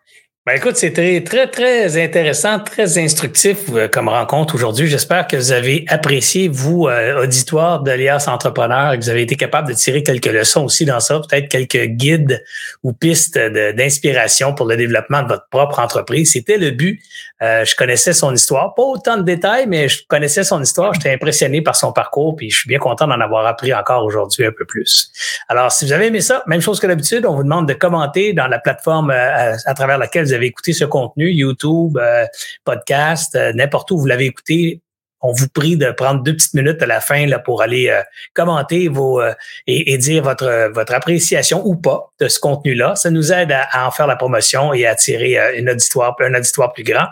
Ben 0.49 0.55
écoute, 0.55 0.77
c'était 0.77 1.23
très, 1.25 1.47
très 1.47 2.03
intéressant, 2.03 2.59
très 2.59 2.97
instructif 2.97 3.59
euh, 3.75 3.87
comme 3.87 4.09
rencontre 4.09 4.55
aujourd'hui. 4.55 4.87
J'espère 4.87 5.27
que 5.27 5.37
vous 5.37 5.53
avez 5.53 5.85
apprécié, 5.89 6.49
vous, 6.49 6.89
euh, 6.89 7.25
auditoire 7.25 7.83
d'Alias 7.83 8.25
Entrepreneur, 8.29 8.97
que 8.97 9.03
vous 9.03 9.11
avez 9.11 9.21
été 9.21 9.37
capable 9.37 9.69
de 9.69 9.75
tirer 9.75 10.03
quelques 10.03 10.33
leçons 10.33 10.65
aussi 10.65 10.87
dans 10.87 11.01
ça, 11.01 11.21
peut-être 11.21 11.49
quelques 11.49 11.85
guides 11.89 12.43
ou 12.83 12.95
pistes 12.95 13.39
d'inspiration 13.39 14.55
pour 14.55 14.65
le 14.65 14.79
développement 14.79 15.23
de 15.23 15.29
votre 15.29 15.47
propre 15.51 15.81
entreprise. 15.81 16.33
C'était 16.33 16.57
le 16.57 16.71
but. 16.71 16.99
Euh, 17.43 17.67
je 17.67 17.77
connaissais 17.77 18.15
son 18.15 18.33
histoire, 18.33 18.75
pas 18.75 18.85
autant 18.85 19.19
de 19.19 19.23
détails, 19.25 19.67
mais 19.67 19.91
je 19.91 20.03
connaissais 20.09 20.45
son 20.45 20.63
histoire. 20.63 20.95
J'étais 20.95 21.13
impressionné 21.13 21.61
par 21.61 21.77
son 21.77 21.93
parcours, 21.93 22.37
puis 22.37 22.49
je 22.49 22.61
suis 22.61 22.69
bien 22.69 22.79
content 22.79 23.07
d'en 23.07 23.21
avoir 23.21 23.47
appris 23.47 23.75
encore 23.75 24.03
aujourd'hui 24.03 24.47
un 24.47 24.53
peu 24.53 24.65
plus. 24.65 25.13
Alors, 25.49 25.71
si 25.71 25.85
vous 25.85 25.93
avez 25.93 26.07
aimé 26.07 26.23
ça, 26.23 26.43
même 26.47 26.63
chose 26.63 26.81
que 26.81 26.87
d'habitude, 26.87 27.27
on 27.27 27.35
vous 27.35 27.45
demande 27.45 27.69
de 27.69 27.75
commenter 27.75 28.33
dans 28.33 28.47
la 28.47 28.59
plateforme 28.59 29.11
à, 29.11 29.57
à 29.67 29.75
travers 29.75 29.99
laquelle 29.99 30.25
vous 30.25 30.33
avez 30.33 30.38
écouté 30.47 30.73
ce 30.73 30.85
contenu, 30.85 31.31
YouTube, 31.31 31.99
euh, 31.99 32.27
podcast, 32.65 33.35
euh, 33.35 33.53
n'importe 33.53 33.91
où 33.91 33.99
vous 33.99 34.07
l'avez 34.07 34.27
écouté, 34.27 34.81
on 35.21 35.33
vous 35.33 35.49
prie 35.49 35.77
de 35.77 35.91
prendre 35.91 36.23
deux 36.23 36.35
petites 36.35 36.55
minutes 36.55 36.81
à 36.81 36.87
la 36.87 37.01
fin 37.01 37.27
là, 37.27 37.41
pour 37.41 37.61
aller 37.61 37.89
euh, 37.89 38.03
commenter 38.35 38.87
vos 38.87 39.21
et, 39.67 39.99
dire 39.99 40.23
votre, 40.23 40.71
votre 40.73 40.95
appréciation 40.95 41.67
ou 41.67 41.75
pas 41.75 42.13
de 42.21 42.29
ce 42.29 42.39
contenu-là. 42.39 42.95
Ça 42.95 43.11
nous 43.11 43.33
aide 43.33 43.51
à, 43.51 43.89
en 43.89 43.91
faire 43.91 44.07
la 44.07 44.15
promotion 44.15 44.73
et 44.73 44.87
à 44.87 44.93
attirer 44.93 45.37
une 45.59 45.69
auditoire, 45.71 46.15
un 46.21 46.35
auditoire 46.35 46.73
plus 46.73 46.85
grand. 46.85 47.07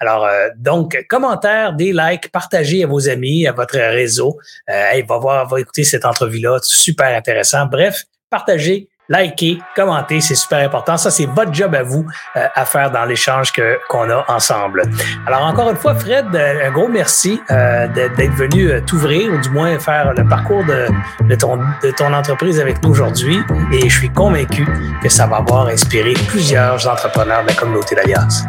Alors, 0.00 0.26
donc, 0.56 1.04
commentaires, 1.10 1.74
des 1.74 1.92
likes, 1.92 2.32
partagez 2.32 2.82
à 2.82 2.86
vos 2.86 3.10
amis, 3.10 3.46
à 3.46 3.52
votre 3.52 3.76
réseau. 3.76 4.38
il 4.66 5.04
va 5.06 5.18
voir, 5.18 5.46
va 5.46 5.60
écouter 5.60 5.84
cette 5.84 6.06
entrevue-là, 6.06 6.60
super 6.62 7.14
intéressant. 7.14 7.66
Bref, 7.66 8.04
partagez, 8.30 8.88
likez, 9.10 9.60
commentez, 9.74 10.20
c'est 10.20 10.34
super 10.36 10.64
important. 10.64 10.96
Ça, 10.96 11.10
c'est 11.10 11.26
votre 11.26 11.52
job 11.52 11.74
à 11.74 11.82
vous 11.82 12.06
euh, 12.36 12.46
à 12.54 12.64
faire 12.64 12.90
dans 12.90 13.04
l'échange 13.04 13.52
que 13.52 13.78
qu'on 13.88 14.08
a 14.08 14.24
ensemble. 14.28 14.82
Alors, 15.26 15.42
encore 15.42 15.68
une 15.70 15.76
fois, 15.76 15.94
Fred, 15.94 16.26
euh, 16.34 16.68
un 16.68 16.70
gros 16.70 16.88
merci 16.88 17.40
euh, 17.50 17.88
d'être 17.88 18.34
venu 18.34 18.70
t'ouvrir 18.86 19.32
ou 19.32 19.38
du 19.38 19.50
moins 19.50 19.78
faire 19.78 20.14
le 20.16 20.26
parcours 20.28 20.64
de, 20.64 20.86
de, 21.26 21.34
ton, 21.34 21.58
de 21.82 21.90
ton 21.90 22.12
entreprise 22.12 22.60
avec 22.60 22.82
nous 22.82 22.90
aujourd'hui. 22.90 23.40
Et 23.72 23.88
je 23.88 23.98
suis 23.98 24.10
convaincu 24.10 24.66
que 25.02 25.08
ça 25.08 25.26
va 25.26 25.36
avoir 25.36 25.66
inspiré 25.66 26.14
plusieurs 26.28 26.86
entrepreneurs 26.86 27.42
de 27.42 27.48
la 27.48 27.54
communauté 27.54 27.96
d'Alias. 27.96 28.44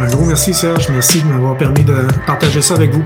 Un 0.00 0.06
gros 0.06 0.26
merci, 0.26 0.52
Serge. 0.52 0.88
Merci 0.90 1.22
de 1.22 1.28
m'avoir 1.28 1.56
permis 1.56 1.84
de 1.84 2.06
partager 2.26 2.60
ça 2.60 2.74
avec 2.74 2.90
vous. 2.90 3.04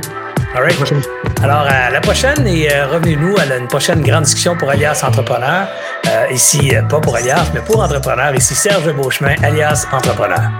Alors, 1.42 1.66
à 1.68 1.90
la 1.90 2.00
prochaine 2.00 2.46
et 2.46 2.72
euh, 2.72 2.86
revenez-nous 2.88 3.36
à 3.38 3.56
une 3.56 3.68
prochaine 3.68 4.02
grande 4.02 4.24
discussion 4.24 4.56
pour 4.56 4.70
Alias 4.70 5.04
Entrepreneur. 5.06 5.68
Euh, 6.09 6.32
ici, 6.32 6.74
euh, 6.74 6.82
pas 6.82 7.00
pour 7.00 7.14
Alias, 7.14 7.50
mais 7.54 7.61
pour 7.61 7.80
Entrepreneur. 7.80 8.34
Ici 8.34 8.56
Serge 8.56 8.92
Beauchemin, 8.92 9.36
Alias 9.42 9.86
Entrepreneur. 9.92 10.50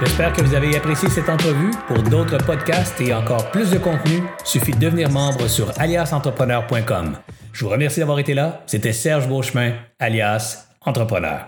J'espère 0.00 0.32
que 0.32 0.42
vous 0.42 0.54
avez 0.54 0.76
apprécié 0.76 1.08
cette 1.08 1.28
entrevue. 1.28 1.70
Pour 1.86 2.02
d'autres 2.02 2.38
podcasts 2.38 3.00
et 3.00 3.14
encore 3.14 3.50
plus 3.52 3.70
de 3.70 3.78
contenu, 3.78 4.24
suffit 4.42 4.72
de 4.72 4.78
devenir 4.78 5.08
membre 5.10 5.46
sur 5.46 5.70
aliasentrepreneur.com. 5.78 7.16
Je 7.52 7.64
vous 7.64 7.70
remercie 7.70 8.00
d'avoir 8.00 8.18
été 8.18 8.34
là. 8.34 8.62
C'était 8.66 8.92
Serge 8.92 9.28
Beauchemin, 9.28 9.72
alias 10.00 10.66
Entrepreneur. 10.84 11.40